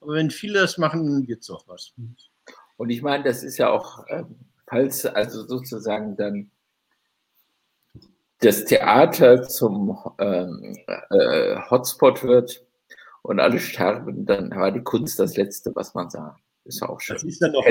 Aber 0.00 0.14
wenn 0.14 0.30
viele 0.30 0.60
das 0.60 0.76
machen, 0.76 1.24
geht 1.24 1.40
es 1.40 1.50
auch 1.50 1.66
was. 1.68 1.94
Und 2.76 2.90
ich 2.90 3.02
meine, 3.02 3.24
das 3.24 3.42
ist 3.42 3.58
ja 3.58 3.70
auch, 3.70 4.04
ähm, 4.08 4.36
falls 4.66 5.06
also 5.06 5.46
sozusagen 5.46 6.16
dann 6.16 6.50
das 8.40 8.64
Theater 8.64 9.42
zum 9.44 9.96
ähm, 10.18 10.76
äh, 11.10 11.56
Hotspot 11.70 12.22
wird 12.22 12.62
und 13.22 13.40
alle 13.40 13.58
sterben, 13.58 14.26
dann 14.26 14.50
war 14.50 14.72
die 14.72 14.82
Kunst 14.82 15.18
das 15.18 15.36
Letzte, 15.36 15.74
was 15.74 15.94
man 15.94 16.10
sah. 16.10 16.36
Ist 16.64 16.82
auch 16.82 17.00
schön. 17.00 17.14
Das 17.14 17.22
ist 17.22 17.40
dann 17.40 17.52
doch, 17.52 17.64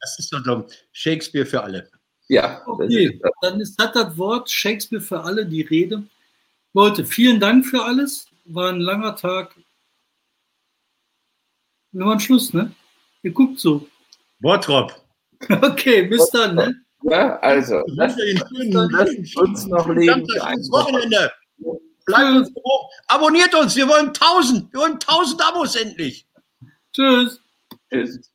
das 0.00 0.18
ist 0.18 0.32
doch 0.32 0.66
Shakespeare 0.92 1.46
für 1.46 1.62
alle. 1.62 1.90
Ja. 2.28 2.62
Okay, 2.66 3.20
dann 3.42 3.60
ist, 3.60 3.80
hat 3.80 3.94
das 3.94 4.16
Wort 4.16 4.50
Shakespeare 4.50 5.02
für 5.02 5.20
alle 5.20 5.44
die 5.46 5.62
Rede. 5.62 6.04
Leute, 6.72 7.04
vielen 7.04 7.38
Dank 7.38 7.66
für 7.66 7.82
alles. 7.82 8.26
War 8.44 8.70
ein 8.70 8.80
langer 8.80 9.14
Tag. 9.16 9.54
Wir 11.92 12.04
machen 12.04 12.20
Schluss, 12.20 12.52
ne? 12.52 12.72
Ihr 13.22 13.32
guckt 13.32 13.58
so. 13.60 13.86
Wortrop. 14.40 15.00
Okay, 15.50 16.04
bis 16.04 16.26
dann, 16.30 16.54
ne? 16.54 16.74
Ja, 17.02 17.38
also. 17.40 17.82
Lasst 17.88 18.18
uns 18.18 19.66
noch 19.66 19.86
leben. 19.88 20.26
Wochenende. 20.70 21.30
Bleibt 22.06 22.36
uns 22.36 22.50
hoch. 22.56 22.90
Abonniert 23.08 23.54
uns. 23.54 23.76
Wir 23.76 23.86
wollen 23.86 24.08
1000. 24.08 24.72
Wir 24.72 24.80
wollen 24.80 24.94
1000 24.94 25.42
Abos 25.46 25.76
endlich. 25.76 26.26
Tschüss. 26.92 27.40
Tschüss. 27.90 28.30